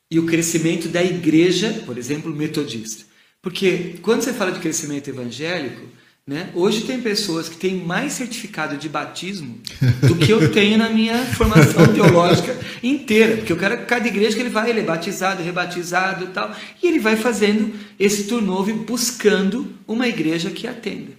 e 0.10 0.20
o 0.20 0.26
crescimento 0.26 0.88
da 0.88 1.04
igreja, 1.04 1.84
por 1.86 1.98
exemplo, 1.98 2.34
metodista. 2.34 3.04
Porque 3.42 3.96
quando 4.02 4.22
você 4.22 4.34
fala 4.34 4.52
de 4.52 4.60
crescimento 4.60 5.10
evangélico, 5.10 5.86
né? 6.28 6.50
Hoje 6.54 6.82
tem 6.82 7.00
pessoas 7.00 7.48
que 7.48 7.56
têm 7.56 7.78
mais 7.78 8.12
certificado 8.12 8.76
de 8.76 8.90
batismo 8.90 9.62
do 10.06 10.18
que 10.18 10.30
eu 10.30 10.52
tenho 10.52 10.78
na 10.78 10.90
minha 10.90 11.18
formação 11.26 11.88
teológica 11.96 12.54
inteira. 12.84 13.38
Porque 13.38 13.54
o 13.54 13.58
cara, 13.58 13.78
cada 13.78 14.06
igreja 14.10 14.36
que 14.36 14.42
ele 14.42 14.50
vai, 14.50 14.70
ele 14.70 14.82
é 14.82 14.84
batizado, 14.84 15.42
rebatizado 15.42 16.26
e 16.26 16.28
tal. 16.28 16.54
E 16.84 16.88
ele 16.88 17.00
vai 17.00 17.16
fazendo 17.16 17.74
esse 17.98 18.26
turnover 18.26 18.76
buscando 18.76 19.74
uma 19.88 20.06
igreja 20.06 20.50
que 20.50 20.68
atenda. 20.68 21.17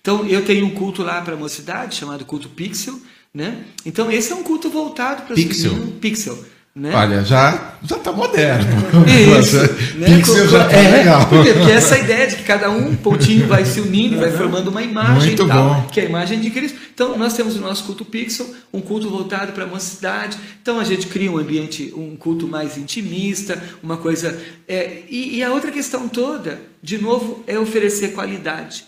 Então, 0.00 0.26
eu 0.26 0.44
tenho 0.44 0.66
um 0.66 0.70
culto 0.70 1.02
lá 1.02 1.20
para 1.20 1.34
a 1.34 1.36
mocidade, 1.36 1.94
chamado 1.94 2.24
culto 2.24 2.48
Pixel. 2.48 2.98
Né? 3.32 3.64
Então, 3.86 4.10
esse 4.10 4.32
é 4.32 4.34
um 4.34 4.42
culto 4.42 4.70
voltado 4.70 5.22
para 5.22 5.34
Pixel. 5.34 5.74
Pixel. 6.00 6.38
Né? 6.74 6.94
Olha, 6.94 7.24
já 7.24 7.74
já 7.82 7.96
está 7.96 8.12
moderno. 8.12 8.70
Isso, 9.40 9.56
né? 9.96 10.06
Pixel 10.06 10.48
já 10.48 10.68
tá 10.68 10.76
é, 10.76 10.98
legal. 10.98 11.26
Porque, 11.28 11.52
porque 11.52 11.72
essa 11.72 11.98
ideia 11.98 12.28
de 12.28 12.36
que 12.36 12.44
cada 12.44 12.70
um 12.70 12.94
pontinho 12.94 13.48
vai 13.48 13.64
se 13.64 13.80
unindo, 13.80 14.18
vai 14.18 14.30
formando 14.30 14.68
uma 14.68 14.80
imagem 14.80 15.28
Muito 15.28 15.48
tal, 15.48 15.74
bom. 15.74 15.88
que 15.88 15.98
é 15.98 16.04
a 16.04 16.06
imagem 16.06 16.40
de 16.40 16.48
Cristo. 16.48 16.78
Então, 16.94 17.18
nós 17.18 17.34
temos 17.34 17.56
o 17.56 17.60
nosso 17.60 17.84
culto 17.84 18.04
pixel, 18.04 18.54
um 18.72 18.80
culto 18.80 19.10
voltado 19.10 19.52
para 19.52 19.64
a 19.64 19.66
mocidade. 19.66 20.38
Então, 20.62 20.78
a 20.78 20.84
gente 20.84 21.08
cria 21.08 21.30
um 21.30 21.38
ambiente, 21.38 21.92
um 21.96 22.14
culto 22.14 22.46
mais 22.46 22.78
intimista, 22.78 23.60
uma 23.82 23.96
coisa. 23.96 24.40
É, 24.68 25.02
e, 25.08 25.38
e 25.38 25.42
a 25.42 25.50
outra 25.50 25.72
questão 25.72 26.08
toda, 26.08 26.60
de 26.80 26.98
novo, 26.98 27.42
é 27.48 27.58
oferecer 27.58 28.12
qualidade. 28.12 28.84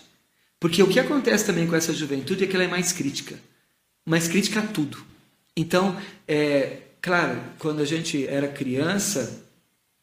Porque 0.63 0.81
o 0.81 0.87
que 0.87 0.99
acontece 0.99 1.45
também 1.45 1.67
com 1.67 1.75
essa 1.75 1.93
juventude 1.93 2.45
é 2.45 2.47
que 2.47 2.55
ela 2.55 2.65
é 2.65 2.67
mais 2.67 2.91
crítica 2.91 3.37
mais 4.05 4.27
crítica 4.27 4.59
a 4.59 4.63
tudo. 4.63 4.97
Então, 5.55 5.97
é, 6.27 6.79
Claro, 7.03 7.37
quando 7.59 7.81
a 7.81 7.85
gente 7.85 8.25
era 8.25 8.47
criança, 8.47 9.43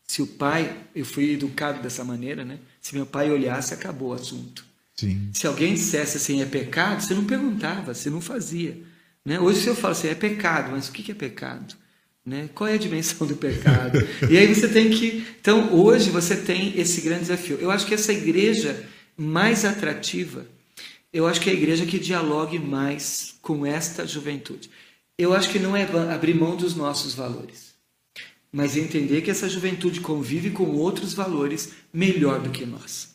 se 0.07 0.21
o 0.21 0.27
pai, 0.27 0.71
eu 0.95 1.03
fui 1.03 1.33
educado 1.33 1.83
dessa 1.83 2.05
maneira, 2.05 2.45
né? 2.45 2.59
Se 2.79 2.95
meu 2.95 3.07
pai 3.07 3.31
olhasse, 3.31 3.73
acabou 3.73 4.11
o 4.11 4.13
assunto. 4.13 4.63
Sim. 4.95 5.31
Se 5.33 5.47
alguém 5.47 5.73
dissesse 5.73 6.19
assim, 6.19 6.43
é 6.43 6.45
pecado, 6.45 7.03
você 7.03 7.15
não 7.15 7.25
perguntava, 7.25 7.95
você 7.95 8.11
não 8.11 8.21
fazia. 8.21 8.77
Né? 9.25 9.41
Hoje, 9.41 9.63
se 9.63 9.69
eu 9.69 9.75
falo 9.75 9.93
assim, 9.93 10.09
é 10.09 10.15
pecado, 10.15 10.73
mas 10.73 10.91
o 10.91 10.93
que 10.93 11.11
é 11.11 11.15
pecado? 11.15 11.75
Né? 12.25 12.51
Qual 12.55 12.69
é 12.69 12.75
a 12.75 12.79
dimensão 12.79 13.27
do 13.27 13.35
pecado? 13.35 13.99
e 14.31 14.37
aí 14.37 14.55
você 14.55 14.69
tem 14.69 14.91
que. 14.91 15.27
Então, 15.41 15.73
hoje 15.73 16.11
você 16.11 16.37
tem 16.37 16.79
esse 16.79 17.01
grande 17.01 17.23
desafio. 17.23 17.57
Eu 17.63 17.71
acho 17.71 17.87
que 17.87 17.95
essa 17.95 18.13
igreja 18.13 18.87
mais 19.17 19.65
atrativa, 19.65 20.45
eu 21.13 21.27
acho 21.27 21.41
que 21.41 21.51
é 21.51 21.53
a 21.53 21.57
igreja 21.57 21.87
que 21.87 21.99
dialogue 21.99 22.59
mais 22.59 23.35
com 23.43 23.67
esta 23.67 24.07
juventude. 24.07 24.71
Eu 25.19 25.35
acho 25.35 25.51
que 25.51 25.59
não 25.59 25.77
é 25.77 25.83
abrir 26.13 26.35
mão 26.35 26.57
dos 26.57 26.75
nossos 26.75 27.15
valores, 27.15 27.75
mas 28.53 28.77
entender 28.77 29.21
que 29.21 29.31
essa 29.31 29.49
juventude 29.49 30.01
convive 30.01 30.51
com 30.51 30.65
outros 30.77 31.13
valores 31.13 31.73
melhor 31.93 32.41
do 32.41 32.51
que 32.51 32.65
nós. 32.65 33.11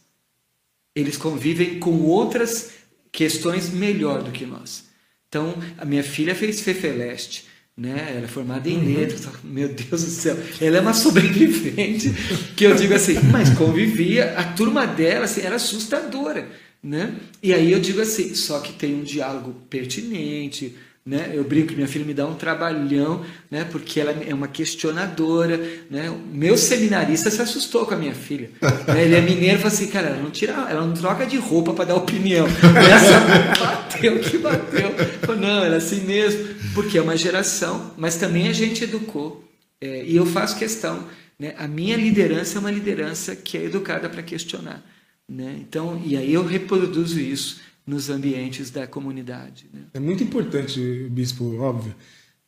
Eles 0.96 1.18
convivem 1.18 1.80
com 1.80 2.02
outras 2.04 2.72
questões 3.12 3.70
melhor 3.70 4.24
do 4.24 4.32
que 4.32 4.46
nós. 4.46 4.86
Então, 5.28 5.56
a 5.78 5.84
minha 5.84 6.04
filha 6.04 6.36
fez 6.36 6.62
Fefeleste, 6.62 7.46
né? 7.76 8.14
Ela 8.16 8.26
é 8.26 8.28
formada 8.28 8.70
em 8.70 8.78
uhum. 8.78 8.94
letras. 8.94 9.28
Meu 9.44 9.68
Deus 9.68 10.04
do 10.04 10.10
céu, 10.10 10.38
ela 10.62 10.78
é 10.78 10.82
uma 10.82 10.94
sobrevivente 10.94 12.10
que 12.56 12.66
eu 12.66 12.76
digo 12.76 12.94
assim, 12.94 13.16
mas 13.32 13.50
convivia, 13.50 14.38
a 14.38 14.44
turma 14.54 14.86
dela 14.86 15.26
assim, 15.26 15.42
era 15.42 15.56
assustadora, 15.56 16.50
né? 16.86 17.16
E 17.42 17.52
aí 17.52 17.72
eu 17.72 17.80
digo 17.80 18.00
assim, 18.00 18.36
só 18.36 18.60
que 18.60 18.72
tem 18.72 18.94
um 18.94 19.02
diálogo 19.04 19.56
pertinente, 19.68 20.76
né? 21.04 21.32
Eu 21.34 21.44
brinco 21.44 21.70
que 21.70 21.76
minha 21.76 21.88
filha 21.88 22.06
me 22.06 22.14
dá 22.14 22.28
um 22.28 22.36
trabalhão, 22.36 23.26
né? 23.50 23.64
porque 23.64 24.00
ela 24.00 24.12
é 24.12 24.34
uma 24.34 24.48
questionadora. 24.48 25.58
Né? 25.90 26.16
Meu 26.32 26.56
seminarista 26.56 27.32
se 27.32 27.42
assustou 27.42 27.88
com 27.88 27.96
a 27.96 27.98
minha 27.98 28.14
filha. 28.14 28.52
Né? 28.88 29.04
Ele 29.04 29.16
é 29.16 29.22
mineiro 29.22 29.56
e 29.56 29.58
falou 29.58 29.74
assim: 29.74 29.88
cara, 29.88 30.10
ela 30.10 30.22
não, 30.22 30.30
tira, 30.30 30.54
ela 30.54 30.86
não 30.86 30.94
troca 30.94 31.26
de 31.26 31.38
roupa 31.38 31.74
para 31.74 31.86
dar 31.86 31.96
opinião. 31.96 32.46
Essa 32.46 33.20
bateu 33.60 34.20
que 34.20 34.38
bateu. 34.38 34.92
Falei, 35.22 35.42
não, 35.42 35.64
ela 35.64 35.76
é 35.76 35.78
assim 35.78 36.02
mesmo, 36.02 36.48
porque 36.76 36.98
é 37.00 37.02
uma 37.02 37.18
geração, 37.18 37.94
mas 37.98 38.16
também 38.18 38.48
a 38.48 38.54
gente 38.54 38.84
educou. 38.84 39.44
É, 39.82 40.04
e 40.06 40.16
eu 40.16 40.26
faço 40.26 40.58
questão. 40.58 41.08
Né? 41.40 41.56
A 41.58 41.68
minha 41.68 41.98
liderança 41.98 42.58
é 42.58 42.60
uma 42.60 42.72
liderança 42.72 43.36
que 43.36 43.58
é 43.58 43.64
educada 43.64 44.08
para 44.08 44.22
questionar. 44.22 44.84
Né? 45.28 45.58
Então, 45.60 46.02
e 46.04 46.16
aí 46.16 46.34
eu 46.34 46.46
reproduzo 46.46 47.20
isso 47.20 47.62
nos 47.86 48.10
ambientes 48.10 48.70
da 48.70 48.88
comunidade. 48.88 49.68
Né? 49.74 49.82
É 49.94 50.00
muito 50.00 50.24
importante, 50.24 50.80
bispo, 51.10 51.58
óbvio, 51.60 51.96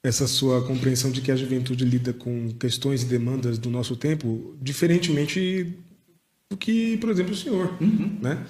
essa 0.03 0.27
sua 0.27 0.65
compreensão 0.65 1.11
de 1.11 1.21
que 1.21 1.31
a 1.31 1.35
juventude 1.35 1.83
lida 1.83 2.13
com 2.13 2.51
questões 2.53 3.03
e 3.03 3.05
demandas 3.05 3.57
do 3.57 3.69
nosso 3.69 3.95
tempo 3.95 4.55
diferentemente 4.61 5.73
do 6.49 6.57
que, 6.57 6.97
por 6.97 7.09
exemplo, 7.09 7.33
o 7.33 7.35
senhor, 7.35 7.75
uhum. 7.81 8.17
né? 8.21 8.45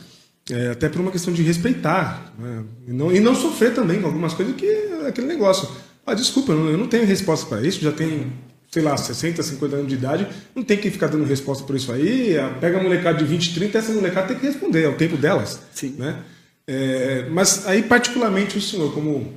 É, 0.49 0.69
até 0.69 0.87
por 0.87 1.01
uma 1.01 1.11
questão 1.11 1.33
de 1.33 1.43
respeitar 1.43 2.33
né? 2.39 2.63
e, 2.87 2.93
não, 2.93 3.13
e 3.13 3.19
não 3.19 3.35
sofrer 3.35 3.73
também 3.73 3.99
com 3.99 4.07
algumas 4.07 4.33
coisas 4.33 4.55
que 4.55 4.65
é 4.65 5.07
aquele 5.07 5.27
negócio. 5.27 5.67
Ah, 6.05 6.13
desculpa, 6.13 6.53
eu 6.53 6.77
não 6.77 6.87
tenho 6.87 7.05
resposta 7.05 7.45
para 7.47 7.67
isso, 7.67 7.81
já 7.81 7.91
tenho, 7.91 8.31
sei 8.77 8.83
lá, 8.83 8.95
60, 8.95 9.41
50 9.41 9.75
anos 9.75 9.87
de 9.87 9.95
idade, 9.95 10.27
não 10.53 10.63
tem 10.63 10.77
que 10.77 10.91
ficar 10.91 11.07
dando 11.07 11.25
resposta 11.25 11.63
por 11.63 11.75
isso 11.75 11.91
aí. 11.91 12.37
Ah, 12.37 12.55
pega 12.61 12.79
a 12.79 12.83
molecada 12.83 13.17
de 13.17 13.25
20, 13.25 13.55
30, 13.55 13.75
essa 13.75 13.91
molecada 13.91 14.27
tem 14.27 14.37
que 14.37 14.45
responder, 14.45 14.83
é 14.83 14.87
o 14.87 14.95
tempo 14.95 15.17
delas. 15.17 15.59
Sim. 15.73 15.95
Né? 15.97 16.19
É, 16.67 17.27
mas 17.31 17.65
aí, 17.65 17.81
particularmente, 17.81 18.55
o 18.55 18.61
senhor, 18.61 18.93
como 18.93 19.33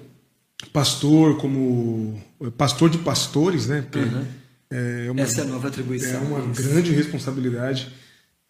pastor, 0.74 1.38
como 1.38 2.22
pastor 2.58 2.90
de 2.90 2.98
pastores, 2.98 3.66
né? 3.66 3.80
Porque 3.80 3.98
uhum. 4.06 4.26
é 4.70 5.10
uma, 5.10 5.20
Essa 5.22 5.40
é 5.40 5.44
a 5.44 5.46
nova 5.46 5.68
atribuição. 5.68 6.20
É 6.20 6.24
uma 6.24 6.40
grande 6.52 6.92
responsabilidade. 6.92 7.88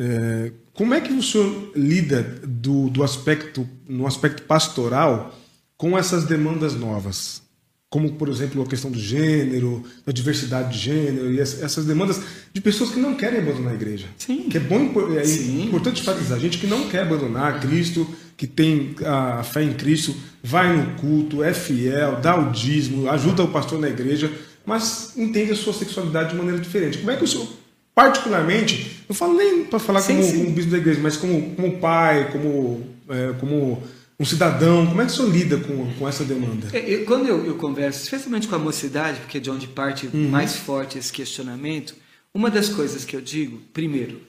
É, 0.00 0.50
como 0.74 0.92
é 0.92 1.00
que 1.00 1.12
o 1.12 1.22
senhor 1.22 1.70
lida 1.76 2.22
do, 2.42 2.90
do 2.90 3.04
aspecto, 3.04 3.68
no 3.88 4.08
aspecto 4.08 4.42
pastoral 4.42 5.38
com 5.76 5.96
essas 5.96 6.24
demandas 6.24 6.74
novas? 6.74 7.42
Como 7.90 8.12
por 8.12 8.28
exemplo 8.28 8.62
a 8.62 8.66
questão 8.66 8.88
do 8.88 8.98
gênero, 9.00 9.82
da 10.06 10.12
diversidade 10.12 10.72
de 10.72 10.78
gênero 10.78 11.32
e 11.32 11.40
essas 11.40 11.84
demandas 11.84 12.22
de 12.52 12.60
pessoas 12.60 12.90
que 12.90 13.00
não 13.00 13.16
querem 13.16 13.40
abandonar 13.40 13.72
a 13.72 13.74
igreja. 13.74 14.06
Sim. 14.16 14.48
Que 14.48 14.58
é 14.58 14.60
bom, 14.60 14.88
é 15.18 15.24
Sim. 15.24 15.64
importante 15.64 16.00
enfatizar, 16.00 16.38
gente 16.38 16.58
que 16.58 16.68
não 16.68 16.88
quer 16.88 17.02
abandonar 17.02 17.60
Cristo, 17.60 18.06
que 18.36 18.46
tem 18.46 18.94
a 19.04 19.42
fé 19.42 19.64
em 19.64 19.72
Cristo, 19.72 20.14
vai 20.42 20.74
no 20.74 20.94
culto, 20.98 21.42
é 21.42 21.52
fiel, 21.52 22.20
dá 22.22 22.38
o 22.38 22.52
dízimo, 22.52 23.10
ajuda 23.10 23.42
o 23.42 23.48
pastor 23.48 23.80
na 23.80 23.88
igreja, 23.88 24.30
mas 24.64 25.12
entende 25.16 25.50
a 25.50 25.56
sua 25.56 25.72
sexualidade 25.72 26.30
de 26.30 26.36
maneira 26.36 26.60
diferente. 26.60 26.98
Como 26.98 27.10
é 27.10 27.16
que 27.16 27.24
o 27.24 27.26
senhor, 27.26 27.48
particularmente, 27.92 29.02
não 29.08 29.16
falo 29.16 29.34
nem 29.34 29.64
para 29.64 29.80
falar 29.80 30.00
sim, 30.00 30.14
como, 30.14 30.28
sim. 30.28 30.38
como 30.44 30.50
bispo 30.52 30.70
da 30.70 30.78
igreja, 30.78 31.00
mas 31.02 31.16
como, 31.16 31.56
como 31.56 31.78
pai, 31.78 32.30
como, 32.30 32.86
é, 33.08 33.32
como 33.40 33.82
um 34.20 34.24
cidadão? 34.26 34.86
Como 34.86 35.00
é 35.00 35.06
que 35.06 35.12
o 35.12 35.14
senhor 35.14 35.32
lida 35.32 35.56
com, 35.56 35.94
com 35.94 36.06
essa 36.06 36.22
demanda? 36.22 36.68
É, 36.76 36.94
eu, 36.94 37.06
quando 37.06 37.26
eu, 37.26 37.46
eu, 37.46 37.54
converso, 37.56 38.02
especialmente 38.02 38.46
com 38.46 38.54
a 38.54 38.58
mocidade, 38.58 39.18
porque 39.20 39.38
é 39.38 39.40
de 39.40 39.50
onde 39.50 39.66
parte 39.66 40.10
uhum. 40.12 40.28
mais 40.28 40.56
forte 40.56 40.98
esse 40.98 41.10
questionamento, 41.10 41.96
uma 42.34 42.50
das 42.50 42.68
coisas 42.68 43.02
que 43.02 43.16
eu 43.16 43.22
digo, 43.22 43.62
primeiro, 43.72 44.20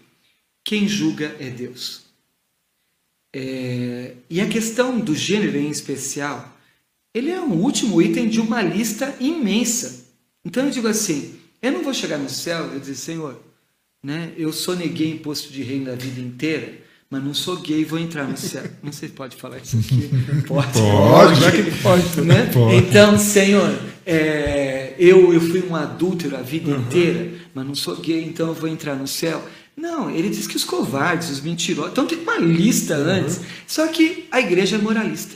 quem 0.64 0.88
julga 0.88 1.36
é 1.38 1.50
Deus. 1.50 2.04
É, 3.34 4.14
e 4.30 4.40
a 4.40 4.48
questão 4.48 4.98
do 4.98 5.14
gênero 5.14 5.58
em 5.58 5.70
especial, 5.70 6.58
ele 7.14 7.30
é 7.30 7.42
um 7.42 7.54
último 7.54 8.02
item 8.02 8.30
de 8.30 8.40
uma 8.40 8.62
lista 8.62 9.14
imensa. 9.20 10.06
Então 10.46 10.64
eu 10.66 10.72
digo 10.72 10.88
assim, 10.88 11.36
eu 11.62 11.70
não 11.74 11.84
vou 11.84 11.94
chegar 11.94 12.18
no 12.18 12.30
céu 12.30 12.74
e 12.78 12.80
dizer, 12.80 12.96
Senhor, 12.96 13.38
né, 14.02 14.32
eu 14.38 14.54
soneguei 14.54 15.12
imposto 15.12 15.52
de 15.52 15.62
reino 15.62 15.86
da 15.86 15.96
vida 15.96 16.22
inteira, 16.22 16.80
mas 17.12 17.22
não 17.22 17.34
sou 17.34 17.58
gay, 17.58 17.84
vou 17.84 18.00
entrar 18.00 18.26
no 18.26 18.38
céu. 18.38 18.64
Não 18.82 18.94
sei 18.94 19.10
se 19.10 19.14
pode 19.14 19.36
falar 19.36 19.58
isso 19.58 19.78
aqui. 19.78 20.10
Pode. 20.48 20.72
Pode. 20.72 21.72
pode, 21.84 22.22
né? 22.22 22.50
pode. 22.54 22.76
Então, 22.78 23.18
Senhor, 23.20 23.78
é, 24.06 24.96
eu, 24.98 25.34
eu 25.34 25.42
fui 25.42 25.62
um 25.62 25.76
adúltero 25.76 26.38
a 26.38 26.42
vida 26.42 26.72
uhum. 26.72 26.80
inteira, 26.80 27.34
mas 27.54 27.66
não 27.68 27.76
sou 27.76 27.98
gay, 27.98 28.24
então 28.24 28.48
eu 28.48 28.54
vou 28.54 28.70
entrar 28.70 28.96
no 28.96 29.08
céu. 29.08 29.46
Não, 29.76 30.10
ele 30.10 30.30
diz 30.30 30.48
que 30.48 30.56
os 30.56 30.64
covardes, 30.64 31.30
os 31.30 31.42
mentirosos. 31.42 31.92
Então 31.92 32.08
tem 32.08 32.18
uma 32.18 32.38
lista 32.38 32.98
uhum. 32.98 33.10
antes. 33.10 33.42
Só 33.68 33.86
que 33.90 34.26
a 34.32 34.40
igreja 34.40 34.78
é 34.78 34.80
moralista. 34.80 35.36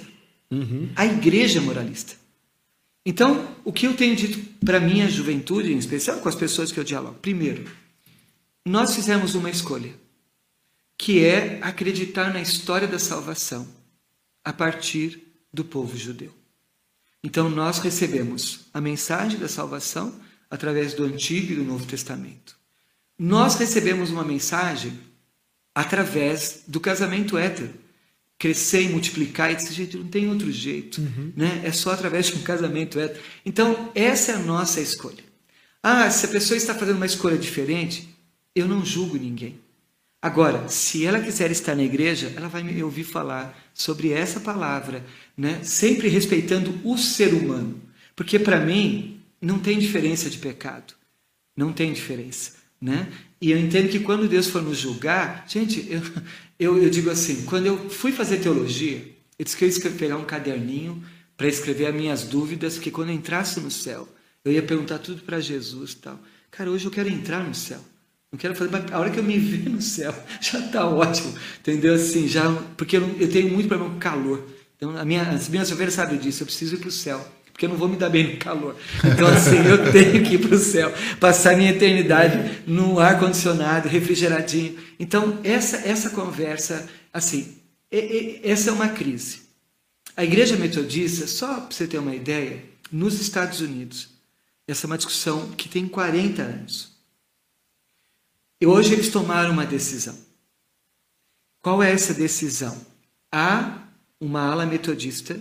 Uhum. 0.50 0.88
A 0.96 1.06
igreja 1.06 1.60
é 1.60 1.62
moralista. 1.62 2.14
Então, 3.06 3.50
o 3.66 3.74
que 3.74 3.86
eu 3.86 3.94
tenho 3.96 4.16
dito 4.16 4.40
para 4.64 4.80
minha 4.80 5.10
juventude, 5.10 5.74
em 5.74 5.78
especial 5.78 6.20
com 6.20 6.30
as 6.30 6.36
pessoas 6.36 6.72
que 6.72 6.80
eu 6.80 6.86
dialogo? 6.86 7.18
Primeiro, 7.22 7.66
nós 8.66 8.96
fizemos 8.96 9.36
uma 9.36 9.50
escolha 9.50 10.05
que 10.98 11.24
é 11.24 11.60
acreditar 11.62 12.34
na 12.34 12.42
história 12.42 12.88
da 12.88 13.00
salvação 13.00 13.68
a 14.44 14.54
partir 14.54 15.22
do 15.54 15.64
povo 15.66 15.98
judeu. 15.98 16.34
Então 17.24 17.50
nós 17.50 17.80
recebemos 17.80 18.68
a 18.74 18.80
mensagem 18.80 19.40
da 19.40 19.48
salvação 19.48 20.14
através 20.50 20.94
do 20.94 21.04
Antigo 21.04 21.54
e 21.54 21.56
do 21.56 21.64
Novo 21.64 21.86
Testamento. 21.86 22.56
Nós 23.18 23.56
recebemos 23.56 24.10
uma 24.12 24.24
mensagem 24.24 25.00
através 25.74 26.64
do 26.68 26.80
casamento 26.80 27.38
hétero. 27.38 27.74
Crescer 28.38 28.82
e 28.82 28.90
multiplicar, 28.90 29.52
e 29.52 29.56
desse 29.56 29.74
jeito 29.74 29.98
não 29.98 30.08
tem 30.08 30.30
outro 30.30 30.52
jeito. 30.52 31.00
Uhum. 31.00 31.32
Né? 31.36 31.62
É 31.64 31.72
só 31.72 31.92
através 31.92 32.28
de 32.28 32.36
um 32.36 32.44
casamento 32.44 33.00
hétero. 33.00 33.24
Então, 33.46 33.92
essa 33.96 34.34
é 34.34 34.36
a 34.36 34.40
nossa 34.40 34.82
escolha. 34.82 35.24
Ah, 35.82 36.10
se 36.10 36.26
a 36.26 36.30
pessoa 36.30 36.58
está 36.58 36.76
fazendo 36.76 36.98
uma 36.98 37.06
escolha 37.06 37.38
diferente, 37.38 38.10
eu 38.54 38.68
não 38.68 38.86
julgo 38.86 39.18
ninguém. 39.18 39.60
Agora, 40.26 40.68
se 40.70 41.06
ela 41.06 41.20
quiser 41.20 41.52
estar 41.52 41.76
na 41.76 41.84
igreja, 41.84 42.34
ela 42.36 42.48
vai 42.48 42.64
me 42.64 42.82
ouvir 42.82 43.04
falar 43.04 43.56
sobre 43.76 44.12
essa 44.12 44.40
palavra, 44.40 45.06
né? 45.38 45.64
sempre 45.64 46.08
respeitando 46.08 46.82
o 46.84 46.98
ser 46.98 47.32
humano. 47.32 47.80
Porque 48.16 48.40
para 48.40 48.60
mim, 48.60 49.22
não 49.40 49.60
tem 49.60 49.78
diferença 49.78 50.28
de 50.28 50.40
pecado. 50.40 50.96
Não 51.56 51.72
tem 51.72 51.94
diferença. 51.94 52.54
Né? 52.82 53.08
E 53.40 53.52
eu 53.52 53.60
entendo 53.60 53.88
que 53.88 54.00
quando 54.00 54.28
Deus 54.28 54.48
for 54.48 54.64
nos 54.64 54.80
julgar, 54.80 55.46
gente, 55.48 55.86
eu, 55.88 56.02
eu, 56.60 56.84
eu 56.86 56.90
digo 56.90 57.12
assim: 57.12 57.46
quando 57.46 57.68
eu 57.68 57.88
fui 57.92 58.12
fazer 58.12 58.40
teologia, 58.40 59.08
eu 59.38 59.46
disse 59.46 59.56
que 59.56 59.64
eu 59.64 59.92
ia 59.92 59.96
pegar 59.96 60.18
um 60.18 60.26
caderninho 60.26 61.04
para 61.38 61.48
escrever 61.48 61.86
as 61.86 61.94
minhas 61.94 62.24
dúvidas, 62.24 62.74
porque 62.74 62.90
quando 62.90 63.10
eu 63.10 63.16
entrasse 63.16 63.60
no 63.60 63.70
céu, 63.70 64.10
eu 64.44 64.52
ia 64.52 64.64
perguntar 64.64 64.98
tudo 64.98 65.22
para 65.22 65.40
Jesus 65.40 65.94
tal. 65.94 66.20
Cara, 66.50 66.72
hoje 66.72 66.86
eu 66.86 66.92
quero 66.92 67.10
entrar 67.10 67.44
no 67.44 67.54
céu. 67.54 67.80
Não 68.36 68.38
quero 68.38 68.54
fazer, 68.54 68.70
mas 68.70 68.92
a 68.92 69.00
hora 69.00 69.10
que 69.10 69.18
eu 69.18 69.24
me 69.24 69.40
ver 69.40 69.70
no 69.70 69.82
céu, 69.82 70.14
já 70.42 70.60
está 70.60 70.86
ótimo, 70.86 71.34
entendeu? 71.58 71.96
Assim, 71.96 72.28
já, 72.28 72.52
porque 72.76 72.98
eu, 72.98 73.16
eu 73.18 73.32
tenho 73.32 73.50
muito 73.50 73.70
problema 73.70 73.94
com 73.94 73.98
calor. 73.98 74.46
Então, 74.76 74.98
a 74.98 75.06
minha, 75.06 75.22
as 75.30 75.48
minhas 75.48 75.72
ovelhas 75.72 75.94
sabem 75.94 76.20
disso, 76.20 76.44
eu 76.44 76.46
preciso 76.46 76.76
ir 76.76 76.80
para 76.80 76.90
o 76.90 76.92
céu, 76.92 77.26
porque 77.54 77.64
eu 77.64 77.70
não 77.70 77.78
vou 77.78 77.88
me 77.88 77.96
dar 77.96 78.10
bem 78.10 78.34
no 78.34 78.38
calor. 78.38 78.76
Então, 79.06 79.26
assim, 79.26 79.56
eu 79.66 79.88
tenho 79.90 80.22
que 80.22 80.36
ir 80.36 80.38
para 80.40 80.54
o 80.54 80.60
céu, 80.60 80.94
passar 81.18 81.56
minha 81.56 81.72
eternidade 81.72 82.64
no 82.68 83.00
ar-condicionado, 83.00 83.88
refrigeradinho. 83.88 84.78
Então, 85.00 85.40
essa, 85.42 85.78
essa 85.88 86.10
conversa, 86.10 86.90
assim, 87.14 87.56
é, 87.90 88.00
é, 88.00 88.52
essa 88.52 88.70
é 88.70 88.74
uma 88.74 88.90
crise. 88.90 89.44
A 90.18 90.26
igreja 90.26 90.58
metodista, 90.58 91.26
só 91.26 91.62
para 91.62 91.72
você 91.72 91.88
ter 91.88 92.00
uma 92.00 92.14
ideia, 92.14 92.62
nos 92.92 93.22
Estados 93.22 93.62
Unidos, 93.62 94.10
essa 94.68 94.86
é 94.86 94.88
uma 94.88 94.98
discussão 94.98 95.52
que 95.52 95.70
tem 95.70 95.88
40 95.88 96.42
anos. 96.42 96.95
E 98.60 98.66
hoje 98.66 98.94
eles 98.94 99.10
tomaram 99.10 99.52
uma 99.52 99.66
decisão. 99.66 100.18
Qual 101.62 101.84
é 101.84 101.92
essa 101.92 102.14
decisão? 102.14 102.80
Há 103.32 103.88
uma 104.20 104.42
ala 104.42 104.66
metodista 104.66 105.38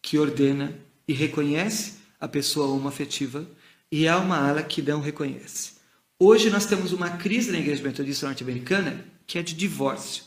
que 0.00 0.18
ordena 0.18 0.74
e 1.06 1.12
reconhece 1.12 1.94
a 2.18 2.26
pessoa 2.26 2.68
homoafetiva 2.68 3.46
e 3.92 4.08
há 4.08 4.18
uma 4.18 4.38
ala 4.38 4.62
que 4.62 4.80
não 4.80 5.00
reconhece. 5.00 5.72
Hoje 6.18 6.48
nós 6.48 6.64
temos 6.64 6.92
uma 6.92 7.10
crise 7.10 7.52
na 7.52 7.58
igreja 7.58 7.82
metodista 7.82 8.26
norte-americana 8.26 9.04
que 9.26 9.38
é 9.38 9.42
de 9.42 9.54
divórcio. 9.54 10.24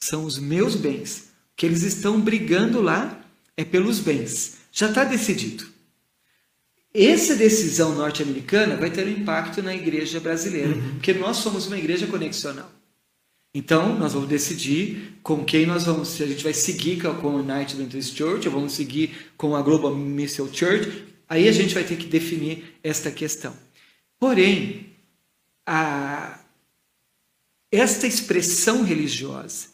São 0.00 0.24
os 0.24 0.38
meus 0.38 0.76
bens. 0.76 1.30
O 1.52 1.56
que 1.56 1.66
eles 1.66 1.82
estão 1.82 2.20
brigando 2.20 2.80
lá 2.80 3.20
é 3.56 3.64
pelos 3.64 3.98
bens. 3.98 4.58
Já 4.72 4.88
está 4.88 5.04
decidido. 5.04 5.75
Essa 7.04 7.34
decisão 7.34 7.94
norte-americana 7.94 8.76
vai 8.76 8.90
ter 8.90 9.06
um 9.06 9.10
impacto 9.10 9.62
na 9.62 9.74
igreja 9.74 10.20
brasileira, 10.20 10.74
uhum. 10.74 10.94
porque 10.94 11.12
nós 11.12 11.38
somos 11.38 11.66
uma 11.66 11.76
igreja 11.76 12.06
conexional. 12.06 12.70
Então, 13.54 13.98
nós 13.98 14.12
vamos 14.12 14.28
decidir 14.28 15.18
com 15.22 15.44
quem 15.44 15.64
nós 15.64 15.84
vamos, 15.84 16.08
se 16.08 16.22
a 16.22 16.26
gente 16.26 16.44
vai 16.44 16.52
seguir 16.52 17.02
com 17.02 17.28
a 17.28 17.34
United 17.36 17.76
Methodist 17.76 18.16
Church, 18.16 18.46
ou 18.46 18.54
vamos 18.54 18.72
seguir 18.72 19.32
com 19.36 19.56
a 19.56 19.62
Global 19.62 19.94
Missile 19.94 20.54
Church, 20.54 21.04
aí 21.28 21.48
a 21.48 21.52
gente 21.52 21.74
vai 21.74 21.82
ter 21.82 21.96
que 21.96 22.06
definir 22.06 22.78
esta 22.82 23.10
questão. 23.10 23.56
Porém, 24.18 24.90
a, 25.66 26.38
esta 27.72 28.06
expressão 28.06 28.82
religiosa, 28.82 29.68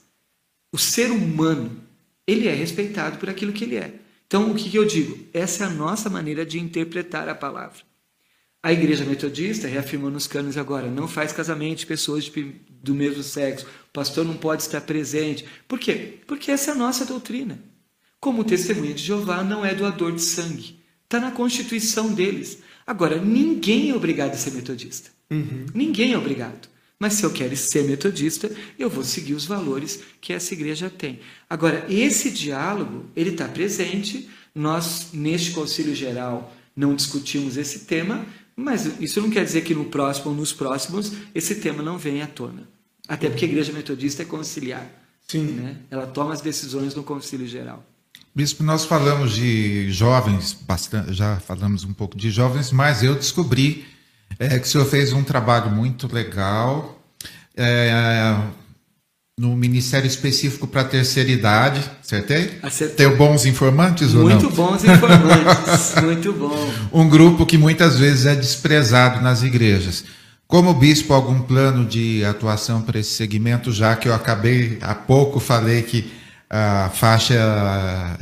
o 0.73 0.79
ser 0.79 1.11
humano, 1.11 1.83
ele 2.27 2.49
é 2.49 2.55
respeitado 2.55 3.19
por 3.19 3.29
aquilo 3.29 3.53
que 3.53 3.65
ele 3.65 3.77
é. 3.77 3.95
Então, 4.33 4.51
o 4.51 4.55
que, 4.55 4.71
que 4.71 4.79
eu 4.79 4.87
digo? 4.87 5.19
Essa 5.35 5.65
é 5.65 5.67
a 5.67 5.71
nossa 5.71 6.09
maneira 6.09 6.47
de 6.47 6.59
interpretar 6.59 7.29
a 7.29 7.35
palavra. 7.35 7.81
A 8.63 8.73
igreja 8.73 9.05
metodista 9.05 9.69
reafirmou 9.69 10.11
nos 10.11 10.27
canos 10.27 10.57
agora, 10.57 10.91
não 10.91 11.07
faz 11.07 11.33
casamento 11.33 11.81
de 11.81 11.87
pessoas 11.87 12.25
de, 12.25 12.57
do 12.83 12.95
mesmo 12.95 13.23
sexo, 13.23 13.67
o 13.67 13.93
pastor 13.93 14.25
não 14.25 14.35
pode 14.35 14.63
estar 14.63 14.81
presente. 14.81 15.45
Por 15.69 15.79
quê? 15.79 16.15
Porque 16.27 16.51
essa 16.51 16.71
é 16.71 16.73
a 16.73 16.79
nossa 16.79 17.05
doutrina. 17.05 17.63
Como 18.19 18.43
testemunha 18.43 18.95
de 18.95 19.03
Jeová 19.03 19.45
não 19.45 19.67
é 19.67 19.75
doador 19.75 20.13
de 20.13 20.23
sangue. 20.23 20.81
Está 21.05 21.21
na 21.21 21.31
constituição 21.31 22.15
deles. 22.15 22.57
Agora, 22.87 23.21
ninguém 23.21 23.91
é 23.91 23.95
obrigado 23.95 24.33
a 24.33 24.39
ser 24.39 24.53
metodista. 24.53 25.11
Uhum. 25.31 25.67
Ninguém 25.75 26.15
é 26.15 26.17
obrigado. 26.17 26.71
Mas 27.03 27.15
se 27.15 27.25
eu 27.25 27.33
quero 27.33 27.57
ser 27.57 27.83
metodista, 27.83 28.49
eu 28.79 28.89
vou 28.89 29.03
seguir 29.03 29.35
os 29.35 29.45
valores 29.45 29.99
que 30.21 30.33
essa 30.33 30.55
igreja 30.55 30.89
tem. 30.89 31.19
Agora, 31.51 31.85
esse 31.89 32.31
diálogo, 32.31 33.07
ele 33.17 33.31
está 33.31 33.49
presente. 33.49 34.31
Nós, 34.55 35.09
neste 35.13 35.51
Conselho 35.51 35.97
Geral, 35.97 36.55
não 36.77 36.95
discutimos 36.95 37.57
esse 37.57 37.81
tema, 37.87 38.25
mas 38.55 39.01
isso 39.01 39.21
não 39.21 39.31
quer 39.31 39.45
dizer 39.45 39.63
que 39.63 39.75
no 39.75 39.87
próximo 39.87 40.31
ou 40.31 40.37
nos 40.37 40.53
próximos 40.53 41.13
esse 41.35 41.57
tema 41.57 41.83
não 41.83 41.99
venha 41.99 42.23
à 42.23 42.29
tona. 42.29 42.69
Até 43.09 43.29
porque 43.29 43.47
a 43.47 43.49
igreja 43.49 43.73
metodista 43.73 44.23
é 44.23 44.25
conciliar. 44.25 44.89
Sim. 45.27 45.43
Né? 45.43 45.79
Ela 45.91 46.07
toma 46.07 46.33
as 46.33 46.41
decisões 46.41 46.95
no 46.95 47.03
Conselho 47.03 47.49
Geral. 47.49 47.85
Bispo, 48.33 48.63
nós 48.63 48.85
falamos 48.85 49.35
de 49.35 49.91
jovens, 49.91 50.53
bastante, 50.53 51.13
já 51.15 51.41
falamos 51.41 51.83
um 51.83 51.93
pouco 51.93 52.17
de 52.17 52.31
jovens, 52.31 52.71
mas 52.71 53.03
eu 53.03 53.17
descobri 53.17 53.91
é, 54.39 54.59
que 54.59 54.67
o 54.67 54.71
senhor 54.71 54.85
fez 54.87 55.13
um 55.13 55.23
trabalho 55.23 55.71
muito 55.71 56.13
legal 56.13 57.01
é, 57.57 58.37
no 59.39 59.57
Ministério 59.57 60.07
Específico 60.07 60.67
para 60.67 60.83
a 60.83 60.85
Terceira 60.85 61.31
Idade, 61.31 61.81
acertei? 62.03 62.59
Acertei. 62.63 63.07
Tem 63.07 63.17
bons 63.17 63.47
informantes 63.47 64.13
muito 64.15 64.19
ou 64.19 64.29
não? 64.29 64.41
Muito 64.41 64.55
bons 64.55 64.85
informantes, 64.85 65.95
muito 66.03 66.33
bom. 66.33 66.73
Um 66.93 67.09
grupo 67.09 67.47
que 67.47 67.57
muitas 67.57 67.99
vezes 67.99 68.27
é 68.27 68.35
desprezado 68.35 69.23
nas 69.23 69.43
igrejas. 69.43 70.05
Como 70.47 70.75
bispo, 70.75 71.15
algum 71.15 71.41
plano 71.41 71.87
de 71.87 72.23
atuação 72.25 72.83
para 72.83 73.01
esse 73.01 73.11
segmento, 73.11 73.73
já 73.73 73.97
que 73.97 74.07
eu 74.07 74.15
acabei 74.15 74.79
há 74.83 74.95
pouco 74.95 75.41
falei 75.41 75.81
que 75.83 76.13
a 76.51 76.91
faixa 76.93 77.35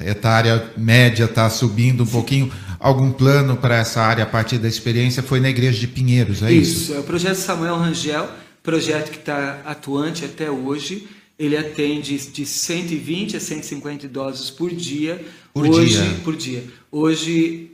etária 0.07 0.65
média 0.77 1.25
está 1.25 1.51
subindo 1.51 2.05
um 2.05 2.07
pouquinho. 2.07 2.53
Algum 2.81 3.13
plano 3.13 3.59
para 3.59 3.77
essa 3.77 4.01
área 4.01 4.25
a 4.25 4.27
partir 4.27 4.57
da 4.57 4.67
experiência 4.67 5.23
foi 5.23 5.39
na 5.39 5.51
igreja 5.51 5.79
de 5.79 5.87
Pinheiros, 5.87 6.43
é 6.43 6.51
isso? 6.51 6.85
Isso, 6.85 6.95
é 6.95 6.99
o 6.99 7.03
projeto 7.03 7.35
Samuel 7.37 7.77
Rangel, 7.77 8.27
projeto 8.63 9.11
que 9.11 9.19
está 9.19 9.61
atuante 9.67 10.25
até 10.25 10.51
hoje. 10.51 11.07
Ele 11.39 11.59
atende 11.59 12.17
de 12.17 12.47
120 12.47 13.37
a 13.37 13.41
150 13.41 14.07
idosos 14.07 14.51
por 14.51 14.71
dia. 14.71 15.23
Por 15.53 15.67
hoje, 15.67 16.03
dia. 16.03 16.21
Por 16.25 16.37
dia. 16.37 16.65
Hoje, 16.91 17.71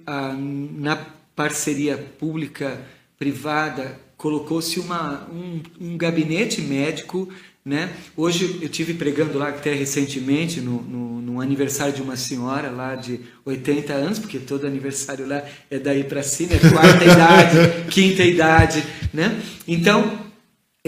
na 0.77 0.97
parceria 1.37 1.97
pública-privada, 2.19 4.01
colocou-se 4.17 4.81
um, 4.81 5.63
um 5.81 5.97
gabinete 5.97 6.61
médico 6.61 7.29
né? 7.67 7.91
Hoje 8.17 8.61
eu 8.63 8.69
tive 8.69 8.95
pregando 8.95 9.37
lá 9.37 9.49
até 9.49 9.75
recentemente 9.75 10.61
no, 10.61 10.81
no, 10.83 11.21
no, 11.21 11.41
aniversário 11.41 11.93
de 11.93 12.01
uma 12.01 12.15
senhora 12.15 12.71
lá 12.71 12.95
de 12.95 13.19
80 13.45 13.93
anos, 13.93 14.19
porque 14.21 14.39
todo 14.39 14.69
aniversário 14.69 15.27
lá 15.27 15.43
é 15.69 15.77
daí 15.77 16.05
para 16.05 16.23
cima, 16.23 16.53
é 16.53 16.59
quarta 16.61 17.03
idade, 17.05 17.91
quinta 17.91 18.23
idade, 18.23 18.85
né? 19.13 19.37
Então 19.67 20.26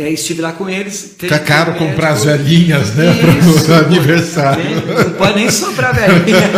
é, 0.00 0.10
estive 0.10 0.40
lá 0.40 0.52
com 0.52 0.70
eles. 0.70 1.16
Fica 1.18 1.38
caro 1.40 1.72
médico, 1.72 1.90
comprar 1.90 2.10
as 2.10 2.24
velhinhas, 2.24 2.94
né? 2.94 3.06
Para 3.66 3.74
o 3.74 3.86
aniversário. 3.86 4.64
Não 4.86 5.14
pode 5.14 5.34
nem 5.34 5.50
sobrar 5.50 5.92
velhinha. 5.94 6.50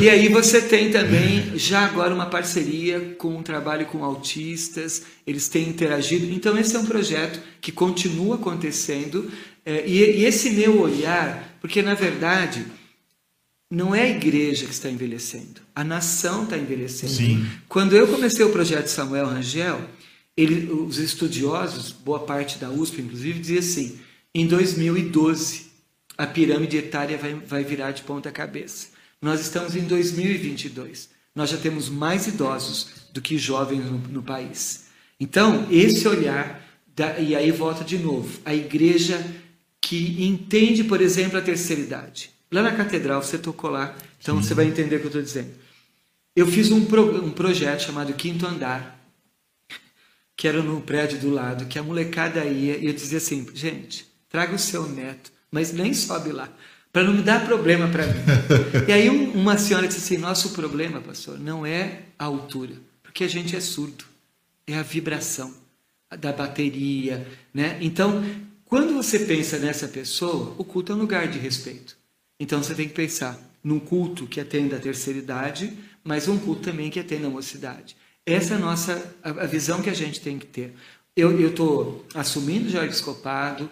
e 0.00 0.08
aí 0.08 0.28
você 0.28 0.60
tem 0.60 0.90
também, 0.90 1.52
já 1.56 1.80
agora, 1.80 2.14
uma 2.14 2.26
parceria 2.26 3.16
com 3.18 3.36
um 3.36 3.42
trabalho 3.42 3.86
com 3.86 4.04
autistas, 4.04 5.02
eles 5.26 5.48
têm 5.48 5.68
interagido. 5.68 6.32
Então, 6.32 6.56
esse 6.56 6.76
é 6.76 6.78
um 6.78 6.86
projeto 6.86 7.40
que 7.60 7.72
continua 7.72 8.36
acontecendo. 8.36 9.30
É, 9.66 9.84
e, 9.84 10.20
e 10.20 10.24
esse 10.24 10.50
meu 10.50 10.80
olhar, 10.80 11.56
porque 11.60 11.82
na 11.82 11.94
verdade 11.94 12.64
não 13.70 13.94
é 13.94 14.02
a 14.02 14.08
igreja 14.08 14.64
que 14.64 14.72
está 14.72 14.88
envelhecendo, 14.88 15.60
a 15.74 15.84
nação 15.84 16.44
está 16.44 16.56
envelhecendo. 16.56 17.12
Sim. 17.12 17.46
Quando 17.68 17.94
eu 17.94 18.06
comecei 18.06 18.44
o 18.44 18.50
projeto 18.50 18.86
Samuel 18.86 19.26
Rangel, 19.26 19.80
ele, 20.38 20.70
os 20.70 20.98
estudiosos, 20.98 21.90
boa 21.90 22.20
parte 22.20 22.58
da 22.58 22.70
USP 22.70 23.02
inclusive, 23.02 23.40
dizia 23.40 23.58
assim: 23.58 23.98
em 24.32 24.46
2012 24.46 25.66
a 26.16 26.26
pirâmide 26.26 26.76
etária 26.76 27.18
vai, 27.18 27.34
vai 27.34 27.64
virar 27.64 27.90
de 27.90 28.02
ponta 28.02 28.30
cabeça. 28.30 28.88
Nós 29.20 29.40
estamos 29.40 29.74
em 29.74 29.82
2022. 29.82 31.10
Nós 31.34 31.50
já 31.50 31.56
temos 31.56 31.88
mais 31.88 32.28
idosos 32.28 33.08
do 33.12 33.20
que 33.20 33.36
jovens 33.36 33.84
no, 33.84 33.98
no 33.98 34.22
país. 34.22 34.86
Então, 35.18 35.66
esse 35.70 36.06
olhar, 36.06 36.62
da, 36.94 37.18
e 37.18 37.34
aí 37.34 37.50
volta 37.50 37.82
de 37.84 37.98
novo, 37.98 38.38
a 38.44 38.54
igreja 38.54 39.20
que 39.80 40.24
entende, 40.24 40.84
por 40.84 41.00
exemplo, 41.00 41.38
a 41.38 41.42
terceira 41.42 41.82
idade. 41.82 42.30
Lá 42.50 42.62
na 42.62 42.72
catedral, 42.72 43.22
você 43.22 43.38
tocou 43.38 43.70
lá, 43.70 43.96
então 44.20 44.36
Sim. 44.36 44.42
você 44.42 44.54
vai 44.54 44.66
entender 44.66 44.96
o 44.96 44.98
que 45.00 45.06
eu 45.06 45.08
estou 45.08 45.22
dizendo. 45.22 45.50
Eu 46.34 46.46
fiz 46.46 46.70
um, 46.70 46.84
pro, 46.84 47.24
um 47.24 47.30
projeto 47.30 47.82
chamado 47.82 48.12
Quinto 48.12 48.46
Andar, 48.46 48.97
que 50.38 50.46
era 50.46 50.62
no 50.62 50.80
prédio 50.80 51.18
do 51.18 51.30
lado, 51.30 51.66
que 51.66 51.80
a 51.80 51.82
molecada 51.82 52.44
ia 52.44 52.78
e 52.78 52.86
eu 52.86 52.92
dizia 52.92 53.18
assim, 53.18 53.44
gente, 53.52 54.06
traga 54.28 54.54
o 54.54 54.58
seu 54.58 54.88
neto, 54.88 55.32
mas 55.50 55.72
nem 55.72 55.92
sobe 55.92 56.30
lá, 56.30 56.48
para 56.92 57.02
não 57.02 57.12
me 57.12 57.22
dar 57.22 57.44
problema 57.44 57.88
para 57.88 58.06
mim. 58.06 58.20
e 58.86 58.92
aí 58.92 59.10
um, 59.10 59.32
uma 59.32 59.58
senhora 59.58 59.88
disse 59.88 59.98
assim, 59.98 60.16
nosso 60.16 60.50
problema, 60.50 61.00
pastor, 61.00 61.40
não 61.40 61.66
é 61.66 62.02
a 62.16 62.26
altura, 62.26 62.74
porque 63.02 63.24
a 63.24 63.28
gente 63.28 63.56
é 63.56 63.60
surdo, 63.60 64.04
é 64.64 64.76
a 64.76 64.82
vibração 64.84 65.52
da 66.20 66.32
bateria, 66.32 67.26
né? 67.52 67.76
Então, 67.80 68.24
quando 68.64 68.94
você 68.94 69.18
pensa 69.18 69.58
nessa 69.58 69.88
pessoa, 69.88 70.54
o 70.56 70.62
culto 70.62 70.92
é 70.92 70.94
um 70.94 71.00
lugar 71.00 71.26
de 71.26 71.40
respeito. 71.40 71.96
Então 72.38 72.62
você 72.62 72.76
tem 72.76 72.86
que 72.86 72.94
pensar 72.94 73.36
num 73.62 73.80
culto 73.80 74.24
que 74.24 74.40
atenda 74.40 74.76
a 74.76 74.80
terceira 74.80 75.18
idade, 75.18 75.76
mas 76.04 76.28
um 76.28 76.38
culto 76.38 76.62
também 76.62 76.90
que 76.90 77.00
atenda 77.00 77.26
a 77.26 77.30
mocidade. 77.30 77.96
Essa 78.28 78.52
é 78.52 78.56
a 78.58 78.60
nossa 78.60 79.14
a, 79.22 79.46
visão 79.46 79.80
que 79.80 79.88
a 79.88 79.94
gente 79.94 80.20
tem 80.20 80.38
que 80.38 80.44
ter. 80.44 80.74
Eu 81.16 81.48
estou 81.48 82.04
assumindo 82.14 82.68
já 82.68 82.82
o 82.82 82.84
escopado, 82.84 83.70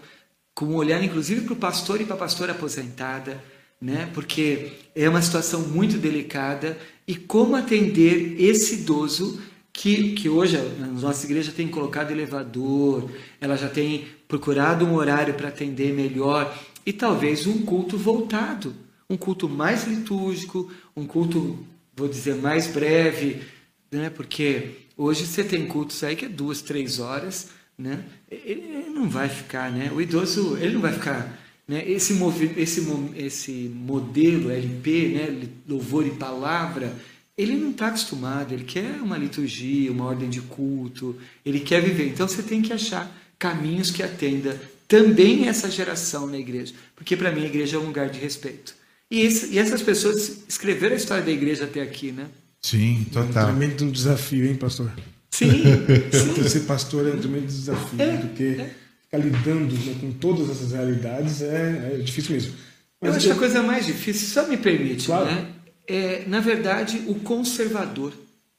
com 0.54 0.64
um 0.64 0.76
olhar 0.76 1.04
inclusive 1.04 1.42
para 1.42 1.52
o 1.52 1.56
pastor 1.56 2.00
e 2.00 2.06
para 2.06 2.14
a 2.14 2.18
pastora 2.18 2.52
aposentada, 2.52 3.38
né? 3.78 4.08
porque 4.14 4.72
é 4.94 5.06
uma 5.10 5.20
situação 5.20 5.60
muito 5.60 5.98
delicada. 5.98 6.78
E 7.06 7.14
como 7.14 7.54
atender 7.54 8.40
esse 8.40 8.76
idoso 8.76 9.42
que, 9.74 10.14
que 10.14 10.26
hoje 10.30 10.56
a 10.56 10.86
nossa 10.86 11.26
igreja 11.26 11.52
tem 11.54 11.68
colocado 11.68 12.10
elevador, 12.10 13.10
ela 13.38 13.56
já 13.56 13.68
tem 13.68 14.06
procurado 14.26 14.86
um 14.86 14.94
horário 14.94 15.34
para 15.34 15.48
atender 15.48 15.92
melhor 15.92 16.58
e 16.86 16.94
talvez 16.94 17.46
um 17.46 17.60
culto 17.62 17.98
voltado, 17.98 18.74
um 19.08 19.18
culto 19.18 19.50
mais 19.50 19.86
litúrgico, 19.86 20.72
um 20.96 21.06
culto, 21.06 21.58
vou 21.94 22.08
dizer, 22.08 22.36
mais 22.36 22.66
breve, 22.66 23.42
né? 23.90 24.10
Porque 24.10 24.70
hoje 24.96 25.26
você 25.26 25.44
tem 25.44 25.66
cultos 25.66 26.02
aí 26.02 26.16
que 26.16 26.24
é 26.24 26.28
duas, 26.28 26.62
três 26.62 26.98
horas, 26.98 27.48
né? 27.78 28.04
Ele 28.30 28.90
não 28.90 29.08
vai 29.08 29.28
ficar, 29.28 29.70
né? 29.70 29.90
O 29.94 30.00
idoso, 30.00 30.56
ele 30.58 30.74
não 30.74 30.80
vai 30.80 30.92
ficar, 30.92 31.38
né? 31.66 31.88
Esse 31.88 32.14
esse 32.56 32.86
esse 33.16 33.52
modelo 33.74 34.50
LP, 34.50 35.08
né? 35.08 35.48
Louvor 35.68 36.06
e 36.06 36.10
palavra, 36.10 36.94
ele 37.36 37.56
não 37.56 37.70
está 37.70 37.88
acostumado. 37.88 38.52
Ele 38.52 38.64
quer 38.64 39.00
uma 39.02 39.18
liturgia, 39.18 39.92
uma 39.92 40.06
ordem 40.06 40.30
de 40.30 40.40
culto. 40.40 41.16
Ele 41.44 41.60
quer 41.60 41.82
viver. 41.82 42.08
Então 42.08 42.26
você 42.26 42.42
tem 42.42 42.62
que 42.62 42.72
achar 42.72 43.10
caminhos 43.38 43.90
que 43.90 44.02
atenda 44.02 44.58
também 44.88 45.48
essa 45.48 45.70
geração 45.70 46.26
na 46.26 46.38
igreja, 46.38 46.72
porque 46.94 47.16
para 47.16 47.32
mim 47.32 47.42
a 47.42 47.46
igreja 47.46 47.76
é 47.76 47.80
um 47.80 47.86
lugar 47.86 48.08
de 48.08 48.18
respeito. 48.18 48.74
E, 49.10 49.20
esse, 49.20 49.54
e 49.54 49.58
essas 49.58 49.82
pessoas 49.82 50.44
escreveram 50.48 50.94
a 50.94 50.98
história 50.98 51.24
da 51.24 51.30
igreja 51.30 51.64
até 51.64 51.80
aqui, 51.80 52.12
né? 52.12 52.28
Sim, 52.66 53.06
total. 53.12 53.50
É 53.50 53.52
um 53.52 53.56
tremendo 53.58 53.92
desafio, 53.92 54.44
hein, 54.44 54.56
pastor? 54.56 54.90
Sim. 55.30 55.62
sim. 56.10 56.48
Ser 56.48 56.60
pastor 56.60 57.06
é 57.06 57.12
um 57.12 57.18
tremendo 57.18 57.46
desafio, 57.46 58.02
é, 58.02 58.16
porque 58.16 58.42
é. 58.42 58.70
ficar 59.02 59.18
lidando 59.18 59.72
né, 59.72 59.94
com 60.00 60.10
todas 60.10 60.50
essas 60.50 60.72
realidades 60.72 61.42
é, 61.42 61.92
é 61.94 61.98
difícil 61.98 62.34
mesmo. 62.34 62.54
Mas 63.00 63.10
eu 63.12 63.16
acho 63.18 63.28
eu... 63.28 63.32
a 63.34 63.36
coisa 63.36 63.62
mais 63.62 63.86
difícil, 63.86 64.26
só 64.26 64.48
me 64.48 64.56
permite, 64.56 65.06
claro. 65.06 65.26
né? 65.26 65.46
É, 65.86 66.24
na 66.26 66.40
verdade, 66.40 67.04
o 67.06 67.14
conservador. 67.14 68.12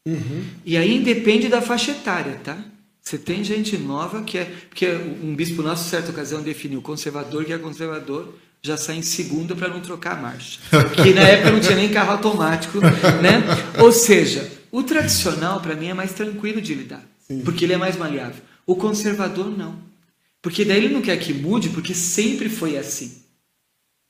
Uhum. 0.06 0.46
E 0.66 0.78
aí 0.78 0.96
independe 0.96 1.50
da 1.50 1.62
faixa 1.62 1.92
etária, 1.92 2.40
tá? 2.42 2.58
Você 3.02 3.18
tem 3.18 3.44
gente 3.44 3.78
nova 3.78 4.24
que 4.24 4.38
é. 4.38 4.46
Porque 4.70 4.88
um 5.22 5.36
bispo 5.36 5.62
nosso, 5.62 5.90
certa 5.90 6.12
ocasião, 6.12 6.42
definiu 6.42 6.82
conservador 6.82 7.44
que 7.44 7.52
é 7.52 7.58
conservador, 7.58 8.34
já 8.62 8.78
sai 8.78 8.98
em 8.98 9.02
segunda 9.02 9.56
para 9.56 9.68
não 9.68 9.80
trocar 9.80 10.18
a 10.18 10.22
marcha. 10.22 10.60
Que 11.04 11.14
na 11.14 11.22
época 11.22 11.52
não 11.52 11.60
tinha 11.60 11.76
nem 11.76 11.90
carro 11.90 12.12
automático, 12.12 12.80
né? 12.82 13.44
Ou 13.82 13.92
seja, 13.92 14.52
o 14.72 14.84
tradicional 14.84 15.60
para 15.62 15.76
mim 15.76 15.88
é 15.88 15.94
mais 15.94 16.14
tranquilo 16.14 16.62
de 16.62 16.74
lidar, 16.74 17.04
Sim. 17.28 17.42
porque 17.42 17.66
ele 17.66 17.74
é 17.74 17.78
mais 17.78 17.96
maleável. 17.96 18.42
O 18.66 18.76
conservador 18.76 19.56
não. 19.56 19.80
Porque 20.42 20.66
daí 20.66 20.78
ele 20.78 20.94
não 20.94 21.02
quer 21.02 21.18
que 21.18 21.34
mude, 21.34 21.70
porque 21.70 21.94
sempre 21.94 22.50
foi 22.50 22.78
assim. 22.78 23.22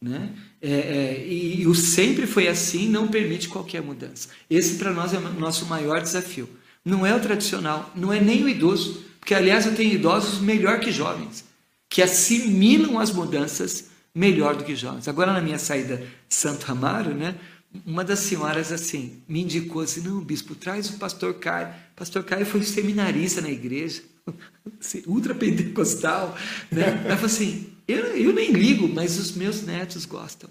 Né? 0.01 0.29
É, 0.61 0.71
é, 0.71 1.25
e, 1.27 1.61
e, 1.61 1.67
o 1.67 1.73
sempre 1.73 2.27
foi 2.27 2.47
assim 2.47 2.87
não 2.87 3.07
permite 3.07 3.47
qualquer 3.47 3.81
mudança. 3.81 4.29
Esse 4.49 4.75
para 4.75 4.91
nós 4.91 5.13
é 5.13 5.17
o 5.17 5.39
nosso 5.39 5.65
maior 5.65 6.01
desafio. 6.01 6.49
Não 6.83 7.05
é 7.05 7.15
o 7.15 7.19
tradicional, 7.19 7.91
não 7.95 8.13
é 8.13 8.19
nem 8.19 8.43
o 8.43 8.49
idoso, 8.49 9.03
porque 9.19 9.33
aliás 9.33 9.65
eu 9.65 9.75
tenho 9.75 9.93
idosos 9.93 10.39
melhor 10.39 10.79
que 10.79 10.91
jovens, 10.91 11.43
que 11.89 12.01
assimilam 12.01 12.99
as 12.99 13.11
mudanças 13.11 13.89
melhor 14.17 14.55
do 14.55 14.63
que 14.63 14.75
jovens. 14.75 15.07
Agora 15.07 15.31
na 15.31 15.41
minha 15.41 15.59
saída 15.59 16.05
Santo 16.27 16.71
Amaro, 16.71 17.13
né, 17.13 17.35
uma 17.85 18.03
das 18.03 18.19
senhoras 18.19 18.71
assim 18.71 19.21
me 19.27 19.43
indicou 19.43 19.83
assim, 19.83 20.01
não, 20.01 20.19
bispo, 20.19 20.55
traz 20.55 20.89
o 20.89 20.97
pastor 20.97 21.35
Caio. 21.35 21.67
O 21.67 21.95
pastor 21.95 22.23
Caio 22.23 22.45
foi 22.45 22.63
seminarista 22.63 23.41
na 23.41 23.49
igreja, 23.49 24.01
assim, 24.81 25.03
ultra 25.05 25.35
pentecostal, 25.35 26.35
né? 26.71 27.03
Ela 27.05 27.15
falou 27.15 27.27
assim, 27.27 27.69
eu, 27.87 28.17
eu 28.17 28.33
nem 28.33 28.51
ligo, 28.51 28.87
mas 28.87 29.19
os 29.19 29.33
meus 29.33 29.61
netos 29.61 30.05
gostam, 30.05 30.49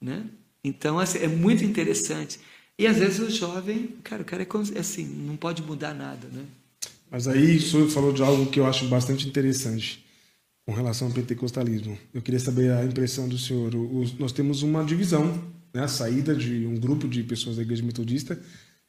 né? 0.00 0.24
Então 0.62 0.98
assim, 0.98 1.18
é 1.18 1.28
muito 1.28 1.64
interessante. 1.64 2.38
E 2.78 2.86
às 2.86 2.98
vezes 2.98 3.18
o 3.18 3.30
jovem, 3.30 3.96
cara, 4.04 4.22
o 4.22 4.24
cara 4.24 4.42
é 4.42 4.78
assim, 4.78 5.04
não 5.04 5.36
pode 5.36 5.62
mudar 5.62 5.94
nada, 5.94 6.28
né? 6.32 6.44
Mas 7.10 7.26
aí 7.26 7.56
o 7.56 7.62
senhor 7.62 7.88
falou 7.88 8.12
de 8.12 8.22
algo 8.22 8.46
que 8.46 8.58
eu 8.58 8.66
acho 8.66 8.86
bastante 8.86 9.28
interessante 9.28 10.03
com 10.66 10.72
relação 10.72 11.08
ao 11.08 11.14
pentecostalismo. 11.14 11.96
Eu 12.12 12.22
queria 12.22 12.40
saber 12.40 12.70
a 12.72 12.84
impressão 12.84 13.28
do 13.28 13.38
senhor. 13.38 13.72
nós 14.18 14.32
temos 14.32 14.62
uma 14.62 14.84
divisão, 14.84 15.42
né, 15.72 15.82
a 15.82 15.88
saída 15.88 16.34
de 16.34 16.66
um 16.66 16.76
grupo 16.76 17.06
de 17.08 17.22
pessoas 17.22 17.56
da 17.56 17.62
igreja 17.62 17.82
metodista. 17.82 18.38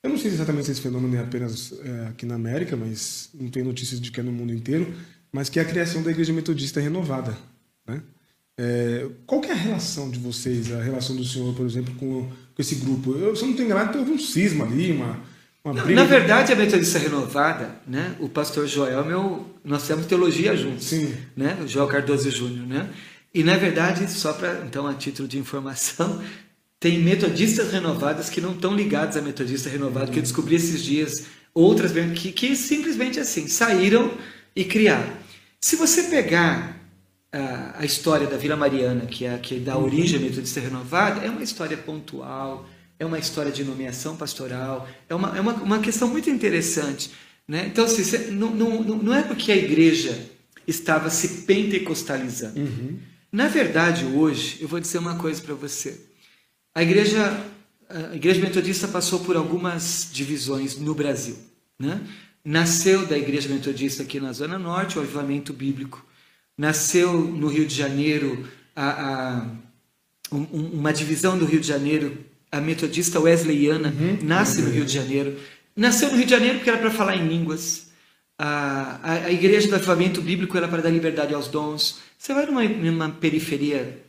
Eu 0.02 0.10
não 0.10 0.18
sei 0.18 0.32
exatamente 0.32 0.66
se 0.66 0.72
esse 0.72 0.82
fenômeno 0.82 1.16
é 1.16 1.20
apenas 1.20 1.74
é, 1.84 2.08
aqui 2.08 2.26
na 2.26 2.36
América, 2.36 2.76
mas 2.78 3.30
não 3.34 3.50
tem 3.50 3.64
notícias 3.64 4.00
de 4.00 4.12
que 4.12 4.20
é 4.20 4.24
no 4.24 4.32
mundo 4.32 4.54
inteiro, 4.54 4.94
mas 5.32 5.50
que 5.50 5.60
é 5.60 5.62
a 5.62 5.66
criação 5.66 6.04
da 6.04 6.12
igreja 6.12 6.32
metodista 6.32 6.80
renovada. 6.80 7.38
Né? 7.88 8.02
É, 8.58 9.10
qual 9.26 9.44
é 9.44 9.52
a 9.52 9.56
relação 9.56 10.10
de 10.10 10.20
vocês, 10.20 10.72
a 10.72 10.82
relação 10.82 11.16
do 11.16 11.26
senhor, 11.26 11.54
por 11.56 11.66
exemplo, 11.66 11.94
com 11.96 12.30
com 12.56 12.62
esse 12.62 12.76
grupo. 12.76 13.12
Eu, 13.12 13.36
se 13.36 13.42
eu 13.42 13.48
não 13.48 13.52
estou 13.52 13.66
enganado, 13.66 14.00
houve 14.00 14.12
um 14.12 14.20
cisma 14.20 14.66
ali, 14.66 14.94
uma. 14.94 15.20
Na 15.74 16.04
verdade, 16.04 16.54
a 16.54 16.56
Metodista 16.56 17.00
Renovada, 17.00 17.76
né, 17.88 18.16
o 18.20 18.30
pastor 18.30 18.68
Joel, 18.68 19.04
meu, 19.04 19.50
nós 19.64 19.88
temos 19.88 20.06
teologia 20.06 20.56
juntos. 20.56 20.86
Sim. 20.86 21.16
Né, 21.36 21.58
o 21.64 21.68
Joel 21.68 21.88
Cardoso 21.88 22.30
Júnior. 22.30 22.68
Né? 22.68 22.90
E, 23.34 23.44
na 23.44 23.58
verdade, 23.58 24.10
só 24.12 24.34
para, 24.34 24.64
então, 24.68 24.86
a 24.86 24.94
título 24.94 25.28
de 25.28 25.40
informação, 25.40 26.22
tem 26.80 27.00
metodistas 27.00 27.72
renovadas 27.72 28.30
que 28.30 28.40
não 28.40 28.52
estão 28.52 28.76
ligados 28.76 29.18
à 29.18 29.22
Metodista 29.22 29.68
Renovada, 29.68 30.12
que 30.12 30.20
eu 30.20 30.24
descobri 30.24 30.56
esses 30.56 30.84
dias, 30.84 31.26
outras 31.52 31.92
que, 32.14 32.32
que 32.32 32.56
simplesmente 32.56 33.20
assim, 33.20 33.48
saíram 33.48 34.12
e 34.56 34.64
criaram. 34.64 35.14
Se 35.60 35.76
você 35.76 36.04
pegar 36.04 36.80
a, 37.32 37.80
a 37.80 37.86
história 37.86 38.28
da 38.28 38.38
Vila 38.38 38.56
Mariana, 38.56 39.08
que 39.08 39.26
é 39.26 39.36
que 39.40 39.60
dá 39.60 39.76
origem 39.78 40.20
à 40.20 40.22
Metodista 40.22 40.60
Renovada, 40.60 41.26
é 41.26 41.30
uma 41.30 41.42
história 41.42 41.76
pontual, 41.76 42.70
é 43.00 43.06
uma 43.06 43.20
história 43.20 43.52
de 43.52 43.64
nomeação 43.64 44.16
pastoral, 44.16 44.88
é 45.10 45.16
uma, 45.16 45.38
é 45.38 45.42
uma, 45.42 45.54
uma 45.54 45.80
questão 45.80 46.08
muito 46.08 46.30
interessante. 46.30 47.12
Né? 47.48 47.68
Então, 47.68 47.86
assim, 47.86 48.32
não, 48.32 48.52
não, 48.56 48.84
não 48.84 49.14
é 49.14 49.22
porque 49.22 49.52
a 49.52 49.56
igreja 49.56 50.30
estava 50.68 51.10
se 51.10 51.44
pentecostalizando. 51.44 52.60
Uhum. 52.60 52.98
Na 53.32 53.48
verdade, 53.48 54.06
hoje, 54.06 54.58
eu 54.62 54.68
vou 54.68 54.80
dizer 54.80 54.98
uma 54.98 55.16
coisa 55.16 55.42
para 55.42 55.54
você. 55.54 56.02
A 56.74 56.82
igreja, 56.82 57.46
a 57.90 58.16
igreja 58.16 58.42
metodista 58.42 58.88
passou 58.88 59.20
por 59.20 59.36
algumas 59.36 60.10
divisões 60.12 60.78
no 60.78 60.96
Brasil. 60.96 61.38
Né? 61.78 62.02
Nasceu 62.44 63.06
da 63.06 63.18
igreja 63.18 63.50
metodista 63.50 64.04
aqui 64.04 64.20
na 64.20 64.32
Zona 64.32 64.58
Norte, 64.58 64.98
o 64.98 65.02
avivamento 65.02 65.54
bíblico 65.54 66.06
nasceu 66.58 67.22
no 67.22 67.48
Rio 67.48 67.66
de 67.66 67.76
Janeiro 67.76 68.48
a, 68.76 68.90
a 68.90 69.48
um, 70.32 70.44
uma 70.80 70.94
divisão 70.94 71.38
do 71.38 71.46
Rio 71.46 71.60
de 71.60 71.68
Janeiro, 71.68 72.18
a 72.56 72.62
metodista 72.62 73.20
wesleyana 73.20 73.90
uhum. 73.90 74.20
nasce 74.24 74.62
no 74.62 74.70
Rio 74.70 74.86
de 74.86 74.94
Janeiro. 74.94 75.38
Nasceu 75.76 76.10
no 76.10 76.16
Rio 76.16 76.26
de 76.26 76.32
Janeiro 76.32 76.56
porque 76.56 76.70
era 76.70 76.80
para 76.80 76.90
falar 76.90 77.18
em 77.18 77.28
línguas. 77.28 77.88
A, 78.40 79.00
a, 79.04 79.14
a, 79.26 79.32
igreja 79.32 79.68
do 79.68 79.76
avivamento 79.76 80.22
bíblico 80.22 80.56
era 80.56 80.68
para 80.68 80.82
dar 80.82 80.90
liberdade 80.90 81.34
aos 81.34 81.50
dons. 81.50 82.00
Você 82.18 82.34
vai 82.34 82.46
numa, 82.46 82.64
numa 82.64 83.10
periferia 83.10 84.02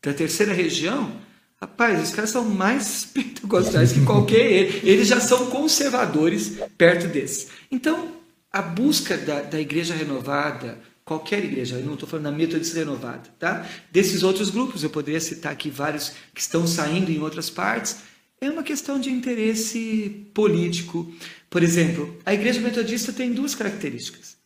da 0.00 0.12
terceira 0.12 0.52
região, 0.52 1.12
rapaz, 1.60 2.02
os 2.02 2.14
caras 2.14 2.30
são 2.30 2.44
mais 2.44 3.04
pentecostais 3.12 3.92
que 3.92 4.04
qualquer 4.04 4.84
Eles 4.84 5.08
já 5.08 5.20
são 5.20 5.46
conservadores 5.46 6.58
perto 6.78 7.08
desse. 7.08 7.48
Então, 7.72 8.12
a 8.52 8.62
busca 8.62 9.16
da, 9.16 9.42
da 9.42 9.60
igreja 9.60 9.94
renovada, 9.94 10.78
qualquer 11.10 11.44
igreja, 11.44 11.74
eu 11.74 11.84
não 11.84 11.94
estou 11.94 12.08
falando 12.08 12.26
da 12.26 12.30
metodista 12.30 12.78
renovada, 12.78 13.28
tá? 13.36 13.68
Desses 13.90 14.22
outros 14.22 14.48
grupos, 14.48 14.84
eu 14.84 14.90
poderia 14.90 15.20
citar 15.20 15.50
aqui 15.50 15.68
vários 15.68 16.12
que 16.32 16.40
estão 16.40 16.68
saindo 16.68 17.10
em 17.10 17.18
outras 17.18 17.50
partes, 17.50 17.96
é 18.40 18.48
uma 18.48 18.62
questão 18.62 19.00
de 19.00 19.10
interesse 19.10 20.24
político. 20.32 21.12
Por 21.50 21.64
exemplo, 21.64 22.16
a 22.24 22.32
igreja 22.32 22.60
metodista 22.60 23.12
tem 23.12 23.32
duas 23.32 23.56
características. 23.56 24.36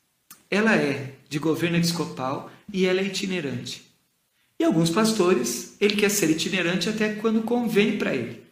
Ela 0.51 0.75
é 0.75 1.13
de 1.29 1.39
governo 1.39 1.77
episcopal 1.77 2.51
e 2.73 2.87
ela 2.87 3.01
é 3.01 3.05
itinerante. 3.05 3.85
E 4.59 4.65
alguns 4.65 4.89
pastores, 4.89 5.77
ele 5.79 5.97
quer 5.97 6.09
ser 6.09 6.31
itinerante 6.31 6.89
até 6.89 7.13
quando 7.13 7.43
convém 7.43 7.99
para 7.99 8.17
ele. 8.17 8.43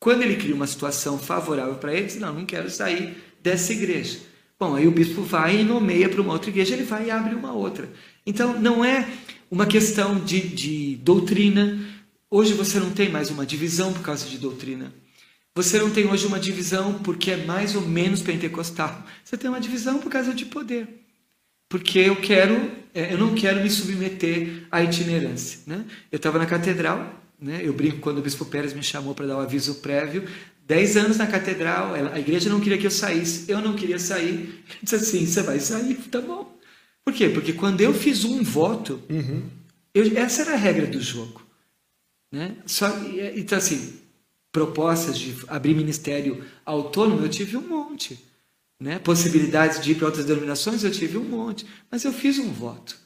Quando 0.00 0.22
ele 0.22 0.34
cria 0.34 0.56
uma 0.56 0.66
situação 0.66 1.20
favorável 1.20 1.76
para 1.76 1.94
ele, 1.94 2.06
diz, 2.06 2.16
não, 2.16 2.34
não 2.34 2.44
quero 2.44 2.68
sair 2.68 3.16
dessa 3.40 3.72
igreja. 3.72 4.18
Bom, 4.60 4.74
aí 4.74 4.86
o 4.86 4.90
bispo 4.90 5.22
vai 5.22 5.62
e 5.62 5.64
nomeia 5.64 6.06
para 6.06 6.20
uma 6.20 6.34
outra 6.34 6.50
igreja, 6.50 6.74
ele 6.74 6.82
vai 6.82 7.06
e 7.06 7.10
abre 7.10 7.34
uma 7.34 7.50
outra. 7.50 7.90
Então, 8.26 8.60
não 8.60 8.84
é 8.84 9.08
uma 9.50 9.64
questão 9.64 10.20
de, 10.20 10.38
de 10.38 10.96
doutrina. 10.96 11.80
Hoje 12.30 12.52
você 12.52 12.78
não 12.78 12.90
tem 12.90 13.08
mais 13.08 13.30
uma 13.30 13.46
divisão 13.46 13.90
por 13.90 14.02
causa 14.02 14.28
de 14.28 14.36
doutrina. 14.36 14.92
Você 15.54 15.78
não 15.78 15.88
tem 15.88 16.06
hoje 16.06 16.26
uma 16.26 16.38
divisão 16.38 17.00
porque 17.02 17.30
é 17.30 17.38
mais 17.38 17.74
ou 17.74 17.80
menos 17.80 18.20
pentecostal. 18.20 19.02
Você 19.24 19.38
tem 19.38 19.48
uma 19.48 19.60
divisão 19.60 19.98
por 19.98 20.12
causa 20.12 20.34
de 20.34 20.44
poder. 20.44 21.06
Porque 21.66 21.98
eu 21.98 22.16
quero, 22.16 22.70
é, 22.92 23.14
eu 23.14 23.18
não 23.18 23.34
quero 23.34 23.62
me 23.62 23.70
submeter 23.70 24.66
à 24.70 24.82
itinerância. 24.82 25.60
Né? 25.66 25.86
Eu 26.12 26.18
estava 26.18 26.38
na 26.38 26.44
catedral, 26.44 27.18
né? 27.40 27.60
eu 27.64 27.72
brinco 27.72 28.00
quando 28.00 28.18
o 28.18 28.22
bispo 28.22 28.44
Pérez 28.44 28.74
me 28.74 28.82
chamou 28.82 29.14
para 29.14 29.26
dar 29.26 29.36
o 29.36 29.38
um 29.38 29.42
aviso 29.42 29.76
prévio. 29.76 30.28
Dez 30.70 30.96
anos 30.96 31.16
na 31.16 31.26
catedral, 31.26 31.94
a 31.94 32.20
igreja 32.20 32.48
não 32.48 32.60
queria 32.60 32.78
que 32.78 32.86
eu 32.86 32.92
saísse, 32.92 33.50
eu 33.50 33.60
não 33.60 33.74
queria 33.74 33.98
sair. 33.98 34.62
Ele 34.68 34.78
disse 34.80 34.94
assim: 34.94 35.26
você 35.26 35.42
vai 35.42 35.58
sair, 35.58 35.96
tá 36.08 36.20
bom. 36.20 36.56
Por 37.04 37.12
quê? 37.12 37.28
Porque 37.28 37.52
quando 37.52 37.80
eu 37.80 37.92
fiz 37.92 38.24
um 38.24 38.40
voto, 38.40 39.02
uhum. 39.10 39.42
eu, 39.92 40.16
essa 40.16 40.42
era 40.42 40.52
a 40.52 40.56
regra 40.56 40.86
do 40.86 41.00
jogo. 41.00 41.44
Né? 42.30 42.54
Só, 42.66 42.86
então, 43.34 43.58
assim, 43.58 43.94
propostas 44.52 45.18
de 45.18 45.34
abrir 45.48 45.74
ministério 45.74 46.44
autônomo, 46.64 47.24
eu 47.24 47.28
tive 47.28 47.56
um 47.56 47.66
monte. 47.66 48.24
Né? 48.78 49.00
Possibilidades 49.00 49.80
de 49.80 49.90
ir 49.90 49.94
para 49.96 50.06
outras 50.06 50.24
denominações, 50.24 50.84
eu 50.84 50.92
tive 50.92 51.18
um 51.18 51.24
monte. 51.24 51.66
Mas 51.90 52.04
eu 52.04 52.12
fiz 52.12 52.38
um 52.38 52.52
voto. 52.52 52.96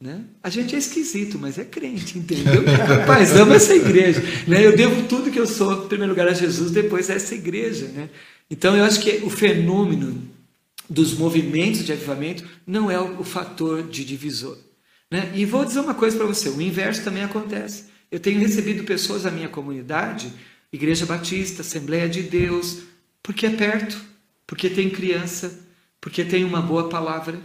Né? 0.00 0.24
A 0.42 0.48
gente 0.48 0.74
é 0.74 0.78
esquisito, 0.78 1.38
mas 1.38 1.58
é 1.58 1.64
crente, 1.64 2.16
entendeu? 2.18 2.64
Rapaz, 2.64 3.36
amo 3.36 3.52
essa 3.52 3.74
igreja. 3.74 4.22
Né? 4.48 4.64
Eu 4.64 4.74
devo 4.74 5.06
tudo 5.06 5.30
que 5.30 5.38
eu 5.38 5.46
sou, 5.46 5.84
em 5.84 5.88
primeiro 5.88 6.12
lugar, 6.12 6.26
a 6.26 6.32
Jesus, 6.32 6.70
depois 6.70 7.10
a 7.10 7.14
essa 7.14 7.34
igreja. 7.34 7.86
Né? 7.88 8.08
Então, 8.50 8.74
eu 8.74 8.82
acho 8.84 9.00
que 9.00 9.20
o 9.22 9.28
fenômeno 9.28 10.22
dos 10.88 11.12
movimentos 11.12 11.84
de 11.84 11.92
avivamento 11.92 12.48
não 12.66 12.90
é 12.90 12.98
o, 12.98 13.22
fator 13.22 13.82
de 13.82 14.02
divisor. 14.02 14.56
Né? 15.10 15.30
E 15.34 15.44
vou 15.44 15.66
dizer 15.66 15.80
uma 15.80 15.94
coisa 15.94 16.16
para 16.16 16.26
você: 16.26 16.48
o 16.48 16.62
inverso 16.62 17.04
também 17.04 17.22
acontece. 17.22 17.84
Eu 18.10 18.18
tenho 18.18 18.40
recebido 18.40 18.84
pessoas 18.84 19.24
da 19.24 19.30
minha 19.30 19.48
comunidade, 19.50 20.32
Igreja 20.72 21.04
Batista, 21.04 21.60
Assembleia 21.60 22.08
de 22.08 22.22
Deus, 22.22 22.78
porque 23.22 23.46
é 23.46 23.50
perto, 23.50 24.00
porque 24.46 24.70
tem 24.70 24.88
criança, 24.88 25.60
porque 26.00 26.24
tem 26.24 26.42
uma 26.42 26.62
boa 26.62 26.88
palavra 26.88 27.38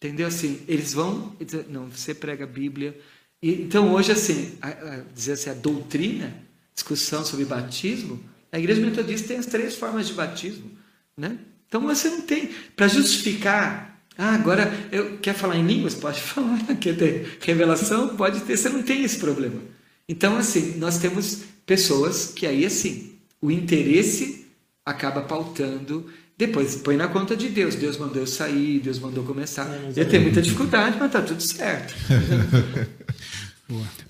Entendeu? 0.00 0.26
Assim, 0.26 0.62
eles 0.66 0.94
vão. 0.94 1.36
Não, 1.68 1.90
você 1.90 2.14
prega 2.14 2.44
a 2.44 2.46
Bíblia. 2.46 2.98
E, 3.42 3.52
então, 3.52 3.92
hoje, 3.92 4.10
assim, 4.10 4.56
a, 4.62 4.68
a, 4.68 5.00
dizer 5.14 5.32
assim, 5.32 5.50
a 5.50 5.54
doutrina, 5.54 6.34
discussão 6.74 7.22
sobre 7.22 7.44
batismo, 7.44 8.18
a 8.50 8.58
igreja 8.58 8.80
metodista 8.80 9.28
tem 9.28 9.36
as 9.36 9.44
três 9.44 9.74
formas 9.74 10.06
de 10.06 10.14
batismo. 10.14 10.70
Né? 11.14 11.38
Então, 11.68 11.82
você 11.82 12.08
não 12.08 12.22
tem. 12.22 12.48
Para 12.74 12.88
justificar. 12.88 14.00
Ah, 14.16 14.34
agora 14.34 14.72
eu 14.90 15.18
quer 15.18 15.34
falar 15.34 15.56
em 15.56 15.66
línguas? 15.66 15.94
Pode 15.94 16.20
falar. 16.22 16.58
Quer 16.76 16.96
ter 16.96 17.38
revelação? 17.42 18.16
Pode 18.16 18.40
ter. 18.40 18.56
Você 18.56 18.70
não 18.70 18.82
tem 18.82 19.04
esse 19.04 19.18
problema. 19.18 19.60
Então, 20.08 20.38
assim, 20.38 20.78
nós 20.78 20.98
temos 20.98 21.42
pessoas 21.66 22.32
que 22.34 22.46
aí, 22.46 22.64
assim, 22.64 23.12
o 23.40 23.50
interesse 23.50 24.46
acaba 24.82 25.20
pautando. 25.20 26.10
Depois 26.40 26.74
põe 26.76 26.96
na 26.96 27.06
conta 27.06 27.36
de 27.36 27.50
Deus. 27.50 27.74
Deus 27.74 27.98
mandou 27.98 28.22
eu 28.22 28.26
sair, 28.26 28.80
Deus 28.80 28.98
mandou 28.98 29.22
começar. 29.24 29.68
eu 29.94 30.08
tenho 30.08 30.22
muita 30.22 30.40
dificuldade, 30.40 30.96
mas 30.98 31.12
tá 31.12 31.20
tudo 31.20 31.42
certo. 31.42 31.94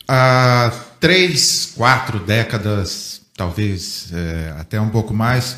Há 0.06 0.72
três, 1.00 1.72
quatro 1.74 2.20
décadas, 2.20 3.22
talvez 3.36 4.12
é, 4.12 4.54
até 4.60 4.80
um 4.80 4.90
pouco 4.90 5.12
mais, 5.12 5.56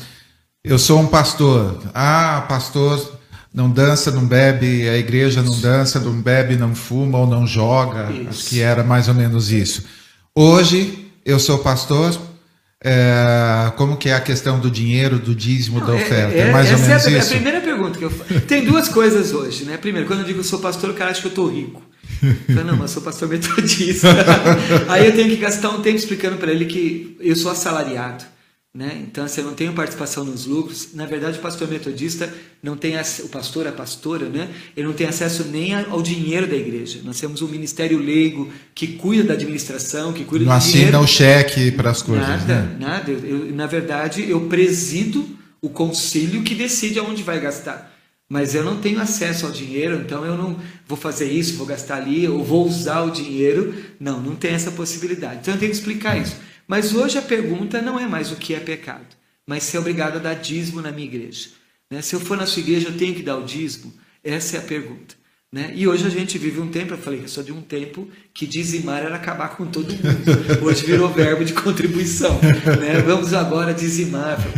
eu 0.63 0.79
sou 0.79 0.99
um 0.99 1.05
pastor. 1.05 1.79
Ah, 1.93 2.43
pastor 2.49 3.19
não 3.53 3.69
dança, 3.69 4.09
não 4.09 4.25
bebe, 4.25 4.89
a 4.89 4.97
igreja 4.97 5.43
não 5.43 5.59
dança, 5.59 5.99
não 5.99 6.19
bebe, 6.19 6.55
não 6.55 6.73
fuma 6.73 7.19
ou 7.19 7.27
não 7.27 7.45
joga. 7.45 8.11
Isso. 8.11 8.29
Acho 8.29 8.49
que 8.49 8.61
era 8.61 8.83
mais 8.83 9.07
ou 9.07 9.13
menos 9.13 9.51
isso. 9.51 9.83
Hoje 10.33 11.07
eu 11.23 11.39
sou 11.39 11.59
pastor. 11.59 12.19
É, 12.83 13.71
como 13.77 13.95
que 13.95 14.09
é 14.09 14.13
a 14.13 14.19
questão 14.19 14.59
do 14.59 14.69
dinheiro, 14.69 15.17
do 15.17 15.33
dízimo, 15.33 15.79
não, 15.79 15.87
da 15.87 15.93
é, 15.93 16.03
oferta? 16.03 16.35
É, 16.35 16.39
é 16.39 16.51
mais 16.51 16.69
ou 16.69 16.77
menos 16.79 16.89
é 16.89 16.93
a, 16.93 16.97
isso? 16.97 17.09
É 17.09 17.19
a 17.19 17.25
primeira 17.35 17.61
pergunta 17.61 17.97
que 17.97 18.03
eu 18.03 18.09
faço. 18.11 18.41
Tem 18.41 18.65
duas 18.65 18.89
coisas 18.89 19.33
hoje, 19.33 19.63
né? 19.63 19.77
Primeiro, 19.77 20.05
quando 20.05 20.19
eu 20.19 20.25
digo 20.25 20.43
sou 20.43 20.59
pastor, 20.59 20.89
o 20.89 20.93
cara 20.93 21.11
acha 21.11 21.21
que 21.21 21.27
eu 21.27 21.29
estou 21.29 21.47
rico. 21.47 21.81
Falo, 22.53 22.67
não, 22.67 22.77
mas 22.77 22.91
sou 22.91 23.01
pastor 23.01 23.29
metodista. 23.29 24.09
Aí 24.89 25.05
eu 25.05 25.15
tenho 25.15 25.29
que 25.29 25.37
gastar 25.37 25.69
um 25.69 25.81
tempo 25.81 25.95
explicando 25.95 26.37
para 26.37 26.51
ele 26.51 26.65
que 26.65 27.17
eu 27.21 27.35
sou 27.35 27.51
assalariado. 27.51 28.25
Né? 28.75 29.03
Então, 29.03 29.27
se 29.27 29.39
eu 29.39 29.45
não 29.45 29.53
tenho 29.53 29.71
participação 29.73 30.25
nos 30.25 30.47
lucros, 30.47 30.95
na 30.95 31.05
verdade, 31.05 31.37
o 31.37 31.41
pastor 31.43 31.67
metodista 31.67 32.33
não 32.61 32.75
tem 32.75 32.95
o 32.95 33.29
pastor, 33.29 33.67
a 33.67 33.71
pastora, 33.71 34.27
né? 34.27 34.49
Ele 34.75 34.87
não 34.87 34.95
tem 34.95 35.05
acesso 35.05 35.43
nem 35.43 35.75
ao 35.75 36.01
dinheiro 36.01 36.47
da 36.47 36.55
igreja. 36.55 36.99
Nós 37.03 37.19
temos 37.19 37.43
um 37.43 37.47
ministério 37.47 37.99
leigo 37.99 38.51
que 38.73 38.87
cuida 38.87 39.25
da 39.25 39.33
administração, 39.35 40.11
que 40.11 40.23
cuida 40.23 40.45
não 40.45 40.57
do 40.57 40.63
dinheiro. 40.63 40.91
Não 40.91 41.03
assina 41.03 41.05
o 41.05 41.07
cheque 41.07 41.71
para 41.71 41.91
as 41.91 42.01
coisas. 42.01 42.27
Nada, 42.27 42.61
né? 42.61 42.77
nada. 42.79 43.11
Eu, 43.11 43.53
na 43.53 43.67
verdade, 43.67 44.27
eu 44.27 44.47
presido 44.47 45.23
o 45.61 45.69
concílio 45.69 46.41
que 46.41 46.55
decide 46.55 46.97
aonde 46.97 47.21
vai 47.21 47.39
gastar. 47.39 47.93
Mas 48.27 48.55
eu 48.55 48.63
não 48.63 48.77
tenho 48.77 48.99
acesso 48.99 49.45
ao 49.45 49.51
dinheiro, 49.51 50.01
então 50.03 50.25
eu 50.25 50.35
não 50.35 50.57
vou 50.87 50.97
fazer 50.97 51.31
isso, 51.31 51.57
vou 51.57 51.67
gastar 51.67 51.97
ali, 51.97 52.27
ou 52.27 52.43
vou 52.43 52.65
usar 52.65 53.01
o 53.01 53.11
dinheiro. 53.11 53.75
Não, 53.99 54.19
não 54.19 54.35
tem 54.35 54.53
essa 54.53 54.71
possibilidade. 54.71 55.41
Então 55.41 55.53
eu 55.53 55.59
tenho 55.59 55.71
que 55.71 55.77
explicar 55.77 56.17
isso. 56.17 56.35
Mas 56.67 56.93
hoje 56.93 57.17
a 57.17 57.21
pergunta 57.21 57.81
não 57.81 57.99
é 57.99 58.07
mais 58.07 58.31
o 58.31 58.35
que 58.35 58.53
é 58.53 58.59
pecado, 58.59 59.15
mas 59.45 59.63
ser 59.63 59.77
obrigado 59.77 60.17
a 60.17 60.19
dar 60.19 60.35
dízimo 60.35 60.81
na 60.81 60.91
minha 60.91 61.07
igreja. 61.07 61.49
Né? 61.89 62.01
Se 62.01 62.15
eu 62.15 62.19
for 62.19 62.37
na 62.37 62.45
sua 62.45 62.61
igreja, 62.61 62.87
eu 62.87 62.97
tenho 62.97 63.13
que 63.13 63.23
dar 63.23 63.37
o 63.37 63.45
dízimo? 63.45 63.93
Essa 64.23 64.57
é 64.57 64.59
a 64.59 64.63
pergunta. 64.63 65.15
Né? 65.53 65.71
E 65.75 65.87
hoje 65.87 66.07
a 66.07 66.09
gente 66.09 66.35
vive 66.39 66.59
um 66.59 66.67
tempo, 66.67 66.95
eu 66.95 66.97
falei 66.97 67.19
que 67.19 67.25
eu 67.25 67.29
sou 67.29 67.43
de 67.43 67.51
um 67.51 67.61
tempo 67.61 68.07
que 68.33 68.47
dizimar 68.47 69.03
era 69.03 69.15
acabar 69.15 69.49
com 69.49 69.67
todo 69.67 69.93
mundo. 69.93 70.65
Hoje 70.65 70.83
virou 70.83 71.13
verbo 71.13 71.45
de 71.45 71.53
contribuição. 71.53 72.39
Né? 72.41 73.03
Vamos 73.05 73.35
agora 73.35 73.71
dizimar. 73.71 74.39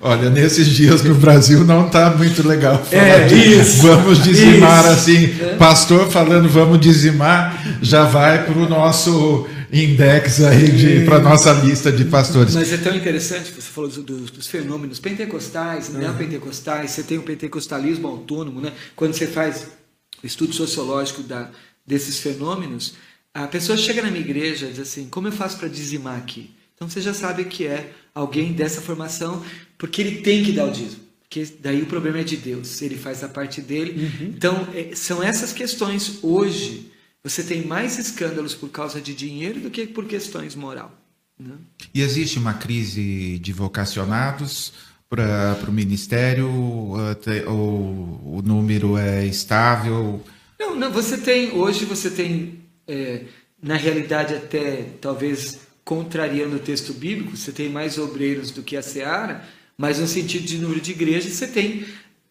Olha, 0.00 0.28
nesses 0.28 0.66
dias 0.66 1.04
no 1.04 1.14
Brasil 1.14 1.64
não 1.64 1.86
está 1.86 2.10
muito 2.10 2.46
legal 2.46 2.84
falar 2.84 3.02
é, 3.02 3.26
de 3.26 3.34
isso, 3.34 3.82
vamos 3.82 4.22
dizimar 4.22 4.80
isso. 4.80 4.92
assim. 4.92 5.24
É. 5.40 5.56
Pastor 5.56 6.08
falando 6.08 6.48
vamos 6.48 6.80
dizimar, 6.80 7.78
já 7.82 8.04
vai 8.04 8.44
para 8.44 8.58
o 8.58 8.68
nosso 8.68 9.46
index 9.72 10.40
aí 10.42 11.04
para 11.04 11.18
nossa 11.18 11.52
lista 11.52 11.92
de 11.92 12.04
pastores. 12.04 12.54
Mas 12.54 12.72
é 12.72 12.78
tão 12.78 12.94
interessante, 12.94 13.50
você 13.52 13.70
falou 13.70 13.90
dos, 13.90 14.30
dos 14.30 14.46
fenômenos 14.46 14.98
pentecostais, 14.98 15.88
uhum. 15.88 15.98
neopentecostais, 15.98 16.92
você 16.92 17.02
tem 17.02 17.18
o 17.18 17.22
pentecostalismo 17.22 18.08
autônomo, 18.08 18.60
né? 18.60 18.72
quando 18.96 19.14
você 19.14 19.26
faz 19.26 19.66
o 20.22 20.26
estudo 20.26 20.52
sociológico 20.52 21.22
da, 21.22 21.50
desses 21.86 22.18
fenômenos, 22.18 22.94
a 23.32 23.46
pessoa 23.46 23.76
chega 23.76 24.02
na 24.02 24.10
minha 24.10 24.24
igreja 24.24 24.66
e 24.66 24.70
diz 24.70 24.80
assim, 24.80 25.08
como 25.08 25.28
eu 25.28 25.32
faço 25.32 25.58
para 25.58 25.68
dizimar 25.68 26.16
aqui? 26.16 26.50
Então 26.74 26.88
você 26.88 27.00
já 27.00 27.12
sabe 27.12 27.44
que 27.44 27.66
é 27.66 27.92
alguém 28.14 28.52
dessa 28.52 28.80
formação, 28.80 29.44
porque 29.76 30.00
ele 30.00 30.22
tem 30.22 30.44
que 30.44 30.52
dar 30.52 30.66
o 30.66 30.70
dízimo. 30.70 31.08
Porque 31.20 31.46
daí 31.60 31.82
o 31.82 31.86
problema 31.86 32.20
é 32.20 32.24
de 32.24 32.36
Deus, 32.36 32.80
ele 32.80 32.96
faz 32.96 33.22
a 33.22 33.28
parte 33.28 33.60
dele. 33.60 34.02
Uhum. 34.02 34.32
Então, 34.34 34.66
é, 34.74 34.94
são 34.94 35.22
essas 35.22 35.52
questões 35.52 36.20
hoje 36.22 36.90
você 37.28 37.42
tem 37.42 37.66
mais 37.66 37.98
escândalos 37.98 38.54
por 38.54 38.70
causa 38.70 39.00
de 39.00 39.14
dinheiro 39.14 39.60
do 39.60 39.70
que 39.70 39.86
por 39.86 40.06
questões 40.06 40.54
moral. 40.54 40.92
Né? 41.38 41.54
E 41.94 42.00
existe 42.00 42.38
uma 42.38 42.54
crise 42.54 43.38
de 43.38 43.52
vocacionados 43.52 44.72
para 45.08 45.58
o 45.68 45.72
ministério? 45.72 46.48
Ou 47.46 48.38
o 48.38 48.42
número 48.44 48.96
é 48.96 49.26
estável? 49.26 50.22
Não, 50.58 50.74
não, 50.74 50.90
você 50.90 51.16
tem, 51.18 51.52
hoje 51.52 51.84
você 51.84 52.10
tem, 52.10 52.60
é, 52.86 53.22
na 53.62 53.76
realidade, 53.76 54.34
até 54.34 54.86
talvez 55.00 55.60
contrariando 55.84 56.56
o 56.56 56.60
texto 56.60 56.92
bíblico, 56.92 57.36
você 57.36 57.52
tem 57.52 57.70
mais 57.70 57.96
obreiros 57.96 58.50
do 58.50 58.62
que 58.62 58.76
a 58.76 58.82
seara, 58.82 59.42
mas 59.76 59.98
no 59.98 60.06
sentido 60.06 60.44
de 60.44 60.58
número 60.58 60.80
de 60.80 60.90
igrejas 60.90 61.32
você 61.32 61.46
tem, 61.46 61.86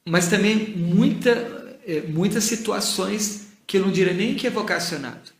mas 0.05 0.27
também 0.27 0.75
muita, 0.75 1.31
é, 1.87 2.01
muitas 2.01 2.43
situações 2.43 3.46
que 3.67 3.77
eu 3.77 3.81
não 3.81 3.91
diria 3.91 4.13
nem 4.13 4.33
que 4.33 4.47
é 4.47 4.49
vocacionado. 4.49 5.35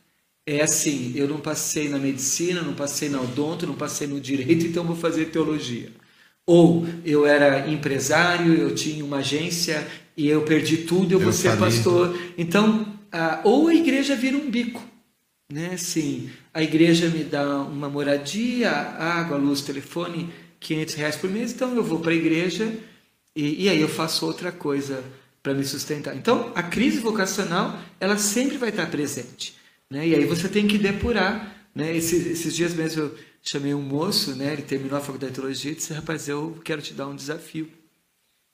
É 0.46 0.62
assim, 0.62 1.12
eu 1.16 1.26
não 1.26 1.40
passei 1.40 1.88
na 1.88 1.98
medicina, 1.98 2.62
não 2.62 2.74
passei 2.74 3.08
na 3.08 3.20
odonto, 3.20 3.66
não 3.66 3.74
passei 3.74 4.06
no 4.06 4.20
direito, 4.20 4.66
então 4.66 4.84
vou 4.84 4.96
fazer 4.96 5.26
teologia. 5.26 5.90
Ou 6.46 6.86
eu 7.04 7.26
era 7.26 7.68
empresário, 7.70 8.54
eu 8.54 8.74
tinha 8.74 9.04
uma 9.04 9.18
agência 9.18 9.86
e 10.16 10.26
eu 10.28 10.42
perdi 10.42 10.78
tudo, 10.78 11.12
eu, 11.12 11.18
eu 11.18 11.24
vou 11.24 11.32
ser 11.32 11.50
falei. 11.50 11.64
pastor. 11.64 12.18
Então, 12.36 12.98
a, 13.12 13.40
ou 13.44 13.68
a 13.68 13.74
igreja 13.74 14.14
vira 14.14 14.36
um 14.36 14.50
bico. 14.50 14.82
Né? 15.50 15.76
Sim, 15.78 16.30
a 16.52 16.62
igreja 16.62 17.08
me 17.08 17.24
dá 17.24 17.62
uma 17.62 17.88
moradia, 17.88 18.70
água, 18.70 19.36
luz, 19.38 19.62
telefone, 19.62 20.30
500 20.60 20.94
reais 20.94 21.16
por 21.16 21.30
mês, 21.30 21.52
então 21.52 21.74
eu 21.74 21.82
vou 21.82 22.00
para 22.00 22.12
a 22.12 22.14
igreja 22.14 22.70
e, 23.34 23.64
e 23.64 23.68
aí 23.68 23.80
eu 23.80 23.88
faço 23.88 24.26
outra 24.26 24.52
coisa 24.52 25.02
para 25.48 25.54
me 25.54 25.64
sustentar. 25.64 26.14
Então, 26.14 26.52
a 26.54 26.62
crise 26.62 26.98
vocacional, 26.98 27.80
ela 27.98 28.18
sempre 28.18 28.58
vai 28.58 28.68
estar 28.68 28.86
presente. 28.90 29.56
Né? 29.88 30.08
E 30.08 30.14
aí 30.14 30.26
você 30.26 30.46
tem 30.46 30.68
que 30.68 30.76
depurar. 30.76 31.66
Né? 31.74 31.96
Esses, 31.96 32.26
esses 32.26 32.54
dias 32.54 32.74
mesmo 32.74 33.04
eu 33.04 33.18
chamei 33.42 33.72
um 33.72 33.80
moço, 33.80 34.36
né? 34.36 34.52
ele 34.52 34.60
terminou 34.60 34.98
a 34.98 35.00
faculdade 35.00 35.32
de 35.32 35.40
teologia 35.40 35.72
e 35.72 35.74
disse, 35.74 35.94
rapaz, 35.94 36.28
eu 36.28 36.60
quero 36.62 36.82
te 36.82 36.92
dar 36.92 37.06
um 37.06 37.16
desafio. 37.16 37.66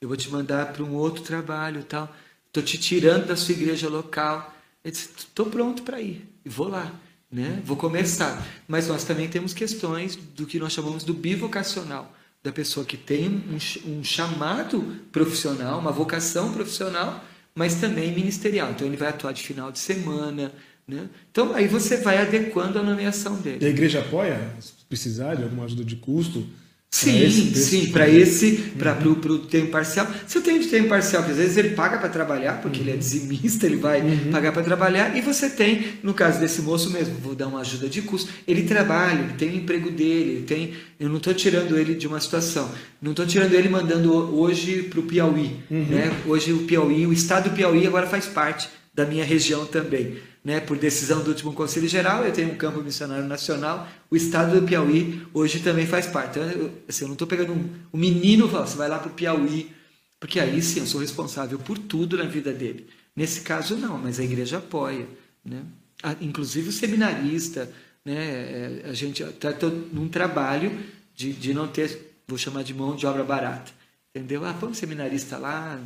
Eu 0.01 0.07
vou 0.07 0.17
te 0.17 0.31
mandar 0.31 0.73
para 0.73 0.85
um 0.85 0.95
outro 0.95 1.25
trabalho 1.25 1.83
tal. 1.83 2.15
Estou 2.47 2.63
te 2.63 2.79
tirando 2.79 3.27
da 3.27 3.35
sua 3.35 3.55
igreja 3.55 3.89
local. 3.89 4.55
Ele 4.85 4.93
disse, 4.93 5.11
estou 5.17 5.47
pronto 5.47 5.83
para 5.83 6.01
ir. 6.01 6.25
E 6.45 6.49
vou 6.49 6.69
lá. 6.69 6.95
Né? 7.29 7.61
Vou 7.65 7.77
começar. 7.77 8.47
Mas 8.69 8.87
nós 8.87 9.03
também 9.03 9.29
temos 9.29 9.53
questões 9.53 10.15
do 10.15 10.47
que 10.47 10.61
nós 10.61 10.73
chamamos 10.73 11.03
do 11.03 11.13
bivocacional 11.13 12.15
da 12.45 12.53
pessoa 12.53 12.85
que 12.85 12.99
tem 12.99 13.27
um, 13.29 13.91
um 13.91 14.05
chamado 14.05 14.83
profissional, 15.11 15.79
uma 15.79 15.91
vocação 15.91 16.53
profissional, 16.53 17.25
mas 17.55 17.77
também 17.77 18.15
ministerial. 18.15 18.71
Então 18.71 18.87
ele 18.87 18.99
vai 18.99 19.09
atuar 19.09 19.33
de 19.33 19.43
final 19.43 19.73
de 19.73 19.79
semana. 19.79 20.53
Né? 20.87 21.09
Então 21.33 21.55
aí 21.55 21.67
você 21.67 21.97
vai 21.97 22.19
adequando 22.19 22.79
a 22.79 22.83
nomeação 22.83 23.41
dele. 23.41 23.65
E 23.65 23.67
a 23.67 23.71
igreja 23.71 24.01
apoia, 24.01 24.39
se 24.61 24.75
precisar 24.87 25.37
de 25.37 25.43
alguma 25.43 25.65
ajuda 25.65 25.83
de 25.83 25.97
custo? 25.97 26.47
Sim, 26.95 27.53
sim, 27.57 27.87
para 27.91 28.09
esse, 28.09 28.53
para 28.79 28.97
uhum. 28.97 29.11
o 29.11 29.39
tempo 29.41 29.73
parcial. 29.73 30.07
Se 30.29 30.39
eu 30.39 30.43
tenho 30.43 30.61
de 30.61 30.69
tempo 30.69 30.89
parcial, 30.89 31.25
que 31.25 31.33
às 31.33 31.37
vezes 31.39 31.57
ele 31.57 31.71
paga 31.71 31.99
para 31.99 32.09
trabalhar, 32.09 32.63
porque 32.63 32.79
uhum. 32.79 32.85
ele 32.85 32.91
é 32.91 32.95
uhum. 32.95 33.01
dizimista, 33.01 33.67
ele 33.67 33.79
vai 33.79 34.01
uhum. 34.01 34.31
pagar 34.31 34.53
para 34.53 34.63
trabalhar, 34.63 35.17
e 35.17 35.21
você 35.21 35.51
tem, 35.51 35.99
no 36.05 36.15
caso 36.15 36.39
desse 36.39 36.63
moço 36.63 36.91
mesmo, 36.91 37.17
vou 37.21 37.35
dar 37.35 37.49
uma 37.49 37.63
ajuda 37.63 37.89
de 37.89 38.01
custo, 38.03 38.31
ele 38.47 38.63
trabalha, 38.63 39.19
ele 39.19 39.33
tem 39.33 39.49
o 39.51 39.57
emprego 39.57 39.91
dele, 39.91 40.31
ele 40.31 40.43
tem, 40.43 40.75
eu 41.01 41.09
não 41.09 41.17
estou 41.17 41.35
tirando 41.35 41.77
ele 41.77 41.97
de 41.97 42.07
uma 42.07 42.21
situação, 42.21 42.71
não 43.03 43.11
estou 43.11 43.27
tirando 43.27 43.55
ele 43.55 43.69
mandando 43.69 44.15
hoje 44.39 44.85
para 44.85 45.01
o 45.01 45.03
Piauí. 45.03 45.57
Uhum. 45.69 45.87
Né? 45.87 46.17
Hoje 46.25 46.53
o 46.53 46.59
Piauí, 46.59 47.09
o 47.09 47.13
estado 47.13 47.51
do 47.51 47.57
Piauí 47.57 47.85
agora 47.89 48.07
faz 48.07 48.27
parte 48.27 48.69
da 48.95 49.05
minha 49.05 49.25
região 49.25 49.67
também 49.67 50.15
né, 50.45 50.61
por 50.61 50.77
decisão 50.77 51.23
do 51.25 51.31
último 51.31 51.55
Conselho 51.55 51.89
Geral, 51.89 52.23
eu 52.23 52.33
tenho 52.33 52.53
um 52.53 52.57
campo 52.57 52.83
missionário 52.83 53.27
nacional, 53.27 53.89
o 54.11 54.17
estado 54.17 54.61
do 54.61 54.67
Piauí 54.67 55.27
hoje 55.33 55.61
também 55.61 55.87
faz 55.87 56.07
parte. 56.07 56.39
Então, 56.39 56.51
eu, 56.51 56.71
assim, 56.87 57.05
eu 57.05 57.09
não 57.09 57.15
estou 57.15 57.27
pegando 57.27 57.53
um, 57.53 57.71
um 57.95 57.99
menino 57.99 58.47
e 58.47 58.51
falando, 58.51 58.69
você 58.69 58.77
vai 58.77 58.89
lá 58.89 58.99
para 58.99 59.11
o 59.11 59.15
Piauí, 59.15 59.73
porque 60.21 60.39
aí 60.39 60.61
sim 60.63 60.81
eu 60.81 60.87
sou 60.87 61.01
responsável 61.01 61.59
por 61.59 61.79
tudo 61.79 62.19
na 62.19 62.25
vida 62.25 62.53
dele. 62.53 62.87
Nesse 63.17 63.41
caso, 63.41 63.77
não, 63.77 63.97
mas 63.97 64.21
a 64.21 64.25
igreja 64.25 64.59
apoia. 64.59 65.07
Né? 65.43 65.63
A, 66.03 66.15
inclusive 66.21 66.69
o 66.69 66.73
seminarista, 66.73 67.73
né, 68.05 68.15
é, 68.15 68.83
a 68.85 68.93
gente 68.93 69.23
está 69.23 69.51
num 69.93 70.09
trabalho 70.09 70.79
de, 71.15 71.33
de 71.33 71.55
não 71.55 71.69
ter, 71.69 72.17
vou 72.29 72.37
chamar 72.37 72.65
de 72.65 72.75
mão 72.75 72.95
de 72.95 73.07
obra 73.07 73.25
barata. 73.25 73.73
Entendeu? 74.15 74.45
Ah, 74.45 74.53
põe 74.53 74.71
um 74.71 74.75
seminarista 74.75 75.39
lá, 75.39 75.81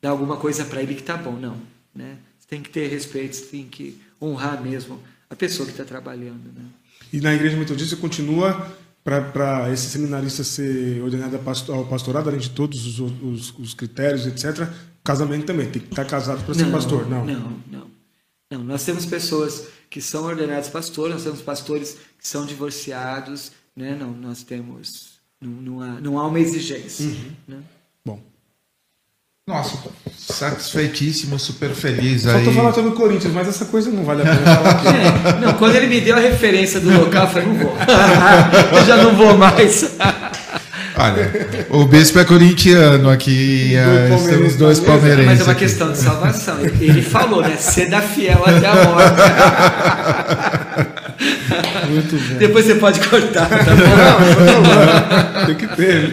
dá 0.00 0.08
alguma 0.08 0.38
coisa 0.38 0.64
para 0.64 0.82
ele 0.82 0.94
que 0.94 1.02
tá 1.02 1.16
bom. 1.16 1.36
Não. 1.36 1.60
Né? 1.94 2.16
Tem 2.48 2.62
que 2.62 2.70
ter 2.70 2.88
respeito, 2.88 3.40
tem 3.48 3.66
que 3.66 4.00
honrar 4.20 4.62
mesmo 4.62 5.00
a 5.28 5.36
pessoa 5.36 5.66
que 5.66 5.72
está 5.72 5.84
trabalhando. 5.84 6.52
Né? 6.54 6.64
E 7.12 7.20
na 7.20 7.34
igreja 7.34 7.56
metodista 7.56 7.96
continua 7.96 8.72
para 9.02 9.70
esse 9.70 9.90
seminarista 9.90 10.42
ser 10.42 11.02
ordenado 11.02 11.38
ao 11.68 11.86
pastorado, 11.86 12.28
além 12.28 12.40
de 12.40 12.50
todos 12.50 12.86
os, 12.86 13.12
os, 13.22 13.58
os 13.58 13.74
critérios, 13.74 14.26
etc., 14.26 14.68
casamento 15.02 15.44
também, 15.44 15.70
tem 15.70 15.82
que 15.82 15.88
estar 15.88 16.06
casado 16.06 16.42
para 16.44 16.54
ser 16.54 16.70
pastor, 16.70 17.08
não? 17.08 17.24
Não, 17.26 17.62
não. 17.70 17.94
Não, 18.50 18.64
nós 18.64 18.84
temos 18.84 19.04
pessoas 19.04 19.66
que 19.90 20.00
são 20.00 20.24
ordenadas 20.24 20.68
pastores, 20.68 21.14
nós 21.14 21.24
temos 21.24 21.42
pastores 21.42 21.98
que 22.18 22.26
são 22.26 22.46
divorciados, 22.46 23.52
né? 23.76 23.96
Não, 23.98 24.12
nós 24.12 24.42
temos 24.42 25.18
Não, 25.40 25.50
não, 25.50 25.80
há, 25.80 26.00
não 26.00 26.18
há 26.18 26.26
uma 26.26 26.40
exigência. 26.40 27.06
Uhum. 27.06 27.32
Né? 27.48 27.62
Nossa, 29.46 29.76
satisfeitíssimo, 30.16 31.38
super 31.38 31.68
feliz 31.68 32.22
Só 32.22 32.30
aí. 32.30 32.46
Só 32.46 32.50
tô 32.50 32.56
falando 32.56 32.74
sobre 32.74 32.90
o 32.92 32.94
Corinthians, 32.94 33.34
mas 33.34 33.46
essa 33.46 33.66
coisa 33.66 33.90
não 33.90 34.02
vale 34.02 34.22
a 34.22 34.24
pena 34.24 34.56
falar 34.56 34.70
aqui. 34.70 34.88
É, 34.88 35.38
não, 35.38 35.52
quando 35.52 35.74
ele 35.76 35.86
me 35.86 36.00
deu 36.00 36.16
a 36.16 36.18
referência 36.18 36.80
do 36.80 36.90
local, 36.90 37.24
eu 37.24 37.28
falei, 37.28 37.48
não 37.48 37.56
vou. 37.56 37.76
eu 38.72 38.86
já 38.86 38.96
não 38.96 39.14
vou 39.14 39.36
mais. 39.36 39.96
Olha, 40.96 41.66
o 41.68 41.84
bispo 41.84 42.20
é 42.20 42.24
corintiano 42.24 43.10
aqui, 43.10 43.74
uh, 43.76 44.26
temos 44.26 44.56
dois 44.56 44.80
palmeirenses. 44.80 45.26
Mas 45.26 45.40
é 45.40 45.42
uma 45.42 45.52
aqui. 45.52 45.60
questão 45.60 45.92
de 45.92 45.98
salvação. 45.98 46.56
Ele 46.80 47.02
falou, 47.02 47.42
né? 47.42 47.58
Seda 47.58 48.00
fiel 48.00 48.42
até 48.46 48.66
a 48.66 48.74
morte. 48.86 49.20
Muito 51.90 52.16
bom. 52.16 52.38
Depois 52.38 52.64
você 52.64 52.74
pode 52.76 53.00
cortar, 53.08 53.48
tá 53.48 53.74
bom? 53.74 55.46
Tem 55.46 55.54
que 55.56 55.66
ter. 55.76 56.12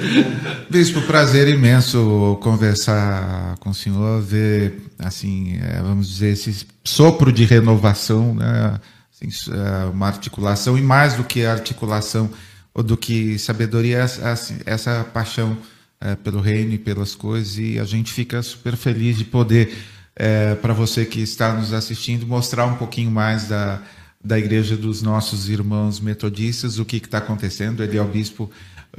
Bispo, 0.70 1.02
prazer 1.02 1.48
imenso 1.48 2.38
conversar 2.42 3.56
com 3.60 3.72
o 3.72 3.74
senhor, 3.74 4.22
ver, 4.22 4.82
assim, 5.00 5.60
é, 5.62 5.82
vamos 5.82 6.08
dizer, 6.10 6.34
esse 6.34 6.66
sopro 6.84 7.32
de 7.32 7.46
renovação, 7.46 8.36
né? 8.36 8.80
Assim, 9.14 9.52
uma 9.94 10.08
articulação, 10.08 10.78
e 10.78 10.82
mais 10.82 11.14
do 11.14 11.24
que 11.24 11.46
articulação, 11.46 12.30
ou 12.74 12.82
do 12.82 12.98
que 12.98 13.38
sabedoria, 13.38 14.04
assim, 14.04 14.58
essa 14.66 15.06
paixão 15.14 15.58
é, 16.00 16.16
pelo 16.16 16.42
reino 16.42 16.74
e 16.74 16.78
pelas 16.78 17.14
coisas, 17.14 17.58
e 17.58 17.80
a 17.80 17.84
gente 17.84 18.12
fica 18.12 18.42
super 18.42 18.76
feliz 18.76 19.18
de 19.18 19.26
poder, 19.26 19.78
é, 20.16 20.56
para 20.56 20.74
você 20.74 21.06
que 21.06 21.22
está 21.22 21.54
nos 21.54 21.74
assistindo, 21.74 22.26
mostrar 22.26 22.66
um 22.66 22.76
pouquinho 22.76 23.12
mais 23.12 23.48
da, 23.48 23.82
da 24.24 24.38
igreja 24.38 24.76
dos 24.76 25.02
nossos 25.02 25.50
irmãos 25.50 26.00
metodistas, 26.00 26.80
o 26.80 26.86
que 26.86 26.98
está 26.98 27.18
acontecendo. 27.18 27.84
Ele 27.84 27.98
é 27.98 28.02
o 28.02 28.08
bispo 28.08 28.50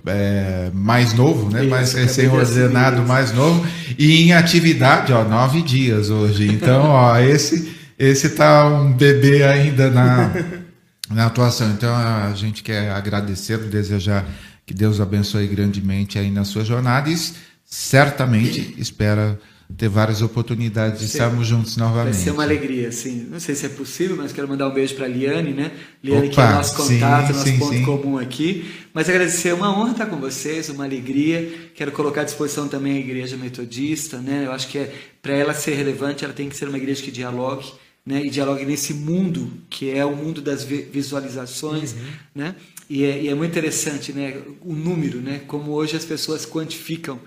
é, 0.06 0.70
mais 0.72 1.12
novo, 1.12 1.50
né? 1.50 1.62
mais 1.62 1.92
recém-ordenado, 1.92 3.02
mais 3.02 3.32
novo, 3.32 3.66
e 3.98 4.22
em 4.22 4.32
atividade, 4.32 5.12
ó, 5.12 5.22
nove 5.24 5.62
dias 5.62 6.10
hoje. 6.10 6.48
Então, 6.48 6.84
ó, 6.84 7.18
esse 7.20 7.82
esse 7.98 8.26
está 8.26 8.66
um 8.66 8.92
bebê 8.92 9.44
ainda 9.44 9.88
na, 9.88 10.32
na 11.08 11.26
atuação. 11.26 11.70
Então, 11.70 11.94
a 11.94 12.32
gente 12.34 12.62
quer 12.62 12.90
agradecer, 12.90 13.58
desejar 13.58 14.26
que 14.66 14.74
Deus 14.74 15.00
abençoe 15.00 15.46
grandemente 15.46 16.18
aí 16.18 16.30
na 16.30 16.44
sua 16.44 16.64
jornada 16.64 17.08
e 17.08 17.16
certamente 17.64 18.74
espera 18.76 19.38
ter 19.76 19.88
várias 19.88 20.22
oportunidades 20.22 21.00
de 21.00 21.06
estarmos 21.06 21.46
juntos 21.46 21.76
novamente. 21.76 22.14
Vai 22.14 22.22
ser 22.22 22.30
uma 22.30 22.42
alegria, 22.42 22.90
sim. 22.92 23.26
Não 23.30 23.40
sei 23.40 23.54
se 23.54 23.66
é 23.66 23.68
possível, 23.68 24.16
mas 24.16 24.32
quero 24.32 24.48
mandar 24.48 24.68
um 24.68 24.72
beijo 24.72 24.94
para 24.94 25.06
a 25.06 25.08
Liane, 25.08 25.52
né? 25.52 25.72
Liane, 26.02 26.28
Opa, 26.28 26.34
que 26.34 26.40
é 26.40 26.54
nosso 26.54 26.76
contato, 26.76 27.26
sim, 27.26 27.32
nosso 27.32 27.44
sim, 27.44 27.58
ponto 27.58 27.74
sim. 27.74 27.84
comum 27.84 28.18
aqui. 28.18 28.70
Mas 28.92 29.08
agradecer, 29.08 29.48
é 29.50 29.54
uma 29.54 29.70
honra 29.76 29.92
estar 29.92 30.06
com 30.06 30.16
vocês, 30.16 30.68
uma 30.68 30.84
alegria. 30.84 31.70
Quero 31.74 31.92
colocar 31.92 32.22
à 32.22 32.24
disposição 32.24 32.68
também 32.68 32.96
a 32.96 33.00
Igreja 33.00 33.36
Metodista, 33.36 34.18
né? 34.18 34.44
Eu 34.46 34.52
acho 34.52 34.68
que 34.68 34.78
é, 34.78 34.94
para 35.20 35.32
ela 35.32 35.54
ser 35.54 35.74
relevante, 35.74 36.24
ela 36.24 36.34
tem 36.34 36.48
que 36.48 36.56
ser 36.56 36.68
uma 36.68 36.78
igreja 36.78 37.02
que 37.02 37.10
dialogue. 37.10 37.72
Né, 38.04 38.20
e 38.24 38.30
dialogue 38.30 38.64
nesse 38.64 38.92
mundo 38.92 39.48
que 39.70 39.88
é 39.88 40.04
o 40.04 40.16
mundo 40.16 40.42
das 40.42 40.64
visualizações, 40.64 41.92
uhum. 41.92 41.98
né? 42.34 42.56
E 42.90 43.04
é, 43.04 43.22
e 43.22 43.28
é, 43.28 43.34
muito 43.34 43.52
interessante, 43.52 44.12
né? 44.12 44.38
O 44.60 44.74
número, 44.74 45.20
né? 45.20 45.42
Como 45.46 45.70
hoje 45.70 45.96
as 45.96 46.04
pessoas 46.04 46.44
quantificam 46.44 47.20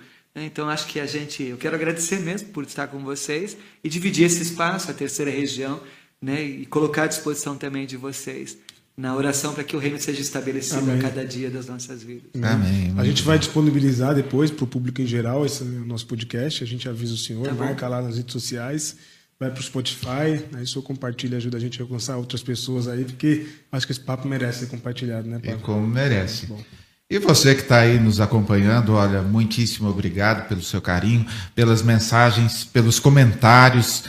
então, 0.44 0.68
acho 0.70 0.88
que 0.88 1.00
a 1.00 1.06
gente. 1.06 1.44
Eu 1.44 1.58
quero 1.58 1.76
agradecer 1.76 2.20
mesmo 2.20 2.50
por 2.50 2.64
estar 2.66 2.88
com 2.88 3.00
vocês 3.00 3.56
e 3.84 3.88
dividir 3.88 4.26
esse 4.26 4.42
espaço, 4.42 4.92
a 4.92 4.94
terceira 4.94 5.32
região, 5.32 5.82
né, 6.22 6.44
e 6.44 6.66
colocar 6.66 7.04
à 7.04 7.08
disposição 7.08 7.58
também 7.58 7.86
de 7.86 7.96
vocês 7.96 8.58
na 8.98 9.14
oração 9.16 9.54
para 9.54 9.64
que 9.64 9.76
o 9.76 9.80
reino 9.80 10.00
seja 10.00 10.22
estabelecido 10.22 10.80
Amém. 10.80 11.00
a 11.00 11.02
cada 11.02 11.26
dia 11.26 11.50
das 11.50 11.68
nossas 11.68 12.02
vidas. 12.02 12.30
Amém. 12.42 12.94
A 12.98 13.04
gente 13.04 13.24
vai 13.24 13.38
disponibilizar 13.38 14.16
depois 14.16 14.50
para 14.50 14.64
o 14.64 14.68
público 14.68 15.02
em 15.02 15.06
geral 15.06 15.46
esse 15.46 15.64
nosso 15.64 16.08
podcast. 16.08 16.64
A 16.64 16.68
gente 16.68 16.88
avisa 16.88 17.14
o 17.14 17.18
senhor, 17.18 17.48
tá 17.48 17.54
marca 17.54 17.88
lá 17.88 18.02
nas 18.02 18.16
redes 18.16 18.32
sociais, 18.32 18.96
vai 19.38 19.52
para 19.52 19.60
o 19.60 19.64
Spotify, 19.64 20.42
aí 20.54 20.64
o 20.64 20.68
senhor 20.68 20.84
compartilha, 20.84 21.38
ajuda 21.38 21.58
a 21.58 21.60
gente 21.60 21.82
a 21.82 21.84
alcançar 21.84 22.16
outras 22.16 22.42
pessoas 22.42 22.88
aí, 22.88 23.04
porque 23.04 23.48
acho 23.72 23.86
que 23.86 23.92
esse 23.92 24.02
papo 24.02 24.28
merece 24.28 24.60
ser 24.60 24.68
compartilhado, 24.68 25.28
né, 25.28 25.40
Paulo? 25.40 25.60
E 25.60 25.62
como 25.62 25.86
merece. 25.86 26.46
Bom. 26.46 26.64
E 27.08 27.20
você 27.20 27.54
que 27.54 27.62
está 27.62 27.82
aí 27.82 28.00
nos 28.00 28.20
acompanhando, 28.20 28.94
olha, 28.94 29.22
muitíssimo 29.22 29.88
obrigado 29.88 30.48
pelo 30.48 30.62
seu 30.64 30.82
carinho, 30.82 31.24
pelas 31.54 31.84
mensagens, 31.84 32.64
pelos 32.64 32.98
comentários. 32.98 34.06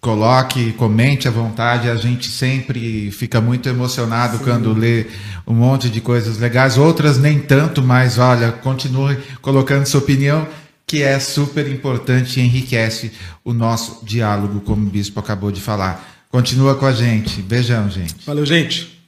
Coloque, 0.00 0.72
comente 0.74 1.26
à 1.26 1.32
vontade. 1.32 1.90
A 1.90 1.96
gente 1.96 2.28
sempre 2.28 3.10
fica 3.10 3.40
muito 3.40 3.68
emocionado 3.68 4.38
Sim. 4.38 4.44
quando 4.44 4.72
lê 4.72 5.06
um 5.44 5.52
monte 5.52 5.90
de 5.90 6.00
coisas 6.00 6.38
legais, 6.38 6.78
outras 6.78 7.18
nem 7.18 7.40
tanto, 7.40 7.82
mas 7.82 8.18
olha, 8.18 8.52
continue 8.52 9.16
colocando 9.40 9.84
sua 9.86 10.00
opinião, 10.00 10.46
que 10.86 11.02
é 11.02 11.18
super 11.18 11.68
importante 11.68 12.38
e 12.38 12.44
enriquece 12.44 13.10
o 13.44 13.52
nosso 13.52 14.04
diálogo, 14.04 14.60
como 14.60 14.86
o 14.86 14.90
bispo 14.90 15.18
acabou 15.18 15.50
de 15.50 15.60
falar. 15.60 16.24
Continua 16.28 16.76
com 16.76 16.86
a 16.86 16.92
gente. 16.92 17.42
Beijão, 17.42 17.90
gente. 17.90 18.14
Valeu, 18.24 18.46
gente. 18.46 19.01